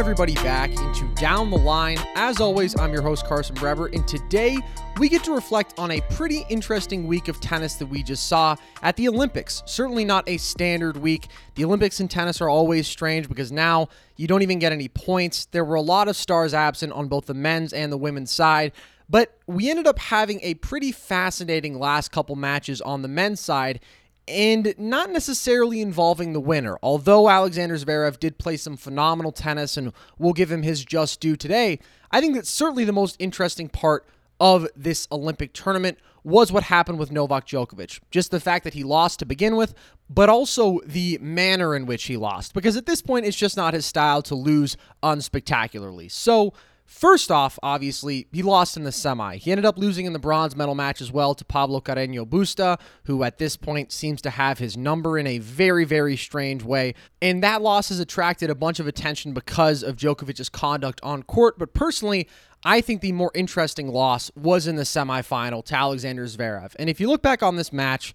everybody 0.00 0.32
back 0.36 0.70
into 0.70 1.04
Down 1.16 1.50
the 1.50 1.58
Line. 1.58 1.98
As 2.14 2.40
always, 2.40 2.74
I'm 2.80 2.90
your 2.90 3.02
host, 3.02 3.26
Carson 3.26 3.54
Brever, 3.54 3.94
and 3.94 4.08
today 4.08 4.56
we 4.98 5.10
get 5.10 5.22
to 5.24 5.34
reflect 5.34 5.78
on 5.78 5.90
a 5.90 6.00
pretty 6.12 6.42
interesting 6.48 7.06
week 7.06 7.28
of 7.28 7.38
tennis 7.38 7.74
that 7.74 7.84
we 7.84 8.02
just 8.02 8.26
saw 8.26 8.56
at 8.82 8.96
the 8.96 9.08
Olympics. 9.08 9.62
Certainly 9.66 10.06
not 10.06 10.26
a 10.26 10.38
standard 10.38 10.96
week. 10.96 11.28
The 11.54 11.66
Olympics 11.66 12.00
in 12.00 12.08
tennis 12.08 12.40
are 12.40 12.48
always 12.48 12.88
strange 12.88 13.28
because 13.28 13.52
now 13.52 13.90
you 14.16 14.26
don't 14.26 14.40
even 14.40 14.58
get 14.58 14.72
any 14.72 14.88
points. 14.88 15.44
There 15.44 15.66
were 15.66 15.74
a 15.74 15.82
lot 15.82 16.08
of 16.08 16.16
stars 16.16 16.54
absent 16.54 16.94
on 16.94 17.08
both 17.08 17.26
the 17.26 17.34
men's 17.34 17.74
and 17.74 17.92
the 17.92 17.98
women's 17.98 18.32
side. 18.32 18.72
But 19.10 19.36
we 19.46 19.68
ended 19.68 19.86
up 19.86 19.98
having 19.98 20.40
a 20.42 20.54
pretty 20.54 20.92
fascinating 20.92 21.78
last 21.78 22.10
couple 22.10 22.36
matches 22.36 22.80
on 22.80 23.02
the 23.02 23.08
men's 23.08 23.40
side 23.40 23.80
and 24.28 24.74
not 24.78 25.10
necessarily 25.10 25.80
involving 25.80 26.32
the 26.32 26.40
winner. 26.40 26.78
Although 26.82 27.28
Alexander 27.28 27.76
Zverev 27.76 28.18
did 28.18 28.38
play 28.38 28.56
some 28.56 28.76
phenomenal 28.76 29.32
tennis 29.32 29.76
and 29.76 29.92
we'll 30.18 30.32
give 30.32 30.50
him 30.50 30.62
his 30.62 30.84
just 30.84 31.20
due 31.20 31.36
today, 31.36 31.78
I 32.10 32.20
think 32.20 32.34
that 32.34 32.46
certainly 32.46 32.84
the 32.84 32.92
most 32.92 33.16
interesting 33.18 33.68
part 33.68 34.06
of 34.38 34.66
this 34.74 35.06
Olympic 35.12 35.52
tournament 35.52 35.98
was 36.24 36.52
what 36.52 36.64
happened 36.64 36.98
with 36.98 37.10
Novak 37.10 37.46
Djokovic. 37.46 38.00
Just 38.10 38.30
the 38.30 38.40
fact 38.40 38.64
that 38.64 38.74
he 38.74 38.84
lost 38.84 39.18
to 39.20 39.26
begin 39.26 39.56
with, 39.56 39.74
but 40.08 40.28
also 40.28 40.80
the 40.84 41.18
manner 41.20 41.74
in 41.74 41.86
which 41.86 42.04
he 42.04 42.16
lost. 42.16 42.54
Because 42.54 42.76
at 42.76 42.86
this 42.86 43.02
point, 43.02 43.26
it's 43.26 43.36
just 43.36 43.56
not 43.56 43.74
his 43.74 43.86
style 43.86 44.22
to 44.22 44.34
lose 44.34 44.76
unspectacularly. 45.02 46.08
So, 46.08 46.52
First 46.90 47.30
off, 47.30 47.56
obviously, 47.62 48.26
he 48.32 48.42
lost 48.42 48.76
in 48.76 48.82
the 48.82 48.90
semi. 48.90 49.36
He 49.36 49.52
ended 49.52 49.64
up 49.64 49.78
losing 49.78 50.06
in 50.06 50.12
the 50.12 50.18
bronze 50.18 50.56
medal 50.56 50.74
match 50.74 51.00
as 51.00 51.12
well 51.12 51.36
to 51.36 51.44
Pablo 51.44 51.80
Carreño 51.80 52.26
Busta, 52.26 52.80
who 53.04 53.22
at 53.22 53.38
this 53.38 53.56
point 53.56 53.92
seems 53.92 54.20
to 54.22 54.30
have 54.30 54.58
his 54.58 54.76
number 54.76 55.16
in 55.16 55.24
a 55.24 55.38
very, 55.38 55.84
very 55.84 56.16
strange 56.16 56.64
way. 56.64 56.94
And 57.22 57.44
that 57.44 57.62
loss 57.62 57.90
has 57.90 58.00
attracted 58.00 58.50
a 58.50 58.56
bunch 58.56 58.80
of 58.80 58.88
attention 58.88 59.32
because 59.32 59.84
of 59.84 59.94
Djokovic's 59.94 60.48
conduct 60.48 61.00
on 61.04 61.22
court. 61.22 61.60
But 61.60 61.74
personally, 61.74 62.28
I 62.64 62.80
think 62.80 63.02
the 63.02 63.12
more 63.12 63.30
interesting 63.36 63.86
loss 63.86 64.32
was 64.34 64.66
in 64.66 64.74
the 64.74 64.82
semifinal 64.82 65.64
to 65.66 65.76
Alexander 65.76 66.24
Zverev. 66.24 66.74
And 66.76 66.90
if 66.90 66.98
you 66.98 67.08
look 67.08 67.22
back 67.22 67.40
on 67.40 67.54
this 67.54 67.72
match, 67.72 68.12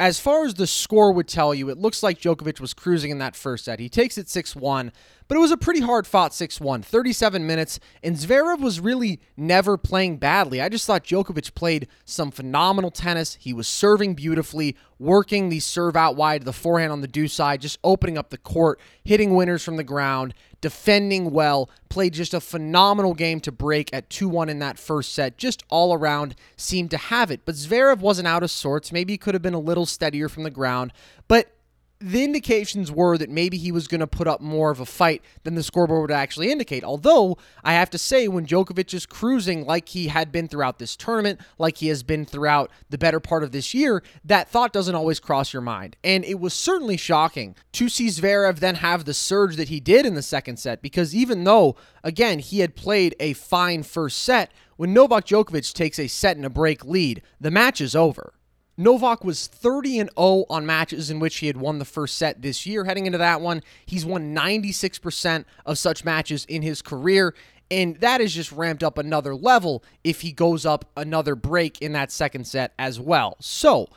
as 0.00 0.18
far 0.18 0.44
as 0.44 0.54
the 0.54 0.66
score 0.66 1.12
would 1.12 1.28
tell 1.28 1.54
you, 1.54 1.68
it 1.68 1.78
looks 1.78 2.02
like 2.02 2.18
Djokovic 2.18 2.58
was 2.58 2.74
cruising 2.74 3.10
in 3.10 3.18
that 3.18 3.36
first 3.36 3.66
set. 3.66 3.78
He 3.78 3.88
takes 3.90 4.18
it 4.18 4.28
6 4.28 4.56
1, 4.56 4.90
but 5.30 5.36
it 5.36 5.40
was 5.40 5.52
a 5.52 5.56
pretty 5.56 5.78
hard 5.78 6.08
fought 6.08 6.34
6 6.34 6.60
1, 6.60 6.82
37 6.82 7.46
minutes, 7.46 7.78
and 8.02 8.16
Zverev 8.16 8.58
was 8.58 8.80
really 8.80 9.20
never 9.36 9.76
playing 9.78 10.16
badly. 10.16 10.60
I 10.60 10.68
just 10.68 10.84
thought 10.88 11.04
Djokovic 11.04 11.54
played 11.54 11.86
some 12.04 12.32
phenomenal 12.32 12.90
tennis. 12.90 13.36
He 13.38 13.52
was 13.52 13.68
serving 13.68 14.14
beautifully, 14.14 14.76
working 14.98 15.48
the 15.48 15.60
serve 15.60 15.94
out 15.94 16.16
wide, 16.16 16.42
the 16.42 16.52
forehand 16.52 16.90
on 16.90 17.00
the 17.00 17.06
deuce 17.06 17.32
side, 17.32 17.60
just 17.60 17.78
opening 17.84 18.18
up 18.18 18.30
the 18.30 18.38
court, 18.38 18.80
hitting 19.04 19.36
winners 19.36 19.62
from 19.62 19.76
the 19.76 19.84
ground, 19.84 20.34
defending 20.60 21.30
well, 21.30 21.70
played 21.90 22.12
just 22.12 22.34
a 22.34 22.40
phenomenal 22.40 23.14
game 23.14 23.38
to 23.38 23.52
break 23.52 23.94
at 23.94 24.10
2 24.10 24.28
1 24.28 24.48
in 24.48 24.58
that 24.58 24.80
first 24.80 25.14
set. 25.14 25.38
Just 25.38 25.62
all 25.70 25.94
around 25.94 26.34
seemed 26.56 26.90
to 26.90 26.98
have 26.98 27.30
it. 27.30 27.42
But 27.44 27.54
Zverev 27.54 28.00
wasn't 28.00 28.26
out 28.26 28.42
of 28.42 28.50
sorts. 28.50 28.90
Maybe 28.90 29.12
he 29.12 29.16
could 29.16 29.34
have 29.34 29.42
been 29.42 29.54
a 29.54 29.60
little 29.60 29.86
steadier 29.86 30.28
from 30.28 30.42
the 30.42 30.50
ground. 30.50 30.92
But 31.28 31.54
the 32.00 32.24
indications 32.24 32.90
were 32.90 33.18
that 33.18 33.28
maybe 33.28 33.58
he 33.58 33.70
was 33.70 33.86
going 33.86 34.00
to 34.00 34.06
put 34.06 34.26
up 34.26 34.40
more 34.40 34.70
of 34.70 34.80
a 34.80 34.86
fight 34.86 35.22
than 35.44 35.54
the 35.54 35.62
scoreboard 35.62 36.00
would 36.00 36.10
actually 36.10 36.50
indicate. 36.50 36.82
Although, 36.82 37.36
I 37.62 37.74
have 37.74 37.90
to 37.90 37.98
say, 37.98 38.26
when 38.26 38.46
Djokovic 38.46 38.94
is 38.94 39.04
cruising 39.04 39.66
like 39.66 39.90
he 39.90 40.08
had 40.08 40.32
been 40.32 40.48
throughout 40.48 40.78
this 40.78 40.96
tournament, 40.96 41.40
like 41.58 41.76
he 41.76 41.88
has 41.88 42.02
been 42.02 42.24
throughout 42.24 42.70
the 42.88 42.96
better 42.96 43.20
part 43.20 43.42
of 43.42 43.52
this 43.52 43.74
year, 43.74 44.02
that 44.24 44.48
thought 44.48 44.72
doesn't 44.72 44.94
always 44.94 45.20
cross 45.20 45.52
your 45.52 45.60
mind. 45.60 45.96
And 46.02 46.24
it 46.24 46.40
was 46.40 46.54
certainly 46.54 46.96
shocking 46.96 47.54
to 47.72 47.90
see 47.90 48.06
Zverev 48.06 48.60
then 48.60 48.76
have 48.76 49.04
the 49.04 49.12
surge 49.12 49.56
that 49.56 49.68
he 49.68 49.78
did 49.78 50.06
in 50.06 50.14
the 50.14 50.22
second 50.22 50.58
set, 50.58 50.80
because 50.80 51.14
even 51.14 51.44
though, 51.44 51.76
again, 52.02 52.38
he 52.38 52.60
had 52.60 52.76
played 52.76 53.14
a 53.20 53.34
fine 53.34 53.82
first 53.82 54.22
set, 54.22 54.50
when 54.76 54.94
Novak 54.94 55.26
Djokovic 55.26 55.74
takes 55.74 55.98
a 55.98 56.08
set 56.08 56.38
and 56.38 56.46
a 56.46 56.50
break 56.50 56.82
lead, 56.82 57.20
the 57.38 57.50
match 57.50 57.82
is 57.82 57.94
over. 57.94 58.32
Novak 58.80 59.24
was 59.24 59.46
30 59.46 60.00
and 60.00 60.10
0 60.18 60.46
on 60.48 60.64
matches 60.64 61.10
in 61.10 61.20
which 61.20 61.36
he 61.36 61.46
had 61.46 61.58
won 61.58 61.78
the 61.78 61.84
first 61.84 62.16
set 62.16 62.40
this 62.40 62.64
year. 62.64 62.84
Heading 62.84 63.04
into 63.04 63.18
that 63.18 63.42
one, 63.42 63.62
he's 63.84 64.06
won 64.06 64.34
96% 64.34 65.44
of 65.66 65.76
such 65.76 66.02
matches 66.02 66.46
in 66.46 66.62
his 66.62 66.80
career. 66.80 67.34
And 67.70 67.96
that 67.96 68.22
is 68.22 68.34
just 68.34 68.50
ramped 68.50 68.82
up 68.82 68.96
another 68.96 69.34
level 69.34 69.84
if 70.02 70.22
he 70.22 70.32
goes 70.32 70.64
up 70.64 70.86
another 70.96 71.34
break 71.34 71.82
in 71.82 71.92
that 71.92 72.10
second 72.10 72.46
set 72.46 72.72
as 72.78 72.98
well. 72.98 73.36
So 73.38 73.88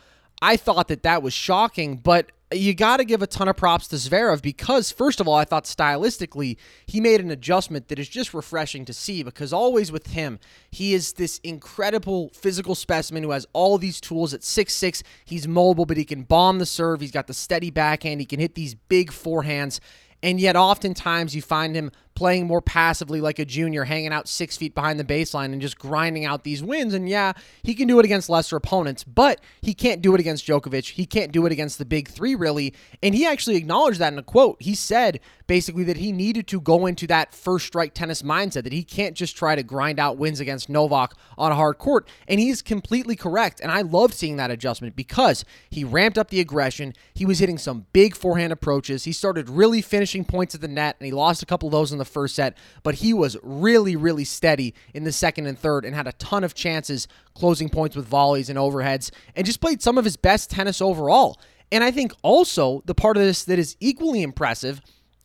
I 0.41 0.57
thought 0.57 0.89
that 0.89 1.03
that 1.03 1.23
was 1.23 1.33
shocking, 1.33 1.95
but 1.95 2.31
you 2.53 2.73
got 2.73 2.97
to 2.97 3.05
give 3.05 3.21
a 3.21 3.27
ton 3.27 3.47
of 3.47 3.55
props 3.55 3.87
to 3.89 3.95
Zverev 3.95 4.41
because, 4.41 4.91
first 4.91 5.19
of 5.19 5.27
all, 5.27 5.35
I 5.35 5.45
thought 5.45 5.65
stylistically 5.65 6.57
he 6.85 6.99
made 6.99 7.19
an 7.19 7.31
adjustment 7.31 7.87
that 7.87 7.99
is 7.99 8.09
just 8.09 8.33
refreshing 8.33 8.85
to 8.85 8.93
see 8.93 9.23
because 9.23 9.53
always 9.53 9.91
with 9.91 10.07
him, 10.07 10.39
he 10.71 10.93
is 10.93 11.13
this 11.13 11.39
incredible 11.39 12.29
physical 12.33 12.75
specimen 12.75 13.23
who 13.23 13.31
has 13.31 13.45
all 13.53 13.77
these 13.77 13.99
tools 13.99 14.33
at 14.33 14.43
six 14.43 14.73
six. 14.73 15.03
He's 15.25 15.47
mobile, 15.47 15.85
but 15.85 15.97
he 15.97 16.05
can 16.05 16.23
bomb 16.23 16.59
the 16.59 16.65
serve. 16.65 17.01
He's 17.01 17.11
got 17.11 17.27
the 17.27 17.33
steady 17.33 17.69
backhand. 17.69 18.19
He 18.19 18.25
can 18.25 18.39
hit 18.39 18.55
these 18.55 18.75
big 18.75 19.11
forehands. 19.11 19.79
And 20.21 20.39
yet, 20.39 20.55
oftentimes, 20.55 21.35
you 21.35 21.41
find 21.41 21.75
him 21.75 21.91
playing 22.15 22.47
more 22.47 22.61
passively 22.61 23.21
like 23.21 23.39
a 23.39 23.45
junior, 23.45 23.85
hanging 23.85 24.13
out 24.13 24.27
six 24.27 24.57
feet 24.57 24.75
behind 24.75 24.99
the 24.99 25.03
baseline 25.03 25.53
and 25.53 25.61
just 25.61 25.77
grinding 25.77 26.25
out 26.25 26.43
these 26.43 26.63
wins. 26.63 26.93
And 26.93 27.09
yeah, 27.09 27.33
he 27.63 27.73
can 27.73 27.87
do 27.87 27.99
it 27.99 28.05
against 28.05 28.29
lesser 28.29 28.55
opponents, 28.55 29.03
but 29.03 29.41
he 29.61 29.73
can't 29.73 30.01
do 30.01 30.13
it 30.13 30.19
against 30.19 30.45
Djokovic. 30.45 30.91
He 30.91 31.05
can't 31.05 31.31
do 31.31 31.45
it 31.45 31.51
against 31.51 31.77
the 31.77 31.85
big 31.85 32.07
three, 32.07 32.35
really. 32.35 32.73
And 33.01 33.15
he 33.15 33.25
actually 33.25 33.55
acknowledged 33.55 33.99
that 33.99 34.13
in 34.13 34.19
a 34.19 34.23
quote. 34.23 34.61
He 34.61 34.75
said 34.75 35.19
basically 35.47 35.83
that 35.83 35.97
he 35.97 36.11
needed 36.11 36.47
to 36.47 36.61
go 36.61 36.85
into 36.85 37.07
that 37.07 37.33
first 37.33 37.65
strike 37.67 37.93
tennis 37.93 38.21
mindset, 38.21 38.63
that 38.63 38.73
he 38.73 38.83
can't 38.83 39.15
just 39.15 39.35
try 39.35 39.55
to 39.55 39.63
grind 39.63 39.99
out 39.99 40.17
wins 40.17 40.39
against 40.39 40.69
Novak 40.69 41.13
on 41.37 41.51
a 41.51 41.55
hard 41.55 41.77
court. 41.77 42.07
And 42.27 42.39
he's 42.39 42.61
completely 42.61 43.15
correct. 43.15 43.59
And 43.59 43.71
I 43.71 43.81
love 43.81 44.13
seeing 44.13 44.37
that 44.37 44.51
adjustment 44.51 44.95
because 44.95 45.45
he 45.69 45.83
ramped 45.83 46.17
up 46.17 46.29
the 46.29 46.39
aggression. 46.39 46.93
He 47.13 47.25
was 47.25 47.39
hitting 47.39 47.57
some 47.57 47.85
big 47.93 48.15
forehand 48.15 48.53
approaches. 48.53 49.03
He 49.03 49.11
started 49.11 49.49
really 49.49 49.81
finishing 49.81 50.25
points 50.25 50.55
at 50.55 50.61
the 50.61 50.67
net, 50.67 50.95
and 50.99 51.05
he 51.05 51.11
lost 51.11 51.43
a 51.43 51.45
couple 51.45 51.67
of 51.67 51.71
those 51.71 51.91
in 51.91 51.97
the 51.97 52.02
the 52.03 52.11
first 52.11 52.35
set, 52.35 52.57
but 52.83 52.95
he 52.95 53.13
was 53.13 53.37
really, 53.41 53.95
really 53.95 54.25
steady 54.25 54.73
in 54.93 55.03
the 55.03 55.11
second 55.11 55.47
and 55.47 55.57
third 55.57 55.85
and 55.85 55.95
had 55.95 56.07
a 56.07 56.13
ton 56.13 56.43
of 56.43 56.53
chances 56.53 57.07
closing 57.33 57.69
points 57.69 57.95
with 57.95 58.05
volleys 58.05 58.49
and 58.49 58.59
overheads 58.59 59.11
and 59.35 59.45
just 59.45 59.61
played 59.61 59.81
some 59.81 59.97
of 59.97 60.05
his 60.05 60.17
best 60.17 60.49
tennis 60.49 60.81
overall. 60.81 61.39
And 61.71 61.83
I 61.83 61.91
think 61.91 62.13
also 62.21 62.83
the 62.85 62.95
part 62.95 63.17
of 63.17 63.23
this 63.23 63.43
that 63.45 63.57
is 63.57 63.75
equally 63.79 64.21
impressive 64.21 64.81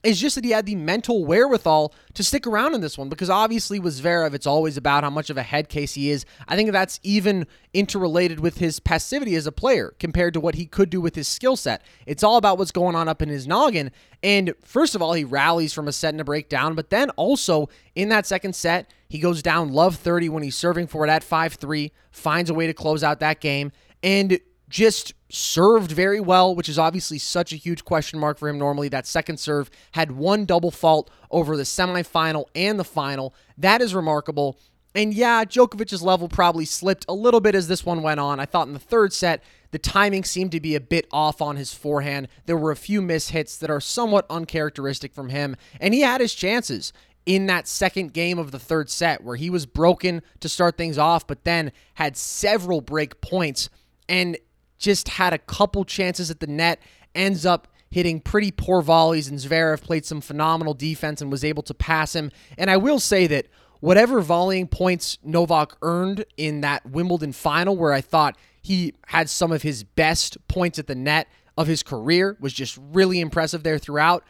is 0.09 0.19
just 0.19 0.35
that 0.37 0.45
he 0.45 0.51
had 0.51 0.65
the 0.65 0.75
mental 0.75 1.25
wherewithal 1.25 1.93
to 2.15 2.25
stick 2.25 2.47
around 2.47 2.75
in 2.75 2.81
this 2.81 2.97
one 2.97 3.09
because 3.09 3.29
obviously 3.29 3.79
with 3.79 4.01
Zverev, 4.01 4.33
it's 4.33 4.47
always 4.47 4.77
about 4.77 5.05
how 5.05 5.11
much 5.11 5.29
of 5.29 5.37
a 5.37 5.43
head 5.43 5.69
case 5.69 5.95
he 5.95 6.11
is. 6.11 6.25
I 6.49 6.57
think 6.57 6.73
that's 6.73 6.99
even 7.03 7.47
interrelated 7.75 8.41
with 8.41 8.59
his 8.59 8.81
passivity 8.81 9.35
as 9.35 9.47
a 9.47 9.53
player 9.53 9.95
compared 9.99 10.33
to 10.35 10.41
what 10.41 10.55
he 10.55 10.65
could 10.65 10.89
do 10.89 11.01
with 11.01 11.15
his 11.15 11.29
skill 11.29 11.57
set. 11.57 11.83
It's 12.07 12.23
all 12.23 12.39
about 12.39 12.57
what's 12.57 12.73
going 12.73 12.97
on 12.97 13.07
up 13.07 13.21
in 13.21 13.29
his 13.29 13.47
noggin. 13.47 13.91
And 14.23 14.55
first 14.65 14.95
of 14.95 15.03
all, 15.03 15.13
he 15.13 15.25
rallies 15.25 15.75
from 15.75 15.87
a 15.87 15.93
set 15.93 16.15
and 16.15 16.21
a 16.21 16.25
breakdown, 16.25 16.75
but 16.75 16.89
then 16.89 17.11
also 17.11 17.69
in 17.95 18.09
that 18.09 18.27
second 18.27 18.57
set, 18.57 18.91
he 19.09 19.19
goes 19.19 19.43
down 19.43 19.73
love 19.73 19.97
30 19.97 20.31
when 20.31 20.43
he's 20.43 20.57
serving 20.57 20.87
for 20.87 21.07
it 21.07 21.11
at 21.11 21.23
5 21.23 21.55
3, 21.55 21.93
finds 22.11 22.49
a 22.49 22.55
way 22.55 22.67
to 22.67 22.75
close 22.75 23.05
out 23.05 23.21
that 23.21 23.41
game. 23.41 23.73
And 24.03 24.41
just 24.69 25.15
served 25.31 25.91
very 25.93 26.21
well, 26.21 26.55
which 26.55 26.69
is 26.69 26.79
obviously 26.79 27.19
such 27.19 27.53
a 27.53 27.57
huge 27.57 27.85
question 27.85 28.19
mark 28.19 28.39
for 28.39 28.49
him 28.49 28.59
normally. 28.59 28.89
That 28.89 29.07
second 29.07 29.39
serve 29.39 29.71
had 29.93 30.13
one 30.13 30.45
double 30.45 30.71
fault 30.71 31.11
over 31.31 31.57
the 31.57 31.63
semifinal 31.63 32.47
and 32.55 32.79
the 32.79 32.85
final. 32.85 33.35
That 33.57 33.81
is 33.81 33.95
remarkable. 33.95 34.59
And 34.95 35.13
yeah, 35.13 35.45
Djokovic's 35.45 36.03
level 36.03 36.29
probably 36.29 36.65
slipped 36.65 37.05
a 37.09 37.15
little 37.15 37.41
bit 37.41 37.55
as 37.55 37.69
this 37.69 37.85
one 37.85 38.03
went 38.03 38.21
on. 38.21 38.41
I 38.41 38.47
thought 38.47 38.67
in 38.67 38.73
the 38.73 38.79
third 38.79 39.13
set, 39.13 39.43
the 39.71 39.79
timing 39.79 40.25
seemed 40.25 40.53
to 40.53 40.61
be 40.61 40.75
a 40.75 40.81
bit 40.81 41.07
off 41.13 41.43
on 41.43 41.57
his 41.57 41.75
forehand. 41.75 42.29
There 42.47 42.57
were 42.57 42.71
a 42.71 42.77
few 42.77 43.03
miss 43.03 43.29
hits 43.29 43.59
that 43.59 43.71
are 43.71 43.81
somewhat 43.81 44.27
uncharacteristic 44.31 45.13
from 45.13 45.29
him, 45.29 45.57
and 45.79 45.93
he 45.93 46.01
had 46.01 46.23
his 46.23 46.35
chances 46.35 46.93
in 47.27 47.45
that 47.47 47.69
second 47.69 48.15
game 48.15 48.39
of 48.39 48.51
the 48.51 48.59
third 48.59 48.89
set 48.89 49.23
where 49.23 49.37
he 49.37 49.51
was 49.51 49.67
broken 49.67 50.23
to 50.41 50.49
start 50.49 50.79
things 50.79 50.97
off, 50.97 51.27
but 51.27 51.45
then 51.45 51.71
had 51.95 52.17
several 52.17 52.81
break 52.81 53.21
points. 53.21 53.69
And 54.09 54.39
just 54.79 55.09
had 55.09 55.33
a 55.33 55.39
couple 55.39 55.85
chances 55.85 56.31
at 56.31 56.41
the 56.41 56.47
net, 56.47 56.81
ends 57.15 57.45
up 57.45 57.69
hitting 57.91 58.21
pretty 58.21 58.51
poor 58.51 58.83
volleys, 58.83 59.29
and 59.29 59.39
Zverev 59.39 59.81
played 59.81 60.05
some 60.05 60.21
phenomenal 60.21 60.75
defense 60.75 61.21
and 61.21 61.31
was 61.31 61.45
able 61.45 61.63
to 61.65 61.75
pass 61.75 62.15
him. 62.15 62.31
And 62.57 62.71
I 62.71 62.77
will 62.77 63.01
say 63.01 63.27
that 63.29 63.47
whatever 63.81 64.21
volleying 64.21 64.69
points 64.69 65.19
Novak 65.23 65.77
earned 65.83 66.25
in 66.37 66.61
that 66.61 66.85
Wimbledon 66.87 67.33
final, 67.33 67.77
where 67.77 67.93
I 67.93 68.01
thought 68.01 68.37
he 68.61 68.95
had 69.07 69.31
some 69.31 69.53
of 69.53 69.63
his 69.63 69.85
best 69.85 70.37
points 70.49 70.79
at 70.79 70.87
the 70.87 70.95
net 70.95 71.29
of 71.57 71.67
his 71.67 71.83
career, 71.83 72.37
was 72.41 72.53
just 72.53 72.79
really 72.93 73.21
impressive 73.21 73.63
there 73.63 73.79
throughout. 73.79 74.25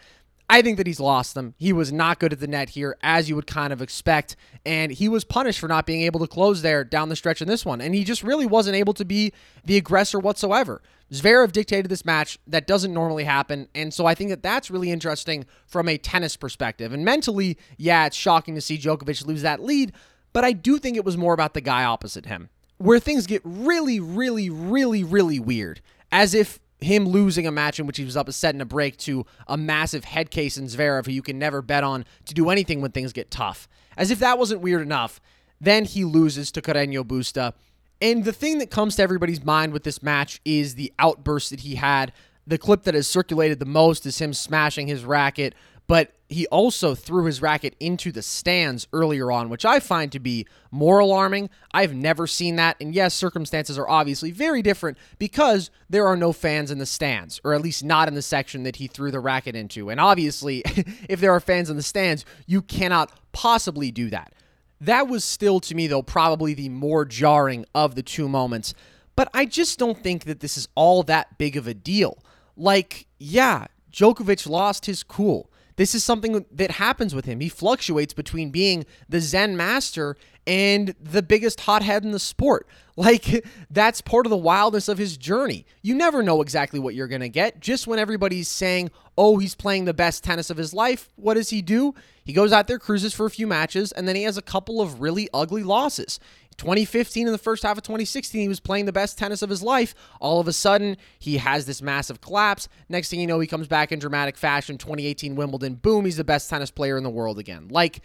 I 0.51 0.63
think 0.63 0.79
that 0.79 0.87
he's 0.87 1.01
lost 1.01 1.35
them. 1.35 1.55
He 1.59 1.75
was 1.75 1.93
not 1.93 2.19
good 2.19 2.33
at 2.33 2.41
the 2.41 2.47
net 2.47 2.71
here, 2.71 2.97
as 3.03 3.29
you 3.29 3.37
would 3.37 3.47
kind 3.47 3.71
of 3.73 3.83
expect. 3.83 4.35
And 4.65 4.91
he 4.91 5.09
was 5.09 5.23
punished 5.25 5.61
for 5.61 5.69
not 5.69 5.85
being 5.85 6.03
able 6.03 6.21
to 6.21 6.27
close 6.27 6.63
there 6.63 6.85
down 6.85 7.11
the 7.11 7.17
stretch 7.17 7.43
in 7.43 7.49
this 7.49 7.67
one. 7.67 7.83
And 7.83 7.95
he 7.95 8.03
just 8.03 8.23
really 8.23 8.47
wasn't 8.47 8.77
able 8.77 8.95
to 8.95 9.05
be 9.05 9.33
the 9.65 9.77
aggressor 9.77 10.19
whatsoever. 10.19 10.81
Zverev 11.13 11.53
dictated 11.53 11.91
this 11.91 12.05
match. 12.05 12.39
That 12.47 12.67
doesn't 12.67 12.95
normally 12.95 13.25
happen. 13.25 13.69
And 13.75 13.93
so 13.93 14.07
I 14.07 14.15
think 14.15 14.31
that 14.31 14.43
that's 14.43 14.71
really 14.71 14.91
interesting 14.91 15.45
from 15.67 15.87
a 15.87 15.99
tennis 15.99 16.37
perspective. 16.37 16.95
And 16.95 17.05
mentally, 17.05 17.59
yeah, 17.77 18.07
it's 18.07 18.17
shocking 18.17 18.55
to 18.55 18.61
see 18.63 18.79
Djokovic 18.79 19.27
lose 19.27 19.43
that 19.43 19.63
lead. 19.63 19.93
But 20.33 20.45
I 20.45 20.53
do 20.53 20.79
think 20.79 20.97
it 20.97 21.05
was 21.05 21.17
more 21.17 21.35
about 21.35 21.53
the 21.55 21.61
guy 21.61 21.85
opposite 21.85 22.27
him, 22.27 22.49
where 22.79 23.01
things 23.01 23.27
get 23.27 23.43
really, 23.45 24.01
really, 24.01 24.49
really, 24.49 25.05
really 25.05 25.41
weird. 25.41 25.83
As 26.11 26.33
if 26.33 26.59
him 26.81 27.07
losing 27.07 27.47
a 27.47 27.53
match 27.53 27.81
in 27.81 27.87
which 27.87 27.97
he 27.97 28.05
was 28.05 28.17
up 28.17 28.29
a 28.29 28.33
set 28.33 28.55
and 28.55 28.63
a 28.63 28.67
break 28.67 28.97
to 28.99 29.27
a 29.47 29.57
massive 29.57 30.05
head 30.05 30.31
case 30.31 30.57
in 30.57 30.67
Zverev, 30.67 31.07
who 31.07 31.13
you 31.13 31.23
can 31.23 31.39
never 31.39 31.61
bet 31.61 31.85
on 31.85 32.05
to 32.27 32.35
do 32.35 32.51
anything 32.51 32.81
when 32.81 32.93
things 32.93 33.13
get 33.13 33.31
tough. 33.31 33.69
As 33.97 34.11
if 34.11 34.19
that 34.21 34.39
wasn't 34.39 34.61
weird 34.61 34.83
enough, 34.83 35.21
then 35.61 35.85
he 35.85 36.05
loses 36.05 36.53
to 36.53 36.63
Carreño 36.63 37.05
Busta. 37.05 37.53
And 38.01 38.25
the 38.25 38.33
thing 38.33 38.59
that 38.59 38.71
comes 38.71 38.97
to 38.97 39.03
everybody's 39.03 39.45
mind 39.45 39.73
with 39.73 39.83
this 39.83 40.03
match 40.03 40.41
is 40.45 40.77
the 40.77 40.93
outburst 40.99 41.51
that 41.51 41.61
he 41.61 41.75
had. 41.75 42.13
The 42.47 42.59
clip 42.59 42.85
that 42.85 42.95
has 42.95 43.09
circulated 43.09 43.59
the 43.59 43.67
most 43.67 44.07
is 44.07 44.19
him 44.19 44.33
smashing 44.33 44.87
his 44.87 45.05
racket 45.05 45.55
but 45.89 46.13
he 46.29 46.47
also 46.49 46.95
threw 46.95 47.25
his 47.25 47.41
racket 47.41 47.75
into 47.81 48.13
the 48.13 48.21
stands 48.21 48.87
earlier 48.93 49.33
on, 49.33 49.49
which 49.49 49.65
I 49.65 49.81
find 49.81 50.13
to 50.13 50.21
be 50.21 50.47
more 50.71 50.99
alarming. 50.99 51.49
I've 51.73 51.95
never 51.95 52.27
seen 52.27 52.57
that. 52.57 52.77
And 52.81 52.95
yes, 52.95 53.15
circumstances 53.15 53.79
are 53.79 53.89
obviously 53.89 54.31
very 54.31 54.61
different 54.61 54.99
because 55.19 55.71
there 55.89 56.07
are 56.07 56.17
no 56.17 56.35
fans 56.35 56.71
in 56.71 56.77
the 56.77 56.85
stands, 56.85 57.41
or 57.43 57.55
at 57.55 57.63
least 57.63 57.83
not 57.83 58.07
in 58.07 58.15
the 58.15 58.21
section 58.21 58.63
that 58.65 58.77
he 58.77 58.87
threw 58.87 59.11
the 59.11 59.21
racket 59.21 59.57
into. 59.57 59.89
And 59.89 59.99
obviously, 59.99 60.63
if 61.09 61.21
there 61.21 61.33
are 61.33 61.41
fans 61.41 61.71
in 61.71 61.77
the 61.77 61.83
stands, 61.83 62.27
you 62.47 62.61
cannot 62.61 63.11
possibly 63.33 63.91
do 63.91 64.11
that. 64.11 64.35
That 64.83 65.09
was 65.09 65.25
still, 65.25 65.59
to 65.61 65.75
me, 65.75 65.87
though, 65.87 66.03
probably 66.03 66.53
the 66.53 66.69
more 66.69 67.07
jarring 67.07 67.65
of 67.75 67.95
the 67.95 68.03
two 68.03 68.29
moments. 68.29 68.75
But 69.17 69.31
I 69.33 69.47
just 69.47 69.79
don't 69.79 69.99
think 69.99 70.25
that 70.25 70.41
this 70.41 70.59
is 70.59 70.69
all 70.75 71.03
that 71.05 71.39
big 71.39 71.57
of 71.57 71.67
a 71.67 71.75
deal. 71.75 72.23
Like, 72.55 73.07
yeah, 73.19 73.69
Djokovic 73.91 74.47
lost 74.47 74.85
his 74.85 75.03
cool. 75.03 75.51
This 75.79 75.95
is 75.95 76.03
something 76.03 76.45
that 76.51 76.73
happens 76.73 77.15
with 77.15 77.25
him. 77.25 77.39
He 77.39 77.49
fluctuates 77.49 78.13
between 78.13 78.51
being 78.51 78.85
the 79.09 79.21
Zen 79.21 79.57
master 79.57 80.17
and 80.45 80.93
the 81.01 81.23
biggest 81.23 81.61
hothead 81.61 82.05
in 82.05 82.11
the 82.11 82.19
sport. 82.19 82.67
Like, 82.99 83.47
that's 83.71 84.01
part 84.01 84.27
of 84.27 84.31
the 84.31 84.37
wildness 84.37 84.89
of 84.89 84.99
his 84.99 85.17
journey. 85.17 85.67
You 85.83 85.95
never 85.95 86.21
know 86.21 86.43
exactly 86.43 86.81
what 86.81 86.97
you're 86.97 87.07
going 87.07 87.21
to 87.21 87.29
get. 87.29 87.61
Just 87.61 87.87
when 87.87 88.01
everybody's 88.01 88.49
saying, 88.49 88.91
oh, 89.17 89.39
he's 89.39 89.55
playing 89.55 89.85
the 89.85 89.95
best 89.95 90.25
tennis 90.25 90.51
of 90.51 90.57
his 90.57 90.75
life, 90.75 91.09
what 91.15 91.35
does 91.35 91.51
he 91.51 91.63
do? 91.63 91.95
He 92.25 92.33
goes 92.33 92.53
out 92.53 92.67
there, 92.67 92.81
cruises 92.81 93.15
for 93.15 93.25
a 93.25 93.31
few 93.31 93.47
matches, 93.47 93.93
and 93.93 94.09
then 94.09 94.17
he 94.17 94.25
has 94.25 94.37
a 94.37 94.43
couple 94.43 94.81
of 94.81 95.01
really 95.01 95.29
ugly 95.33 95.63
losses. 95.63 96.19
2015 96.59 97.27
in 97.27 97.33
the 97.33 97.39
first 97.39 97.63
half 97.63 97.79
of 97.79 97.83
2016, 97.85 98.41
he 98.41 98.49
was 98.49 98.61
playing 98.61 98.85
the 98.85 98.93
best 98.93 99.17
tennis 99.17 99.43
of 99.43 99.49
his 99.49 99.63
life. 99.63 99.95
All 100.21 100.41
of 100.41 100.49
a 100.49 100.53
sudden, 100.53 100.97
he 101.19 101.39
has 101.39 101.67
this 101.67 101.81
massive 101.81 102.21
collapse. 102.21 102.69
Next 102.89 103.11
thing 103.11 103.21
you 103.21 103.27
know, 103.27 103.41
he 103.41 103.47
comes 103.47 103.69
back 103.69 103.93
in 103.93 103.99
dramatic 103.99 104.37
fashion. 104.37 104.77
2018 104.77 105.37
Wimbledon, 105.37 105.77
boom, 105.77 106.05
he's 106.05 106.17
the 106.17 106.25
best 106.25 106.51
tennis 106.51 106.71
player 106.71 106.99
in 106.99 107.05
the 107.05 107.11
world 107.11 107.39
again. 107.39 107.69
Like, 107.69 108.01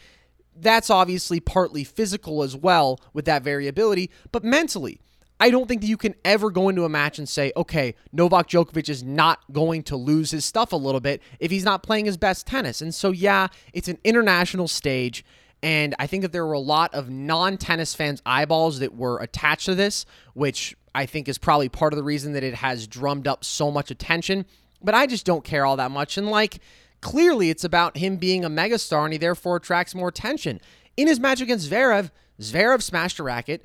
that's 0.55 0.89
obviously 0.89 1.39
partly 1.39 1.83
physical 1.83 2.43
as 2.43 2.55
well 2.55 2.99
with 3.13 3.25
that 3.25 3.43
variability, 3.43 4.11
but 4.31 4.43
mentally, 4.43 4.99
I 5.39 5.49
don't 5.49 5.67
think 5.67 5.81
that 5.81 5.87
you 5.87 5.97
can 5.97 6.15
ever 6.23 6.51
go 6.51 6.69
into 6.69 6.85
a 6.85 6.89
match 6.89 7.17
and 7.17 7.27
say, 7.27 7.51
okay, 7.57 7.95
Novak 8.11 8.47
Djokovic 8.47 8.87
is 8.87 9.03
not 9.03 9.39
going 9.51 9.83
to 9.83 9.97
lose 9.97 10.31
his 10.31 10.45
stuff 10.45 10.71
a 10.71 10.77
little 10.77 11.01
bit 11.01 11.21
if 11.39 11.51
he's 11.51 11.65
not 11.65 11.83
playing 11.83 12.05
his 12.05 12.17
best 12.17 12.47
tennis. 12.47 12.81
And 12.81 12.93
so, 12.95 13.11
yeah, 13.11 13.47
it's 13.73 13.87
an 13.87 13.97
international 14.03 14.67
stage. 14.67 15.25
And 15.63 15.95
I 15.97 16.07
think 16.07 16.23
that 16.23 16.33
there 16.33 16.45
were 16.45 16.53
a 16.53 16.59
lot 16.59 16.93
of 16.93 17.09
non 17.09 17.57
tennis 17.57 17.95
fans' 17.95 18.21
eyeballs 18.25 18.79
that 18.79 18.93
were 18.93 19.17
attached 19.19 19.65
to 19.65 19.75
this, 19.75 20.05
which 20.33 20.75
I 20.93 21.05
think 21.05 21.29
is 21.29 21.37
probably 21.37 21.69
part 21.69 21.93
of 21.93 21.97
the 21.97 22.03
reason 22.03 22.33
that 22.33 22.43
it 22.43 22.55
has 22.55 22.85
drummed 22.85 23.27
up 23.27 23.45
so 23.45 23.71
much 23.71 23.89
attention. 23.89 24.45
But 24.83 24.93
I 24.93 25.07
just 25.07 25.25
don't 25.25 25.45
care 25.45 25.65
all 25.65 25.77
that 25.77 25.89
much. 25.89 26.17
And 26.17 26.27
like, 26.27 26.59
clearly 26.99 27.49
it's 27.49 27.63
about 27.63 27.97
him 27.97 28.17
being 28.17 28.43
a 28.43 28.49
megastar 28.49 29.05
and 29.05 29.13
he 29.13 29.17
therefore 29.17 29.55
attracts 29.55 29.95
more 29.95 30.09
attention. 30.09 30.59
In 30.97 31.07
his 31.07 31.19
match 31.19 31.39
against 31.39 31.71
Zverev, 31.71 32.11
Zverev 32.41 32.81
smashed 32.81 33.19
a 33.19 33.23
racket. 33.23 33.63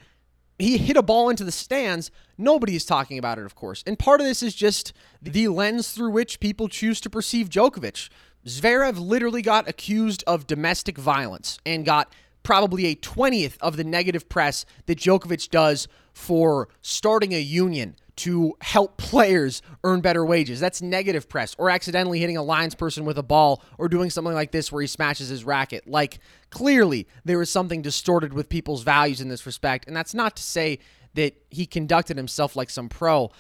He 0.57 0.79
hit 0.79 0.97
a 0.97 1.03
ball 1.03 1.29
into 1.29 1.45
the 1.45 1.53
stands. 1.53 2.13
Nobody 2.37 2.77
is 2.77 2.85
talking 2.85 3.19
about 3.19 3.39
it, 3.39 3.45
of 3.45 3.57
course. 3.57 3.83
And 3.87 3.99
part 3.99 4.21
of 4.21 4.27
this 4.27 4.43
is 4.43 4.55
just 4.55 4.93
the 5.21 5.49
lens 5.49 5.91
through 5.91 6.11
which 6.11 6.41
people 6.41 6.69
choose 6.69 7.01
to 7.01 7.11
perceive 7.11 7.49
Djokovic. 7.49 8.09
Zverev 8.47 8.99
literally 8.99 9.43
got 9.43 9.69
accused 9.69 10.25
of 10.27 10.47
domestic 10.47 10.97
violence 10.97 11.59
and 11.67 11.85
got 11.85 12.13
probably 12.43 12.87
a 12.87 12.97
20th 12.97 13.59
of 13.61 13.77
the 13.77 13.85
negative 13.85 14.29
press 14.29 14.65
that 14.87 14.99
Djokovic 14.99 15.51
does 15.51 15.87
for 16.13 16.69
starting 16.81 17.35
a 17.35 17.41
union 17.41 17.97
to 18.17 18.55
help 18.63 18.97
players 18.97 19.63
earn 19.85 20.01
better 20.01 20.25
wages. 20.25 20.59
That's 20.59 20.83
negative 20.83 21.29
press, 21.29 21.55
or 21.57 21.71
accidentally 21.71 22.19
hitting 22.19 22.37
a 22.37 22.43
lines 22.43 22.75
person 22.75 23.05
with 23.05 23.17
a 23.17 23.23
ball, 23.23 23.63
or 23.79 23.89
doing 23.89 24.11
something 24.11 24.35
like 24.35 24.51
this 24.51 24.73
where 24.73 24.81
he 24.81 24.89
smashes 24.89 25.29
his 25.29 25.45
racket. 25.45 25.87
Like, 25.87 26.19
clearly, 26.51 27.07
there 27.25 27.41
is 27.41 27.49
something 27.49 27.81
distorted 27.81 28.33
with 28.33 28.49
people's 28.49 28.83
values 28.83 29.21
in 29.21 29.29
this 29.29 29.47
respect, 29.47 29.87
and 29.87 29.97
that's 29.97 30.15
not 30.15 30.35
to 30.37 30.43
say 30.43 30.81
that 31.15 31.37
he 31.51 31.65
conducted 31.65 32.17
himself 32.17 32.57
like 32.57 32.71
some 32.71 32.89
pro. 32.89 33.31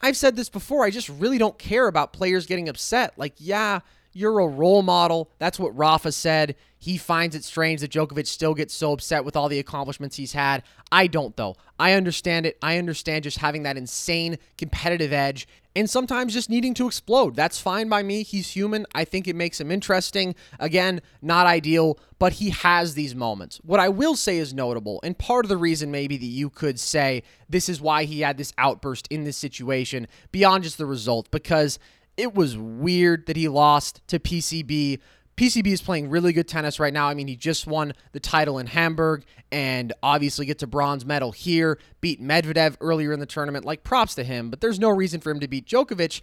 I've 0.00 0.16
said 0.16 0.34
this 0.34 0.48
before, 0.48 0.84
I 0.84 0.90
just 0.90 1.10
really 1.10 1.38
don't 1.38 1.58
care 1.58 1.86
about 1.86 2.14
players 2.14 2.46
getting 2.46 2.70
upset. 2.70 3.18
Like, 3.18 3.34
yeah, 3.36 3.80
you're 4.12 4.40
a 4.40 4.46
role 4.46 4.82
model. 4.82 5.30
That's 5.38 5.58
what 5.58 5.76
Rafa 5.76 6.12
said. 6.12 6.56
He 6.78 6.96
finds 6.96 7.36
it 7.36 7.44
strange 7.44 7.80
that 7.80 7.92
Djokovic 7.92 8.26
still 8.26 8.54
gets 8.54 8.74
so 8.74 8.92
upset 8.92 9.24
with 9.24 9.36
all 9.36 9.48
the 9.48 9.60
accomplishments 9.60 10.16
he's 10.16 10.32
had. 10.32 10.64
I 10.90 11.06
don't, 11.06 11.36
though. 11.36 11.56
I 11.78 11.92
understand 11.92 12.44
it. 12.44 12.58
I 12.60 12.78
understand 12.78 13.22
just 13.24 13.38
having 13.38 13.62
that 13.62 13.76
insane 13.76 14.38
competitive 14.58 15.12
edge 15.12 15.46
and 15.74 15.88
sometimes 15.88 16.34
just 16.34 16.50
needing 16.50 16.74
to 16.74 16.86
explode. 16.86 17.36
That's 17.36 17.60
fine 17.60 17.88
by 17.88 18.02
me. 18.02 18.24
He's 18.24 18.50
human. 18.50 18.84
I 18.94 19.04
think 19.04 19.26
it 19.26 19.36
makes 19.36 19.60
him 19.60 19.70
interesting. 19.70 20.34
Again, 20.58 21.00
not 21.22 21.46
ideal, 21.46 21.98
but 22.18 22.34
he 22.34 22.50
has 22.50 22.94
these 22.94 23.14
moments. 23.14 23.60
What 23.62 23.80
I 23.80 23.88
will 23.88 24.16
say 24.16 24.38
is 24.38 24.52
notable, 24.52 25.00
and 25.02 25.16
part 25.16 25.44
of 25.44 25.48
the 25.48 25.56
reason 25.56 25.90
maybe 25.90 26.16
that 26.16 26.26
you 26.26 26.50
could 26.50 26.78
say 26.78 27.22
this 27.48 27.68
is 27.68 27.80
why 27.80 28.04
he 28.04 28.20
had 28.20 28.36
this 28.36 28.52
outburst 28.58 29.06
in 29.08 29.24
this 29.24 29.36
situation 29.36 30.08
beyond 30.30 30.64
just 30.64 30.78
the 30.78 30.86
result, 30.86 31.30
because 31.30 31.78
it 32.16 32.34
was 32.34 32.56
weird 32.56 33.26
that 33.26 33.36
he 33.36 33.48
lost 33.48 34.06
to 34.08 34.18
PCB. 34.18 35.00
PCB 35.36 35.66
is 35.68 35.80
playing 35.80 36.10
really 36.10 36.32
good 36.32 36.46
tennis 36.46 36.78
right 36.78 36.92
now. 36.92 37.08
I 37.08 37.14
mean, 37.14 37.26
he 37.26 37.36
just 37.36 37.66
won 37.66 37.94
the 38.12 38.20
title 38.20 38.58
in 38.58 38.66
Hamburg 38.66 39.24
and 39.50 39.92
obviously 40.02 40.46
gets 40.46 40.62
a 40.62 40.66
bronze 40.66 41.06
medal 41.06 41.32
here, 41.32 41.78
beat 42.00 42.22
Medvedev 42.22 42.76
earlier 42.80 43.12
in 43.12 43.20
the 43.20 43.26
tournament. 43.26 43.64
Like, 43.64 43.82
props 43.82 44.14
to 44.16 44.24
him, 44.24 44.50
but 44.50 44.60
there's 44.60 44.78
no 44.78 44.90
reason 44.90 45.20
for 45.20 45.30
him 45.30 45.40
to 45.40 45.48
beat 45.48 45.66
Djokovic. 45.66 46.20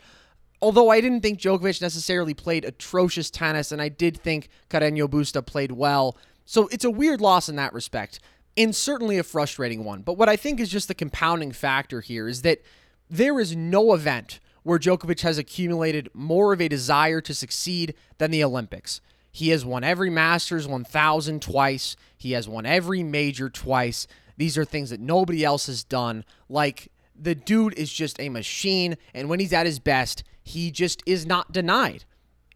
Although 0.62 0.90
I 0.90 1.02
didn't 1.02 1.22
think 1.22 1.40
Djokovic 1.40 1.82
necessarily 1.82 2.34
played 2.34 2.66
atrocious 2.66 3.32
tennis, 3.32 3.72
and 3.72 3.82
I 3.82 3.90
did 3.90 4.18
think 4.18 4.50
Carreño 4.70 5.08
Busta 5.08 5.46
played 5.46 5.72
well. 5.72 6.18
So 6.46 6.68
it's 6.68 6.86
a 6.86 6.92
weird 6.92 7.22
loss 7.22 7.50
in 7.50 7.56
that 7.56 7.74
respect, 7.74 8.20
and 8.58 8.76
certainly 8.76 9.18
a 9.18 9.24
frustrating 9.24 9.84
one. 9.84 10.02
But 10.02 10.18
what 10.18 10.30
I 10.30 10.36
think 10.36 10.60
is 10.60 10.70
just 10.70 10.88
the 10.88 10.96
compounding 10.96 11.52
factor 11.52 12.02
here 12.02 12.28
is 12.28 12.42
that 12.44 12.62
there 13.10 13.40
is 13.40 13.56
no 13.56 13.94
event 13.94 14.40
where 14.64 14.80
Djokovic 14.80 15.22
has 15.22 15.38
accumulated 15.38 16.10
more 16.14 16.54
of 16.54 16.62
a 16.62 16.68
desire 16.68 17.22
to 17.22 17.34
succeed 17.34 17.94
than 18.18 18.32
the 18.32 18.44
Olympics. 18.44 19.02
He 19.32 19.50
has 19.50 19.64
won 19.64 19.84
every 19.84 20.10
Masters 20.10 20.68
1000 20.68 21.42
twice. 21.42 21.96
He 22.18 22.32
has 22.32 22.48
won 22.48 22.66
every 22.66 23.04
major 23.04 23.50
twice. 23.50 24.08
These 24.38 24.58
are 24.58 24.66
things 24.66 24.90
that 24.90 25.00
nobody 25.00 25.44
else 25.44 25.68
has 25.68 25.84
done. 25.84 26.26
Like, 26.48 26.92
the 27.16 27.36
dude 27.36 27.78
is 27.78 27.92
just 27.92 28.20
a 28.20 28.30
machine. 28.30 28.98
And 29.14 29.30
when 29.30 29.40
he's 29.40 29.54
at 29.54 29.66
his 29.66 29.80
best, 29.80 30.24
he 30.44 30.72
just 30.72 31.04
is 31.06 31.26
not 31.26 31.52
denied. 31.52 32.06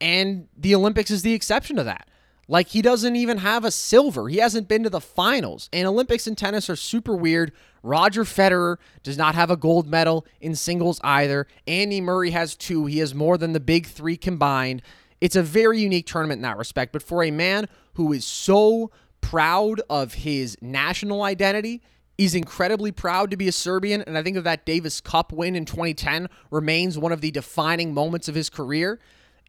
And 0.02 0.48
the 0.58 0.76
Olympics 0.76 1.12
is 1.12 1.22
the 1.22 1.34
exception 1.34 1.76
to 1.76 1.84
that. 1.84 2.10
Like 2.48 2.70
he 2.70 2.82
doesn't 2.82 3.16
even 3.16 3.38
have 3.40 3.64
a 3.64 3.72
silver. 3.72 4.28
He 4.28 4.38
hasn't 4.38 4.68
been 4.68 4.84
to 4.84 4.90
the 4.90 5.02
finals. 5.02 5.70
And 5.72 5.88
Olympics 5.88 6.28
and 6.28 6.38
tennis 6.38 6.70
are 6.70 6.76
super 6.76 7.16
weird. 7.16 7.52
Roger 7.82 8.24
Federer 8.24 8.78
does 9.02 9.18
not 9.18 9.36
have 9.36 9.50
a 9.50 9.58
gold 9.58 9.88
medal 9.88 10.26
in 10.42 10.56
singles 10.56 11.00
either. 11.04 11.48
Andy 11.68 12.02
Murray 12.02 12.32
has 12.32 12.56
two. 12.56 12.86
He 12.86 13.00
has 13.00 13.16
more 13.16 13.38
than 13.38 13.54
the 13.54 13.60
big 13.60 13.88
three 13.88 14.18
combined. 14.18 14.82
It's 15.22 15.36
a 15.36 15.44
very 15.44 15.80
unique 15.80 16.08
tournament 16.08 16.40
in 16.40 16.44
that 16.44 16.58
respect. 16.58 16.92
But 16.92 17.04
for 17.04 17.24
a 17.24 17.32
man 17.32 17.68
who 17.94 18.12
is 18.12 18.26
so 18.26 18.92
proud 19.22 19.82
of 19.90 20.16
his 20.16 20.58
national 20.62 21.24
identity, 21.24 21.82
He's 22.18 22.36
incredibly 22.36 22.92
proud 22.92 23.32
to 23.32 23.38
be 23.38 23.48
a 23.48 23.52
Serbian, 23.52 24.04
and 24.04 24.18
I 24.18 24.22
think 24.22 24.36
that 24.36 24.44
that 24.44 24.66
Davis 24.66 25.02
Cup 25.02 25.34
win 25.34 25.56
in 25.56 25.66
2010 25.66 26.30
remains 26.52 26.96
one 26.96 27.12
of 27.12 27.22
the 27.22 27.32
defining 27.32 27.92
moments 27.92 28.28
of 28.28 28.36
his 28.36 28.52
career 28.52 29.00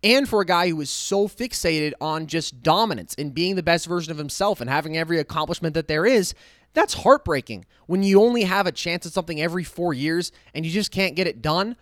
and 0.04 0.28
for 0.28 0.42
a 0.42 0.46
guy 0.46 0.68
who 0.68 0.80
is 0.82 0.90
so 0.90 1.26
fixated 1.26 1.94
on 2.00 2.26
just 2.26 2.62
dominance 2.62 3.14
and 3.16 3.34
being 3.34 3.56
the 3.56 3.62
best 3.62 3.86
version 3.86 4.12
of 4.12 4.18
himself 4.18 4.60
and 4.60 4.68
having 4.68 4.96
every 4.96 5.18
accomplishment 5.18 5.74
that 5.74 5.88
there 5.88 6.04
is, 6.04 6.34
that's 6.74 6.94
heartbreaking 6.94 7.64
when 7.86 8.02
you 8.02 8.22
only 8.22 8.42
have 8.42 8.66
a 8.66 8.72
chance 8.72 9.06
at 9.06 9.12
something 9.12 9.40
every 9.40 9.64
four 9.64 9.94
years 9.94 10.30
and 10.54 10.66
you 10.66 10.70
just 10.70 10.90
can't 10.90 11.16
get 11.16 11.26
it 11.26 11.40
done. 11.40 11.76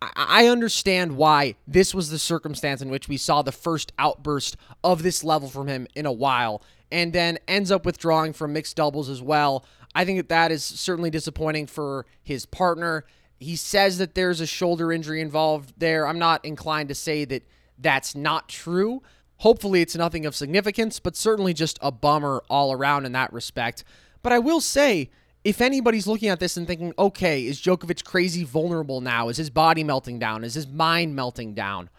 I 0.00 0.48
understand 0.48 1.16
why 1.16 1.56
this 1.66 1.94
was 1.94 2.10
the 2.10 2.18
circumstance 2.18 2.80
in 2.82 2.90
which 2.90 3.08
we 3.08 3.16
saw 3.16 3.42
the 3.42 3.52
first 3.52 3.92
outburst 3.98 4.56
of 4.82 5.02
this 5.02 5.24
level 5.24 5.48
from 5.48 5.66
him 5.66 5.86
in 5.94 6.04
a 6.04 6.12
while, 6.12 6.62
and 6.92 7.12
then 7.12 7.38
ends 7.48 7.70
up 7.70 7.86
withdrawing 7.86 8.34
from 8.34 8.52
mixed 8.52 8.76
doubles 8.76 9.08
as 9.08 9.22
well. 9.22 9.64
I 9.94 10.04
think 10.04 10.18
that 10.18 10.28
that 10.28 10.52
is 10.52 10.62
certainly 10.62 11.10
disappointing 11.10 11.68
for 11.68 12.04
his 12.22 12.44
partner. 12.44 13.04
He 13.38 13.56
says 13.56 13.98
that 13.98 14.14
there's 14.14 14.40
a 14.40 14.46
shoulder 14.46 14.92
injury 14.92 15.20
involved 15.20 15.72
there. 15.78 16.06
I'm 16.06 16.18
not 16.18 16.44
inclined 16.44 16.90
to 16.90 16.94
say 16.94 17.24
that 17.24 17.42
that's 17.78 18.14
not 18.14 18.48
true. 18.48 19.02
Hopefully, 19.38 19.82
it's 19.82 19.96
nothing 19.96 20.26
of 20.26 20.34
significance, 20.34 21.00
but 21.00 21.16
certainly 21.16 21.52
just 21.52 21.78
a 21.82 21.90
bummer 21.90 22.42
all 22.48 22.72
around 22.72 23.04
in 23.04 23.12
that 23.12 23.32
respect. 23.32 23.84
But 24.22 24.32
I 24.32 24.38
will 24.38 24.60
say, 24.60 25.10
if 25.44 25.60
anybody's 25.60 26.06
looking 26.06 26.30
at 26.30 26.40
this 26.40 26.56
and 26.56 26.66
thinking, 26.66 26.94
okay, 26.98 27.44
is 27.44 27.60
Djokovic 27.60 28.04
crazy 28.04 28.44
vulnerable 28.44 29.00
now? 29.00 29.28
Is 29.28 29.36
his 29.36 29.50
body 29.50 29.84
melting 29.84 30.18
down? 30.18 30.44
Is 30.44 30.54
his 30.54 30.66
mind 30.66 31.14
melting 31.14 31.52
down? 31.54 31.90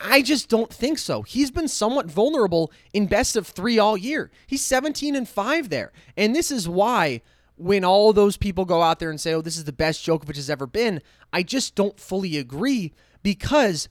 I 0.00 0.22
just 0.22 0.48
don't 0.48 0.72
think 0.72 0.98
so. 0.98 1.22
He's 1.22 1.52
been 1.52 1.68
somewhat 1.68 2.06
vulnerable 2.06 2.72
in 2.92 3.06
best 3.06 3.36
of 3.36 3.46
three 3.46 3.78
all 3.78 3.96
year. 3.96 4.32
He's 4.46 4.64
17 4.64 5.14
and 5.14 5.28
5 5.28 5.68
there. 5.68 5.92
And 6.16 6.34
this 6.34 6.50
is 6.50 6.68
why 6.68 7.22
when 7.56 7.84
all 7.84 8.12
those 8.12 8.36
people 8.36 8.64
go 8.64 8.82
out 8.82 8.98
there 8.98 9.10
and 9.10 9.20
say, 9.20 9.32
oh, 9.32 9.42
this 9.42 9.56
is 9.56 9.64
the 9.64 9.72
best 9.72 10.04
Djokovic 10.04 10.34
has 10.34 10.50
ever 10.50 10.66
been, 10.66 11.00
I 11.32 11.44
just 11.44 11.76
don't 11.76 12.00
fully 12.00 12.36
agree 12.36 12.92
because 13.22 13.88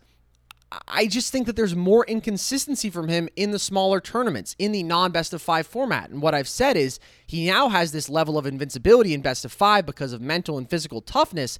I 0.87 1.07
just 1.07 1.31
think 1.31 1.47
that 1.47 1.55
there's 1.55 1.75
more 1.75 2.05
inconsistency 2.05 2.89
from 2.89 3.09
him 3.09 3.27
in 3.35 3.51
the 3.51 3.59
smaller 3.59 3.99
tournaments, 3.99 4.55
in 4.57 4.71
the 4.71 4.83
non 4.83 5.11
best 5.11 5.33
of 5.33 5.41
five 5.41 5.67
format. 5.67 6.09
And 6.09 6.21
what 6.21 6.33
I've 6.33 6.47
said 6.47 6.77
is 6.77 6.99
he 7.27 7.45
now 7.45 7.69
has 7.69 7.91
this 7.91 8.09
level 8.09 8.37
of 8.37 8.45
invincibility 8.45 9.13
in 9.13 9.21
best 9.21 9.43
of 9.43 9.51
five 9.51 9.85
because 9.85 10.13
of 10.13 10.21
mental 10.21 10.57
and 10.57 10.69
physical 10.69 11.01
toughness 11.01 11.59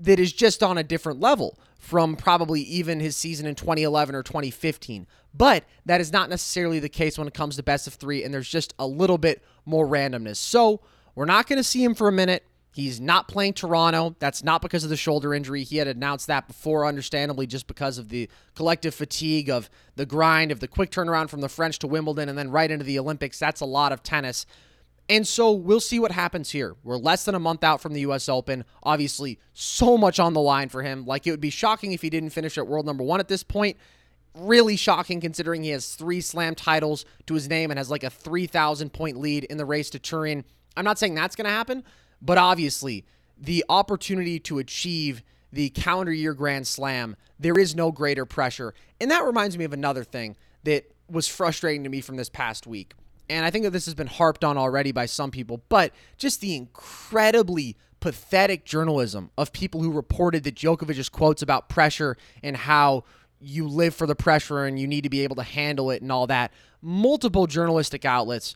that 0.00 0.18
is 0.18 0.32
just 0.32 0.62
on 0.62 0.78
a 0.78 0.82
different 0.82 1.20
level 1.20 1.58
from 1.78 2.16
probably 2.16 2.62
even 2.62 3.00
his 3.00 3.16
season 3.16 3.46
in 3.46 3.54
2011 3.54 4.14
or 4.14 4.22
2015. 4.22 5.06
But 5.34 5.64
that 5.84 6.00
is 6.00 6.12
not 6.12 6.30
necessarily 6.30 6.78
the 6.78 6.88
case 6.88 7.18
when 7.18 7.28
it 7.28 7.34
comes 7.34 7.56
to 7.56 7.62
best 7.62 7.86
of 7.86 7.94
three, 7.94 8.24
and 8.24 8.32
there's 8.32 8.48
just 8.48 8.74
a 8.78 8.86
little 8.86 9.18
bit 9.18 9.42
more 9.64 9.86
randomness. 9.86 10.36
So 10.36 10.80
we're 11.14 11.26
not 11.26 11.46
going 11.46 11.58
to 11.58 11.64
see 11.64 11.84
him 11.84 11.94
for 11.94 12.08
a 12.08 12.12
minute. 12.12 12.44
He's 12.76 13.00
not 13.00 13.26
playing 13.26 13.54
Toronto. 13.54 14.16
That's 14.18 14.44
not 14.44 14.60
because 14.60 14.84
of 14.84 14.90
the 14.90 14.98
shoulder 14.98 15.32
injury. 15.32 15.62
He 15.62 15.78
had 15.78 15.88
announced 15.88 16.26
that 16.26 16.46
before, 16.46 16.84
understandably, 16.84 17.46
just 17.46 17.66
because 17.66 17.96
of 17.96 18.10
the 18.10 18.28
collective 18.54 18.94
fatigue 18.94 19.48
of 19.48 19.70
the 19.94 20.04
grind 20.04 20.52
of 20.52 20.60
the 20.60 20.68
quick 20.68 20.90
turnaround 20.90 21.30
from 21.30 21.40
the 21.40 21.48
French 21.48 21.78
to 21.78 21.86
Wimbledon 21.86 22.28
and 22.28 22.36
then 22.36 22.50
right 22.50 22.70
into 22.70 22.84
the 22.84 22.98
Olympics. 22.98 23.38
That's 23.38 23.62
a 23.62 23.64
lot 23.64 23.92
of 23.92 24.02
tennis. 24.02 24.44
And 25.08 25.26
so 25.26 25.52
we'll 25.52 25.80
see 25.80 25.98
what 25.98 26.12
happens 26.12 26.50
here. 26.50 26.76
We're 26.84 26.98
less 26.98 27.24
than 27.24 27.34
a 27.34 27.38
month 27.38 27.64
out 27.64 27.80
from 27.80 27.94
the 27.94 28.00
US 28.00 28.28
Open. 28.28 28.62
Obviously, 28.82 29.38
so 29.54 29.96
much 29.96 30.20
on 30.20 30.34
the 30.34 30.42
line 30.42 30.68
for 30.68 30.82
him. 30.82 31.06
Like, 31.06 31.26
it 31.26 31.30
would 31.30 31.40
be 31.40 31.48
shocking 31.48 31.92
if 31.92 32.02
he 32.02 32.10
didn't 32.10 32.28
finish 32.28 32.58
at 32.58 32.66
world 32.66 32.84
number 32.84 33.04
one 33.04 33.20
at 33.20 33.28
this 33.28 33.42
point. 33.42 33.78
Really 34.34 34.76
shocking 34.76 35.22
considering 35.22 35.62
he 35.62 35.70
has 35.70 35.94
three 35.94 36.20
slam 36.20 36.54
titles 36.54 37.06
to 37.24 37.32
his 37.32 37.48
name 37.48 37.70
and 37.70 37.78
has 37.78 37.90
like 37.90 38.04
a 38.04 38.10
3,000 38.10 38.92
point 38.92 39.16
lead 39.16 39.44
in 39.44 39.56
the 39.56 39.64
race 39.64 39.88
to 39.90 39.98
Turin. 39.98 40.44
I'm 40.76 40.84
not 40.84 40.98
saying 40.98 41.14
that's 41.14 41.36
going 41.36 41.46
to 41.46 41.50
happen, 41.50 41.84
but 42.20 42.38
obviously, 42.38 43.04
the 43.38 43.64
opportunity 43.68 44.38
to 44.40 44.58
achieve 44.58 45.22
the 45.52 45.70
calendar 45.70 46.12
year 46.12 46.34
Grand 46.34 46.66
Slam, 46.66 47.16
there 47.38 47.58
is 47.58 47.74
no 47.74 47.92
greater 47.92 48.24
pressure. 48.24 48.74
And 49.00 49.10
that 49.10 49.24
reminds 49.24 49.56
me 49.56 49.64
of 49.64 49.72
another 49.72 50.04
thing 50.04 50.36
that 50.64 50.90
was 51.08 51.28
frustrating 51.28 51.84
to 51.84 51.90
me 51.90 52.00
from 52.00 52.16
this 52.16 52.28
past 52.28 52.66
week. 52.66 52.94
And 53.28 53.44
I 53.44 53.50
think 53.50 53.64
that 53.64 53.70
this 53.70 53.86
has 53.86 53.94
been 53.94 54.06
harped 54.06 54.44
on 54.44 54.56
already 54.56 54.92
by 54.92 55.06
some 55.06 55.30
people, 55.30 55.62
but 55.68 55.92
just 56.16 56.40
the 56.40 56.54
incredibly 56.54 57.76
pathetic 58.00 58.64
journalism 58.64 59.30
of 59.36 59.52
people 59.52 59.82
who 59.82 59.90
reported 59.90 60.44
that 60.44 60.54
Djokovic's 60.54 61.08
quotes 61.08 61.42
about 61.42 61.68
pressure 61.68 62.16
and 62.42 62.56
how 62.56 63.04
you 63.40 63.66
live 63.66 63.94
for 63.94 64.06
the 64.06 64.14
pressure 64.14 64.64
and 64.64 64.78
you 64.78 64.86
need 64.86 65.02
to 65.02 65.10
be 65.10 65.22
able 65.22 65.36
to 65.36 65.42
handle 65.42 65.90
it 65.90 66.02
and 66.02 66.12
all 66.12 66.26
that. 66.26 66.52
Multiple 66.80 67.46
journalistic 67.46 68.04
outlets 68.04 68.54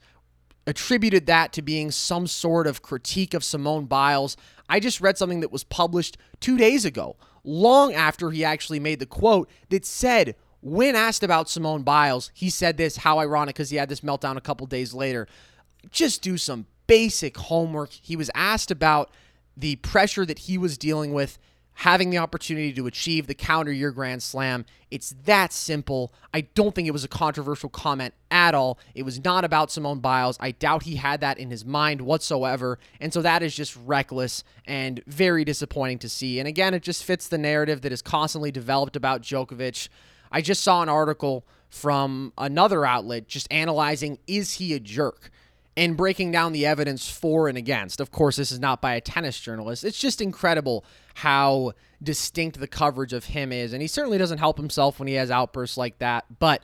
attributed 0.71 1.27
that 1.27 1.53
to 1.53 1.63
being 1.63 1.91
some 1.91 2.27
sort 2.27 2.67
of 2.67 2.81
critique 2.81 3.35
of 3.35 3.43
Simone 3.43 3.87
Biles. 3.87 4.37
I 4.69 4.79
just 4.79 5.01
read 5.01 5.19
something 5.19 5.41
that 5.41 5.51
was 5.51 5.65
published 5.65 6.17
two 6.39 6.57
days 6.57 6.85
ago, 6.85 7.17
long 7.43 7.93
after 7.93 8.31
he 8.31 8.45
actually 8.45 8.79
made 8.79 9.01
the 9.01 9.07
quote 9.07 9.51
that 9.71 9.85
said, 9.85 10.37
when 10.63 10.95
asked 10.95 11.25
about 11.25 11.49
Simone 11.49 11.83
Biles, 11.83 12.31
he 12.35 12.51
said 12.51 12.77
this, 12.77 12.99
how 12.99 13.19
ironic 13.19 13.57
because 13.57 13.71
he 13.71 13.79
had 13.79 13.89
this 13.89 14.03
meltdown 14.03 14.37
a 14.37 14.41
couple 14.41 14.67
days 14.67 14.95
later. 14.95 15.27
Just 15.91 16.23
do 16.23 16.39
some 16.39 16.67
basic 16.87 17.37
homework. 17.37 17.91
He 17.91 18.15
was 18.15 18.31
asked 18.35 18.71
about 18.71 19.11
the 19.57 19.77
pressure 19.77 20.25
that 20.25 20.41
he 20.41 20.57
was 20.57 20.79
dealing 20.79 21.13
with 21.13 21.39
having 21.75 22.11
the 22.11 22.19
opportunity 22.19 22.73
to 22.75 22.87
achieve 22.87 23.27
the 23.27 23.35
calendar 23.35 23.73
year 23.73 23.91
Grand 23.91 24.23
Slam. 24.23 24.67
It's 24.91 25.15
that 25.25 25.53
simple. 25.53 26.13
I 26.35 26.43
don't 26.43 26.75
think 26.75 26.87
it 26.87 26.91
was 26.91 27.05
a 27.05 27.09
controversial 27.09 27.71
comment 27.71 28.13
at 28.31 28.55
all. 28.55 28.79
It 28.95 29.05
was 29.05 29.25
not 29.25 29.45
about 29.45 29.71
Simone 29.71 30.01
Biles. 30.01 30.37
I 30.41 30.51
doubt 30.51 30.83
he 30.83 30.97
had 30.97 31.21
that 31.23 31.39
in 31.39 31.51
his 31.51 31.65
mind 31.65 32.03
whatsoever. 32.03 32.79
And 33.01 33.15
so 33.15 33.23
that 33.23 33.43
is 33.43 33.55
just 33.55 33.77
reckless 33.85 34.45
and 34.67 35.03
very 35.07 35.45
disappointing 35.45 36.01
to 36.01 36.09
see. 36.09 36.39
And 36.39 36.47
again, 36.47 36.75
it 36.75 36.83
just 36.83 37.03
fits 37.05 37.29
the 37.29 37.39
narrative 37.39 37.81
that 37.83 37.93
is 37.93 38.03
constantly 38.03 38.51
developed 38.51 38.97
about 38.97 39.23
Djokovic. 39.23 39.89
I 40.31 40.43
just 40.43 40.63
saw 40.63 40.83
an 40.83 40.89
article 40.89 41.47
from 41.71 42.33
another 42.37 42.85
outlet 42.85 43.27
just 43.27 43.47
analyzing 43.51 44.19
is 44.27 44.55
he 44.55 44.75
a 44.75 44.81
jerk? 44.81 45.31
and 45.77 45.97
breaking 45.97 46.31
down 46.31 46.53
the 46.53 46.67
evidence 46.67 47.09
for 47.09 47.49
and 47.49 47.57
against. 47.57 48.01
Of 48.01 48.11
course, 48.11 48.37
this 48.37 48.53
is 48.53 48.59
not 48.59 48.83
by 48.83 48.95
a 48.95 49.01
tennis 49.01 49.41
journalist. 49.41 49.85
It's 49.85 49.99
just 49.99 50.21
incredible 50.21 50.85
how 51.21 51.73
distinct 52.03 52.59
the 52.59 52.67
coverage 52.67 53.13
of 53.13 53.27
him 53.27 53.53
is. 53.53 53.75
And 53.75 53.83
he 53.83 53.89
certainly 53.89 54.17
doesn't 54.17 54.39
help 54.39 54.57
himself 54.57 54.99
when 54.99 55.07
he 55.07 55.15
has 55.15 55.31
outbursts 55.31 55.77
like 55.77 55.99
that. 55.99 56.25
But 56.39 56.63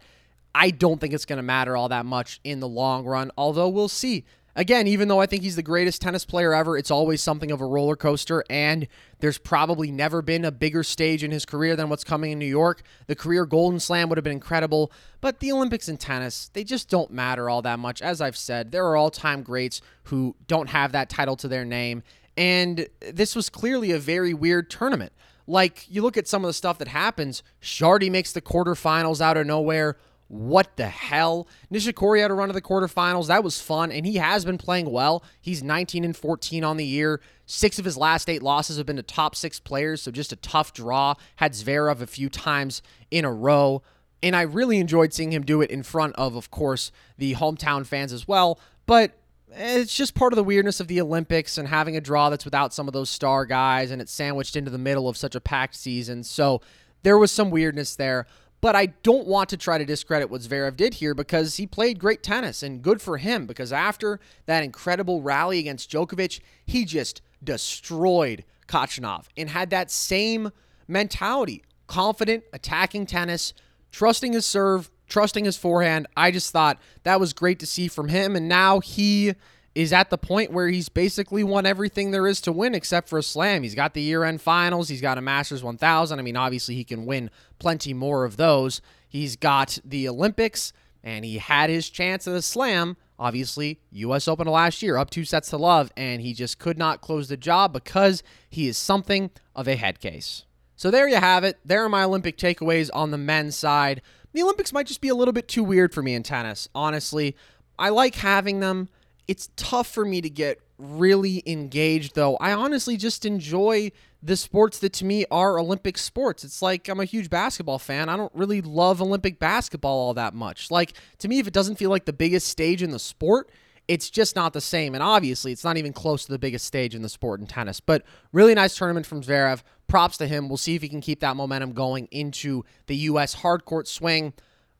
I 0.54 0.70
don't 0.70 0.98
think 0.98 1.12
it's 1.12 1.26
going 1.26 1.36
to 1.36 1.42
matter 1.42 1.76
all 1.76 1.90
that 1.90 2.06
much 2.06 2.40
in 2.42 2.60
the 2.60 2.68
long 2.68 3.04
run, 3.04 3.30
although 3.36 3.68
we'll 3.68 3.88
see. 3.88 4.24
Again, 4.54 4.86
even 4.86 5.08
though 5.08 5.20
I 5.20 5.26
think 5.26 5.42
he's 5.42 5.56
the 5.56 5.62
greatest 5.62 6.00
tennis 6.00 6.24
player 6.24 6.54
ever, 6.54 6.78
it's 6.78 6.90
always 6.90 7.22
something 7.22 7.50
of 7.50 7.60
a 7.60 7.66
roller 7.66 7.94
coaster, 7.94 8.42
and 8.48 8.88
there's 9.20 9.36
probably 9.36 9.90
never 9.90 10.22
been 10.22 10.46
a 10.46 10.50
bigger 10.50 10.82
stage 10.82 11.22
in 11.22 11.30
his 11.30 11.44
career 11.44 11.76
than 11.76 11.90
what's 11.90 12.04
coming 12.04 12.32
in 12.32 12.38
New 12.38 12.46
York. 12.46 12.80
The 13.06 13.14
career 13.14 13.44
Golden 13.44 13.78
Slam 13.78 14.08
would 14.08 14.16
have 14.16 14.24
been 14.24 14.32
incredible, 14.32 14.90
but 15.20 15.40
the 15.40 15.52
Olympics 15.52 15.88
and 15.88 16.00
tennis, 16.00 16.48
they 16.54 16.64
just 16.64 16.88
don't 16.88 17.10
matter 17.10 17.50
all 17.50 17.60
that 17.60 17.78
much. 17.78 18.00
As 18.00 18.22
I've 18.22 18.38
said, 18.38 18.72
there 18.72 18.86
are 18.86 18.96
all 18.96 19.10
time 19.10 19.42
greats 19.42 19.82
who 20.04 20.34
don't 20.46 20.70
have 20.70 20.92
that 20.92 21.10
title 21.10 21.36
to 21.36 21.48
their 21.48 21.66
name, 21.66 22.02
and 22.36 22.88
this 23.00 23.34
was 23.34 23.48
clearly 23.48 23.92
a 23.92 23.98
very 23.98 24.34
weird 24.34 24.70
tournament. 24.70 25.12
Like, 25.46 25.86
you 25.88 26.02
look 26.02 26.16
at 26.16 26.26
some 26.26 26.44
of 26.44 26.48
the 26.48 26.54
stuff 26.54 26.78
that 26.78 26.88
happens, 26.88 27.42
Chardy 27.62 28.10
makes 28.10 28.32
the 28.32 28.42
quarterfinals 28.42 29.20
out 29.20 29.36
of 29.36 29.46
nowhere. 29.46 29.96
What 30.28 30.76
the 30.76 30.88
hell? 30.88 31.46
Nishikori 31.72 32.20
had 32.20 32.32
a 32.32 32.34
run 32.34 32.48
to 32.48 32.52
the 32.52 32.60
quarterfinals. 32.60 33.28
That 33.28 33.44
was 33.44 33.60
fun, 33.60 33.92
and 33.92 34.04
he 34.04 34.16
has 34.16 34.44
been 34.44 34.58
playing 34.58 34.90
well. 34.90 35.22
He's 35.40 35.62
19 35.62 36.04
and 36.04 36.16
14 36.16 36.64
on 36.64 36.76
the 36.76 36.84
year. 36.84 37.20
Six 37.46 37.78
of 37.78 37.84
his 37.84 37.96
last 37.96 38.28
eight 38.28 38.42
losses 38.42 38.76
have 38.76 38.86
been 38.86 38.96
to 38.96 39.04
top 39.04 39.36
six 39.36 39.60
players, 39.60 40.02
so 40.02 40.10
just 40.10 40.32
a 40.32 40.36
tough 40.36 40.72
draw. 40.72 41.14
Had 41.36 41.52
Zverev 41.52 42.00
a 42.00 42.08
few 42.08 42.28
times 42.28 42.82
in 43.12 43.24
a 43.24 43.32
row, 43.32 43.82
and 44.20 44.34
I 44.34 44.42
really 44.42 44.78
enjoyed 44.78 45.12
seeing 45.12 45.30
him 45.30 45.44
do 45.44 45.60
it 45.62 45.70
in 45.70 45.84
front 45.84 46.16
of, 46.16 46.34
of 46.34 46.50
course, 46.50 46.90
the 47.18 47.34
hometown 47.34 47.86
fans 47.86 48.12
as 48.12 48.26
well. 48.26 48.58
But 48.84 49.12
it's 49.56 49.94
just 49.94 50.14
part 50.14 50.32
of 50.32 50.36
the 50.36 50.44
weirdness 50.44 50.80
of 50.80 50.88
the 50.88 51.00
Olympics 51.00 51.58
and 51.58 51.68
having 51.68 51.96
a 51.96 52.00
draw 52.00 52.30
that's 52.30 52.44
without 52.44 52.74
some 52.74 52.88
of 52.88 52.92
those 52.92 53.10
star 53.10 53.46
guys, 53.46 53.90
and 53.90 54.00
it's 54.02 54.12
sandwiched 54.12 54.56
into 54.56 54.70
the 54.70 54.78
middle 54.78 55.08
of 55.08 55.16
such 55.16 55.34
a 55.34 55.40
packed 55.40 55.74
season. 55.74 56.22
So 56.22 56.60
there 57.02 57.18
was 57.18 57.32
some 57.32 57.50
weirdness 57.50 57.96
there. 57.96 58.26
But 58.60 58.74
I 58.74 58.86
don't 58.86 59.26
want 59.26 59.50
to 59.50 59.56
try 59.56 59.78
to 59.78 59.84
discredit 59.84 60.30
what 60.30 60.40
Zverev 60.40 60.76
did 60.76 60.94
here 60.94 61.14
because 61.14 61.56
he 61.56 61.66
played 61.66 61.98
great 61.98 62.22
tennis 62.22 62.62
and 62.62 62.82
good 62.82 63.02
for 63.02 63.18
him 63.18 63.46
because 63.46 63.72
after 63.72 64.18
that 64.46 64.64
incredible 64.64 65.20
rally 65.20 65.58
against 65.58 65.90
Djokovic, 65.90 66.40
he 66.64 66.84
just 66.84 67.20
destroyed 67.44 68.44
Khachanov 68.66 69.26
and 69.36 69.50
had 69.50 69.70
that 69.70 69.90
same 69.90 70.50
mentality 70.88 71.62
confident, 71.86 72.44
attacking 72.52 73.06
tennis, 73.06 73.52
trusting 73.92 74.32
his 74.32 74.46
serve, 74.46 74.90
trusting 75.08 75.44
his 75.44 75.56
forehand. 75.56 76.06
I 76.16 76.30
just 76.30 76.50
thought 76.50 76.78
that 77.02 77.20
was 77.20 77.32
great 77.32 77.58
to 77.60 77.66
see 77.66 77.88
from 77.88 78.08
him. 78.08 78.36
And 78.36 78.48
now 78.48 78.80
he 78.80 79.34
is 79.76 79.92
at 79.92 80.08
the 80.08 80.16
point 80.16 80.52
where 80.52 80.68
he's 80.68 80.88
basically 80.88 81.44
won 81.44 81.66
everything 81.66 82.10
there 82.10 82.26
is 82.26 82.40
to 82.40 82.50
win 82.50 82.74
except 82.74 83.08
for 83.08 83.18
a 83.18 83.22
slam. 83.22 83.62
He's 83.62 83.74
got 83.74 83.92
the 83.92 84.00
year 84.00 84.24
end 84.24 84.40
finals, 84.40 84.88
he's 84.88 85.02
got 85.02 85.18
a 85.18 85.20
Masters 85.20 85.62
1000. 85.62 86.18
I 86.18 86.22
mean, 86.22 86.36
obviously, 86.36 86.74
he 86.74 86.84
can 86.84 87.04
win 87.04 87.30
plenty 87.58 87.92
more 87.92 88.24
of 88.24 88.38
those. 88.38 88.80
He's 89.06 89.36
got 89.36 89.78
the 89.84 90.08
Olympics, 90.08 90.72
and 91.04 91.26
he 91.26 91.38
had 91.38 91.68
his 91.68 91.90
chance 91.90 92.26
at 92.26 92.34
a 92.34 92.40
slam. 92.40 92.96
Obviously, 93.18 93.80
U.S. 93.92 94.28
Open 94.28 94.46
last 94.46 94.82
year, 94.82 94.96
up 94.96 95.10
two 95.10 95.24
sets 95.24 95.50
to 95.50 95.58
love, 95.58 95.92
and 95.96 96.22
he 96.22 96.32
just 96.32 96.58
could 96.58 96.78
not 96.78 97.02
close 97.02 97.28
the 97.28 97.36
job 97.36 97.72
because 97.72 98.22
he 98.48 98.68
is 98.68 98.78
something 98.78 99.30
of 99.54 99.68
a 99.68 99.76
head 99.76 100.00
case. 100.00 100.46
So 100.74 100.90
there 100.90 101.08
you 101.08 101.16
have 101.16 101.44
it. 101.44 101.58
There 101.64 101.84
are 101.84 101.88
my 101.88 102.04
Olympic 102.04 102.36
takeaways 102.36 102.90
on 102.92 103.10
the 103.10 103.18
men's 103.18 103.56
side. 103.56 104.02
The 104.36 104.42
Olympics 104.42 104.70
might 104.70 104.86
just 104.86 105.00
be 105.00 105.08
a 105.08 105.14
little 105.14 105.32
bit 105.32 105.48
too 105.48 105.64
weird 105.64 105.94
for 105.94 106.02
me 106.02 106.12
in 106.12 106.22
tennis, 106.22 106.68
honestly. 106.74 107.34
I 107.78 107.88
like 107.88 108.16
having 108.16 108.60
them 108.60 108.90
it's 109.26 109.48
tough 109.56 109.88
for 109.88 110.04
me 110.04 110.20
to 110.20 110.28
get 110.28 110.60
really 110.78 111.42
engaged 111.46 112.14
though. 112.14 112.36
I 112.36 112.52
honestly 112.52 112.98
just 112.98 113.24
enjoy 113.24 113.92
the 114.22 114.36
sports 114.36 114.78
that 114.80 114.92
to 114.92 115.06
me 115.06 115.24
are 115.30 115.58
Olympic 115.58 115.96
sports. 115.96 116.44
It's 116.44 116.60
like 116.60 116.86
I'm 116.86 117.00
a 117.00 117.06
huge 117.06 117.30
basketball 117.30 117.78
fan. 117.78 118.10
I 118.10 118.16
don't 118.18 118.30
really 118.34 118.60
love 118.60 119.00
Olympic 119.00 119.38
basketball 119.38 119.98
all 119.98 120.12
that 120.12 120.34
much. 120.34 120.70
Like 120.70 120.92
to 121.18 121.28
me 121.28 121.38
if 121.38 121.46
it 121.46 121.54
doesn't 121.54 121.76
feel 121.76 121.88
like 121.88 122.04
the 122.04 122.12
biggest 122.12 122.48
stage 122.48 122.82
in 122.82 122.90
the 122.90 122.98
sport, 122.98 123.50
it's 123.88 124.10
just 124.10 124.36
not 124.36 124.52
the 124.52 124.60
same. 124.60 124.94
And 124.94 125.02
obviously, 125.02 125.52
it's 125.52 125.64
not 125.64 125.76
even 125.76 125.92
close 125.92 126.24
to 126.26 126.32
the 126.32 126.38
biggest 126.38 126.66
stage 126.66 126.94
in 126.94 127.02
the 127.02 127.08
sport 127.08 127.40
in 127.40 127.46
tennis. 127.46 127.80
But 127.80 128.04
really 128.32 128.54
nice 128.54 128.76
tournament 128.76 129.06
from 129.06 129.22
Zverev. 129.22 129.62
Props 129.88 130.16
to 130.18 130.26
him. 130.26 130.48
We'll 130.48 130.56
see 130.56 130.74
if 130.74 130.82
he 130.82 130.88
can 130.88 131.00
keep 131.00 131.20
that 131.20 131.36
momentum 131.36 131.72
going 131.72 132.08
into 132.10 132.64
the 132.86 132.96
U.S. 132.96 133.36
hardcourt 133.36 133.86
swing. 133.86 134.32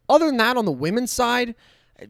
Other 0.08 0.26
than 0.26 0.36
that, 0.38 0.56
on 0.56 0.64
the 0.64 0.72
women's 0.72 1.12
side, 1.12 1.54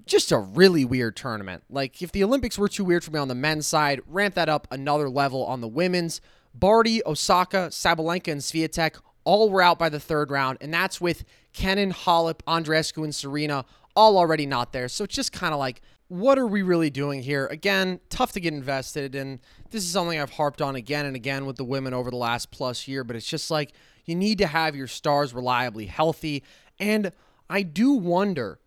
just 0.06 0.32
a 0.32 0.38
really 0.38 0.84
weird 0.84 1.16
tournament. 1.16 1.64
Like, 1.70 2.02
if 2.02 2.12
the 2.12 2.24
Olympics 2.24 2.58
were 2.58 2.68
too 2.68 2.84
weird 2.84 3.04
for 3.04 3.10
me 3.10 3.18
on 3.18 3.28
the 3.28 3.34
men's 3.34 3.66
side, 3.66 4.00
ramp 4.06 4.34
that 4.34 4.48
up 4.48 4.66
another 4.70 5.08
level 5.08 5.44
on 5.44 5.60
the 5.60 5.68
women's. 5.68 6.20
Barty, 6.54 7.02
Osaka, 7.04 7.68
Sabalenka, 7.70 8.32
and 8.32 8.40
Swiatek 8.40 8.98
all 9.24 9.50
were 9.50 9.62
out 9.62 9.78
by 9.78 9.88
the 9.88 10.00
third 10.00 10.30
round, 10.30 10.58
and 10.60 10.72
that's 10.72 11.00
with 11.00 11.24
Kenin, 11.52 11.92
Halep, 11.92 12.40
Andreescu, 12.46 13.04
and 13.04 13.14
Serena 13.14 13.64
all 13.96 14.18
already 14.18 14.46
not 14.46 14.72
there. 14.72 14.88
So 14.88 15.04
it's 15.04 15.14
just 15.14 15.32
kind 15.32 15.52
of 15.52 15.58
like, 15.58 15.80
what 16.08 16.38
are 16.38 16.46
we 16.46 16.62
really 16.62 16.90
doing 16.90 17.22
here? 17.22 17.46
Again, 17.46 17.98
tough 18.10 18.32
to 18.32 18.40
get 18.40 18.54
invested, 18.54 19.16
and 19.16 19.40
this 19.70 19.82
is 19.82 19.90
something 19.90 20.20
I've 20.20 20.30
harped 20.30 20.62
on 20.62 20.76
again 20.76 21.04
and 21.06 21.16
again 21.16 21.46
with 21.46 21.56
the 21.56 21.64
women 21.64 21.92
over 21.92 22.10
the 22.10 22.16
last 22.16 22.52
plus 22.52 22.86
year, 22.86 23.02
but 23.02 23.16
it's 23.16 23.26
just 23.26 23.50
like 23.50 23.72
you 24.04 24.14
need 24.14 24.38
to 24.38 24.46
have 24.46 24.76
your 24.76 24.86
stars 24.86 25.34
reliably 25.34 25.86
healthy. 25.86 26.44
And 26.78 27.10
I 27.50 27.62
do 27.62 27.92
wonder, 27.92 28.60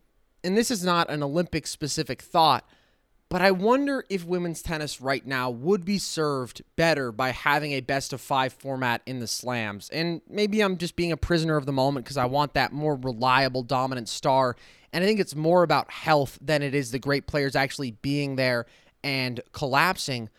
and 0.43 0.57
this 0.57 0.69
is 0.69 0.83
not 0.83 1.09
an 1.09 1.23
Olympic 1.23 1.65
specific 1.65 2.21
thought, 2.21 2.67
but 3.29 3.43
I 3.43 3.51
wonder 3.51 4.03
if 4.09 4.25
women's 4.25 4.63
tennis 4.63 4.99
right 4.99 5.25
now 5.25 5.51
would 5.51 5.85
be 5.85 5.99
served 5.99 6.63
better 6.75 7.11
by 7.11 7.29
having 7.29 7.73
a 7.73 7.81
best 7.81 8.11
of 8.11 8.19
five 8.19 8.53
format 8.53 9.03
in 9.05 9.19
the 9.19 9.27
slams. 9.27 9.87
And 9.91 10.21
maybe 10.27 10.61
I'm 10.61 10.77
just 10.77 10.95
being 10.95 11.11
a 11.11 11.17
prisoner 11.17 11.55
of 11.55 11.67
the 11.67 11.71
moment 11.71 12.05
because 12.05 12.17
I 12.17 12.25
want 12.25 12.55
that 12.55 12.73
more 12.73 12.95
reliable, 12.95 13.61
dominant 13.61 14.09
star. 14.09 14.55
And 14.91 15.03
I 15.03 15.07
think 15.07 15.19
it's 15.19 15.35
more 15.35 15.61
about 15.61 15.91
health 15.91 16.39
than 16.41 16.63
it 16.63 16.73
is 16.73 16.89
the 16.89 16.97
great 16.97 17.27
players 17.27 17.55
actually 17.55 17.91
being 17.91 18.35
there 18.35 18.65
and 19.03 19.39
collapsing. 19.51 20.29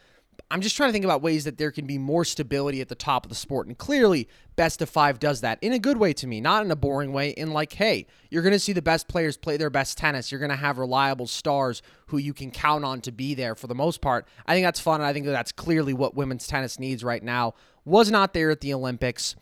I'm 0.51 0.61
just 0.61 0.77
trying 0.77 0.89
to 0.89 0.93
think 0.93 1.05
about 1.05 1.23
ways 1.23 1.45
that 1.45 1.59
there 1.59 1.71
can 1.71 1.87
be 1.87 1.99
more 1.99 2.25
stability 2.25 2.81
at 2.81 2.89
the 2.89 2.95
top 2.95 3.25
of 3.25 3.29
the 3.29 3.35
sport. 3.35 3.67
And 3.67 3.77
clearly, 3.77 4.29
best 4.57 4.83
of 4.83 4.89
five 4.89 5.19
does 5.19 5.41
that 5.41 5.59
in 5.63 5.73
a 5.73 5.79
good 5.79 5.97
way 5.97 6.13
to 6.15 6.27
me, 6.27 6.41
not 6.41 6.65
in 6.65 6.71
a 6.71 6.77
boring 6.77 7.13
way. 7.13 7.31
In 7.31 7.53
like, 7.53 7.73
hey, 7.73 8.07
you're 8.31 8.43
going 8.43 8.53
to 8.53 8.59
see 8.59 8.73
the 8.73 8.83
best 8.83 9.09
players 9.09 9.37
play 9.37 9.57
their 9.57 9.71
best 9.71 9.99
tennis. 9.99 10.31
You're 10.31 10.41
going 10.41 10.51
to 10.51 10.57
have 10.57 10.79
reliable 10.79 11.27
stars 11.27 11.83
who 12.07 12.19
you 12.19 12.33
can 12.33 12.51
count 12.51 12.85
on 12.85 13.01
to 13.03 13.13
be 13.13 13.35
there 13.35 13.55
for 13.55 13.67
the 13.67 13.75
most 13.75 14.01
part. 14.01 14.27
I 14.47 14.55
think 14.55 14.65
that's 14.65 14.81
fun. 14.81 15.01
And 15.01 15.09
I 15.09 15.13
think 15.13 15.27
that 15.27 15.33
that's 15.33 15.53
clearly 15.53 15.93
what 15.93 16.15
women's 16.15 16.47
tennis 16.47 16.79
needs 16.79 17.03
right 17.05 17.23
now. 17.23 17.55
Was 17.85 18.11
not 18.11 18.35
there 18.35 18.51
at 18.51 18.61
the 18.61 18.75
Olympics. 18.75 19.37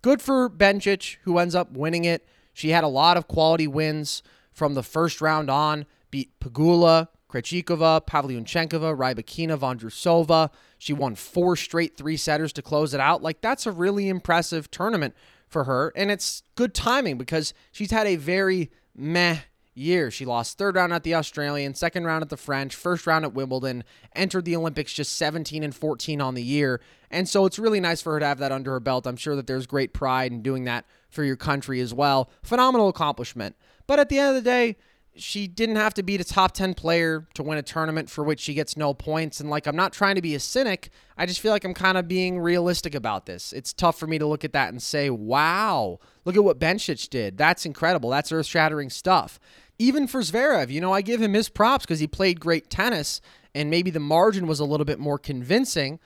Good 0.00 0.20
for 0.20 0.50
Bencic, 0.50 1.18
who 1.22 1.38
ends 1.38 1.54
up 1.54 1.72
winning 1.72 2.04
it. 2.04 2.26
She 2.52 2.70
had 2.70 2.84
a 2.84 2.88
lot 2.88 3.16
of 3.16 3.28
quality 3.28 3.66
wins 3.66 4.22
from 4.52 4.74
the 4.74 4.82
first 4.82 5.20
round 5.20 5.48
on, 5.48 5.86
beat 6.10 6.38
Pegula, 6.40 7.08
Krejcikova, 7.32 8.06
Pavlyuchenkova, 8.06 8.96
Rybakina, 8.96 9.56
Vondrousova. 9.56 10.50
She 10.78 10.92
won 10.92 11.14
four 11.14 11.56
straight 11.56 11.96
three 11.96 12.16
setters 12.16 12.52
to 12.54 12.62
close 12.62 12.92
it 12.92 13.00
out. 13.00 13.22
Like, 13.22 13.40
that's 13.40 13.66
a 13.66 13.72
really 13.72 14.08
impressive 14.08 14.70
tournament 14.70 15.14
for 15.48 15.64
her. 15.64 15.92
And 15.96 16.10
it's 16.10 16.42
good 16.54 16.74
timing 16.74 17.18
because 17.18 17.54
she's 17.70 17.90
had 17.90 18.06
a 18.06 18.16
very 18.16 18.70
meh 18.94 19.38
year. 19.74 20.10
She 20.10 20.24
lost 20.24 20.58
third 20.58 20.76
round 20.76 20.92
at 20.92 21.02
the 21.02 21.14
Australian, 21.14 21.74
second 21.74 22.04
round 22.04 22.22
at 22.22 22.28
the 22.28 22.36
French, 22.36 22.74
first 22.74 23.06
round 23.06 23.24
at 23.24 23.32
Wimbledon, 23.32 23.84
entered 24.14 24.44
the 24.44 24.56
Olympics 24.56 24.92
just 24.92 25.16
17 25.16 25.62
and 25.62 25.74
14 25.74 26.20
on 26.20 26.34
the 26.34 26.42
year. 26.42 26.80
And 27.10 27.28
so 27.28 27.46
it's 27.46 27.58
really 27.58 27.80
nice 27.80 28.02
for 28.02 28.12
her 28.12 28.20
to 28.20 28.26
have 28.26 28.38
that 28.38 28.52
under 28.52 28.72
her 28.72 28.80
belt. 28.80 29.06
I'm 29.06 29.16
sure 29.16 29.36
that 29.36 29.46
there's 29.46 29.66
great 29.66 29.94
pride 29.94 30.32
in 30.32 30.42
doing 30.42 30.64
that 30.64 30.84
for 31.08 31.24
your 31.24 31.36
country 31.36 31.80
as 31.80 31.94
well. 31.94 32.30
Phenomenal 32.42 32.88
accomplishment. 32.88 33.56
But 33.86 33.98
at 33.98 34.08
the 34.08 34.18
end 34.18 34.36
of 34.36 34.44
the 34.44 34.50
day, 34.50 34.76
she 35.14 35.46
didn't 35.46 35.76
have 35.76 35.92
to 35.94 36.02
beat 36.02 36.20
a 36.20 36.24
top 36.24 36.52
10 36.52 36.74
player 36.74 37.26
to 37.34 37.42
win 37.42 37.58
a 37.58 37.62
tournament 37.62 38.08
for 38.08 38.24
which 38.24 38.40
she 38.40 38.54
gets 38.54 38.76
no 38.76 38.94
points. 38.94 39.40
And 39.40 39.50
like, 39.50 39.66
I'm 39.66 39.76
not 39.76 39.92
trying 39.92 40.14
to 40.14 40.22
be 40.22 40.34
a 40.34 40.40
cynic. 40.40 40.90
I 41.18 41.26
just 41.26 41.40
feel 41.40 41.52
like 41.52 41.64
I'm 41.64 41.74
kind 41.74 41.98
of 41.98 42.08
being 42.08 42.40
realistic 42.40 42.94
about 42.94 43.26
this. 43.26 43.52
It's 43.52 43.72
tough 43.72 43.98
for 43.98 44.06
me 44.06 44.18
to 44.18 44.26
look 44.26 44.44
at 44.44 44.54
that 44.54 44.70
and 44.70 44.82
say, 44.82 45.10
wow, 45.10 45.98
look 46.24 46.36
at 46.36 46.44
what 46.44 46.58
Bencic 46.58 47.10
did. 47.10 47.36
That's 47.36 47.66
incredible. 47.66 48.10
That's 48.10 48.32
earth 48.32 48.46
shattering 48.46 48.88
stuff. 48.88 49.38
Even 49.78 50.06
for 50.06 50.20
Zverev, 50.20 50.70
you 50.70 50.80
know, 50.80 50.92
I 50.92 51.02
give 51.02 51.20
him 51.20 51.34
his 51.34 51.48
props 51.48 51.84
because 51.84 52.00
he 52.00 52.06
played 52.06 52.40
great 52.40 52.70
tennis 52.70 53.20
and 53.54 53.68
maybe 53.68 53.90
the 53.90 54.00
margin 54.00 54.46
was 54.46 54.60
a 54.60 54.64
little 54.64 54.86
bit 54.86 54.98
more 54.98 55.18
convincing. 55.18 55.98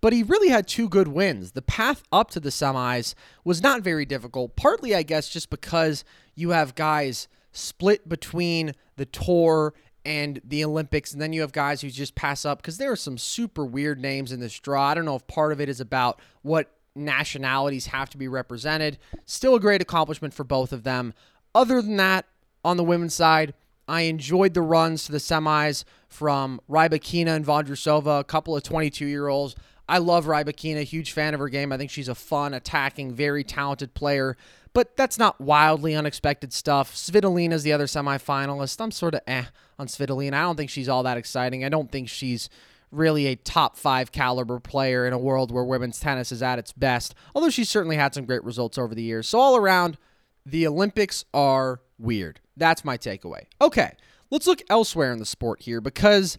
But 0.00 0.12
he 0.12 0.22
really 0.22 0.48
had 0.48 0.68
two 0.68 0.88
good 0.88 1.08
wins. 1.08 1.52
The 1.52 1.62
path 1.62 2.02
up 2.12 2.30
to 2.30 2.40
the 2.40 2.50
semis 2.50 3.14
was 3.44 3.62
not 3.62 3.82
very 3.82 4.06
difficult, 4.06 4.54
partly, 4.56 4.94
I 4.94 5.02
guess, 5.02 5.28
just 5.28 5.50
because 5.50 6.04
you 6.34 6.50
have 6.50 6.74
guys 6.74 7.28
split 7.56 8.08
between 8.08 8.72
the 8.96 9.06
tour 9.06 9.74
and 10.04 10.40
the 10.44 10.64
Olympics, 10.64 11.12
and 11.12 11.20
then 11.20 11.32
you 11.32 11.40
have 11.40 11.52
guys 11.52 11.80
who 11.80 11.90
just 11.90 12.14
pass 12.14 12.44
up 12.44 12.62
because 12.62 12.78
there 12.78 12.92
are 12.92 12.96
some 12.96 13.18
super 13.18 13.64
weird 13.64 14.00
names 14.00 14.30
in 14.30 14.40
this 14.40 14.58
draw. 14.58 14.90
I 14.90 14.94
don't 14.94 15.04
know 15.04 15.16
if 15.16 15.26
part 15.26 15.52
of 15.52 15.60
it 15.60 15.68
is 15.68 15.80
about 15.80 16.20
what 16.42 16.70
nationalities 16.94 17.86
have 17.86 18.08
to 18.10 18.18
be 18.18 18.28
represented. 18.28 18.98
Still 19.24 19.56
a 19.56 19.60
great 19.60 19.82
accomplishment 19.82 20.32
for 20.32 20.44
both 20.44 20.72
of 20.72 20.84
them. 20.84 21.12
Other 21.54 21.82
than 21.82 21.96
that, 21.96 22.26
on 22.64 22.76
the 22.76 22.84
women's 22.84 23.14
side, 23.14 23.54
I 23.88 24.02
enjoyed 24.02 24.54
the 24.54 24.62
runs 24.62 25.04
to 25.04 25.12
the 25.12 25.18
semis 25.18 25.84
from 26.08 26.60
Rybakina 26.68 27.34
and 27.34 27.46
Vondrousova, 27.46 28.20
a 28.20 28.24
couple 28.24 28.56
of 28.56 28.62
22 28.62 29.06
year 29.06 29.28
olds. 29.28 29.54
I 29.88 29.98
love 29.98 30.26
Rybakina, 30.26 30.82
huge 30.82 31.12
fan 31.12 31.34
of 31.34 31.40
her 31.40 31.48
game. 31.48 31.72
I 31.72 31.76
think 31.76 31.90
she's 31.90 32.08
a 32.08 32.14
fun, 32.14 32.54
attacking, 32.54 33.14
very 33.14 33.44
talented 33.44 33.94
player 33.94 34.36
but 34.76 34.94
that's 34.94 35.18
not 35.18 35.40
wildly 35.40 35.94
unexpected 35.94 36.52
stuff. 36.52 36.94
Svitolina 36.94 37.54
is 37.54 37.62
the 37.62 37.72
other 37.72 37.86
semifinalist. 37.86 38.78
I'm 38.78 38.90
sort 38.90 39.14
of 39.14 39.22
eh 39.26 39.46
on 39.78 39.86
Svitolina. 39.86 40.34
I 40.34 40.42
don't 40.42 40.56
think 40.56 40.68
she's 40.68 40.86
all 40.86 41.02
that 41.04 41.16
exciting. 41.16 41.64
I 41.64 41.70
don't 41.70 41.90
think 41.90 42.10
she's 42.10 42.50
really 42.90 43.26
a 43.26 43.36
top 43.36 43.78
five 43.78 44.12
caliber 44.12 44.60
player 44.60 45.06
in 45.06 45.14
a 45.14 45.18
world 45.18 45.50
where 45.50 45.64
women's 45.64 45.98
tennis 45.98 46.30
is 46.30 46.42
at 46.42 46.58
its 46.58 46.74
best, 46.74 47.14
although 47.34 47.48
she's 47.48 47.70
certainly 47.70 47.96
had 47.96 48.12
some 48.12 48.26
great 48.26 48.44
results 48.44 48.76
over 48.76 48.94
the 48.94 49.02
years. 49.02 49.26
So, 49.26 49.40
all 49.40 49.56
around, 49.56 49.96
the 50.44 50.66
Olympics 50.66 51.24
are 51.32 51.80
weird. 51.98 52.40
That's 52.54 52.84
my 52.84 52.98
takeaway. 52.98 53.46
Okay, 53.62 53.92
let's 54.30 54.46
look 54.46 54.60
elsewhere 54.68 55.10
in 55.10 55.20
the 55.20 55.24
sport 55.24 55.62
here 55.62 55.80
because 55.80 56.36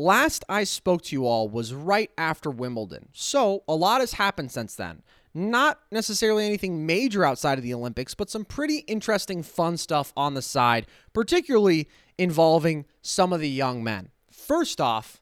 last 0.00 0.44
I 0.48 0.64
spoke 0.64 1.02
to 1.02 1.16
you 1.16 1.26
all 1.26 1.48
was 1.48 1.74
right 1.74 2.10
after 2.16 2.50
Wimbledon. 2.50 3.08
So, 3.12 3.62
a 3.68 3.74
lot 3.74 4.00
has 4.00 4.14
happened 4.14 4.50
since 4.50 4.74
then. 4.74 5.02
Not 5.32 5.78
necessarily 5.92 6.44
anything 6.44 6.86
major 6.86 7.24
outside 7.24 7.58
of 7.58 7.62
the 7.62 7.74
Olympics, 7.74 8.14
but 8.14 8.30
some 8.30 8.44
pretty 8.44 8.78
interesting, 8.88 9.42
fun 9.44 9.76
stuff 9.76 10.12
on 10.16 10.34
the 10.34 10.42
side, 10.42 10.86
particularly 11.12 11.88
involving 12.18 12.84
some 13.00 13.32
of 13.32 13.40
the 13.40 13.48
young 13.48 13.84
men. 13.84 14.08
First 14.30 14.80
off, 14.80 15.20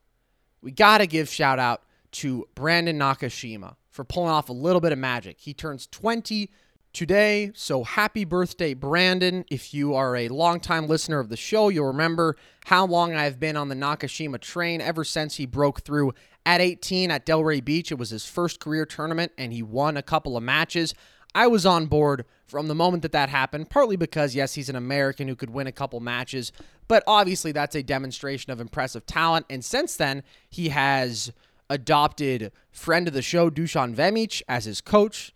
we 0.63 0.71
got 0.71 0.99
to 0.99 1.07
give 1.07 1.29
shout 1.29 1.59
out 1.59 1.83
to 2.13 2.49
Brandon 2.55 2.99
Nakashima 2.99 3.77
for 3.91 4.05
pulling 4.05 4.31
off 4.31 4.49
a 4.49 4.55
little 4.55 4.81
bit 4.81 4.93
of 4.93 4.99
magic. 4.99 5.41
He 5.41 5.53
turns 5.53 5.87
20 5.89 6.51
today, 6.93 7.53
so 7.55 7.85
happy 7.85 8.25
birthday, 8.25 8.75
Brandon. 8.75 9.45
If 9.51 9.73
you 9.73 9.95
are 9.95 10.17
a 10.17 10.29
longtime 10.29 10.87
listener 10.87 11.19
of 11.19 11.29
the 11.29 11.37
show, 11.37 11.69
you'll 11.69 11.87
remember 11.87 12.37
how 12.67 12.87
long 12.87 13.15
I've 13.15 13.39
been 13.39 13.57
on 13.57 13.69
the 13.69 13.75
Nakashima 13.75 14.41
train 14.41 14.81
ever 14.81 15.05
since 15.05 15.37
he 15.37 15.47
broke 15.47 15.83
through 15.83 16.13
at 16.45 16.61
18 16.61 17.11
at 17.11 17.27
Delray 17.27 17.65
Beach. 17.65 17.93
It 17.93 17.99
was 17.99 18.11
his 18.11 18.25
first 18.25 18.61
career 18.61 18.87
tournament, 18.87 19.33
and 19.39 19.53
he 19.53 19.63
won 19.63 19.97
a 19.97 20.03
couple 20.03 20.37
of 20.37 20.43
matches. 20.43 20.95
I 21.35 21.47
was 21.47 21.67
on 21.67 21.87
board 21.87 22.25
from 22.47 22.69
the 22.69 22.75
moment 22.75 23.03
that 23.03 23.13
that 23.13 23.29
happened, 23.29 23.69
partly 23.71 23.97
because, 23.97 24.35
yes, 24.35 24.55
he's 24.55 24.69
an 24.69 24.77
American 24.77 25.29
who 25.29 25.37
could 25.37 25.51
win 25.51 25.67
a 25.67 25.73
couple 25.73 26.01
matches, 26.01 26.53
but 26.89 27.05
obviously 27.07 27.53
that's 27.53 27.77
a 27.77 27.83
demonstration 27.83 28.51
of 28.51 28.61
impressive 28.61 29.05
talent. 29.05 29.47
And 29.51 29.65
since 29.65 29.95
then, 29.97 30.23
he 30.49 30.71
has 30.71 31.33
adopted 31.69 32.51
friend 32.71 33.07
of 33.07 33.15
the 33.15 33.23
show, 33.23 33.51
Dusan 33.51 33.95
Vemic, 33.95 34.43
as 34.49 34.65
his 34.65 34.81
coach. 34.81 35.33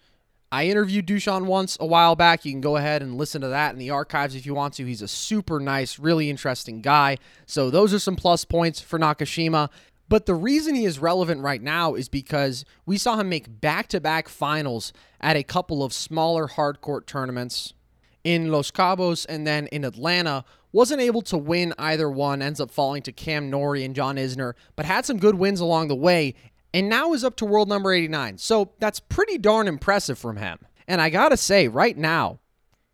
I 0.53 0.67
interviewed 0.67 1.07
Dushan 1.07 1.47
once 1.47 1.79
a 1.81 1.87
while 1.87 2.15
back. 2.15 2.45
You 2.45 2.53
can 2.53 2.61
go 2.61 2.77
ahead 2.77 3.01
and 3.01 3.17
listen 3.17 3.41
to 3.41 3.49
that 3.49 3.73
in 3.73 3.79
the 3.79 3.89
archives 3.89 4.35
if 4.35 4.45
you 4.45 4.55
want 4.55 4.75
to. 4.75 4.85
He's 4.85 5.01
a 5.01 5.09
super 5.09 5.59
nice, 5.59 5.99
really 5.99 6.29
interesting 6.29 6.83
guy. 6.83 7.17
So, 7.47 7.71
those 7.71 7.95
are 7.95 7.99
some 7.99 8.17
plus 8.17 8.45
points 8.45 8.79
for 8.79 8.99
Nakashima. 8.99 9.71
But 10.11 10.27
the 10.27 10.35
reason 10.35 10.75
he 10.75 10.85
is 10.85 10.99
relevant 10.99 11.41
right 11.41 11.63
now 11.63 11.95
is 11.95 12.11
because 12.11 12.67
we 12.85 12.99
saw 12.99 13.17
him 13.17 13.31
make 13.31 13.63
back 13.63 13.89
to 13.89 14.01
back 14.01 14.29
finals 14.29 14.93
at 15.23 15.37
a 15.37 15.43
couple 15.43 15.83
of 15.83 15.95
smaller 15.95 16.49
hardcourt 16.49 17.07
tournaments 17.07 17.73
in 18.23 18.53
Los 18.53 18.71
Cabos 18.71 19.25
and 19.31 19.47
then 19.47 19.69
in 19.69 19.87
Atlanta. 19.87 20.45
Wasn't 20.71 21.01
able 21.01 21.23
to 21.23 21.39
win 21.39 21.73
either 21.79 22.11
one, 22.11 22.43
ends 22.43 22.61
up 22.61 22.71
falling 22.71 23.03
to 23.03 23.13
Cam 23.13 23.49
Norrie 23.49 23.85
and 23.85 23.95
John 23.95 24.17
Isner, 24.17 24.53
but 24.77 24.85
had 24.85 25.07
some 25.07 25.19
good 25.19 25.35
wins 25.35 25.61
along 25.61 25.89
the 25.89 25.95
way, 25.95 26.35
and 26.75 26.89
now 26.89 27.13
is 27.13 27.25
up 27.25 27.37
to 27.37 27.45
world 27.45 27.69
number 27.69 27.93
89. 27.93 28.39
So 28.39 28.73
that's 28.79 29.01
pretty 29.01 29.39
darn 29.39 29.69
impressive 29.69 30.19
from 30.19 30.37
him. 30.37 30.59
And 30.87 31.01
I 31.01 31.11
gotta 31.11 31.37
say, 31.37 31.69
right 31.69 31.97
now, 31.97 32.41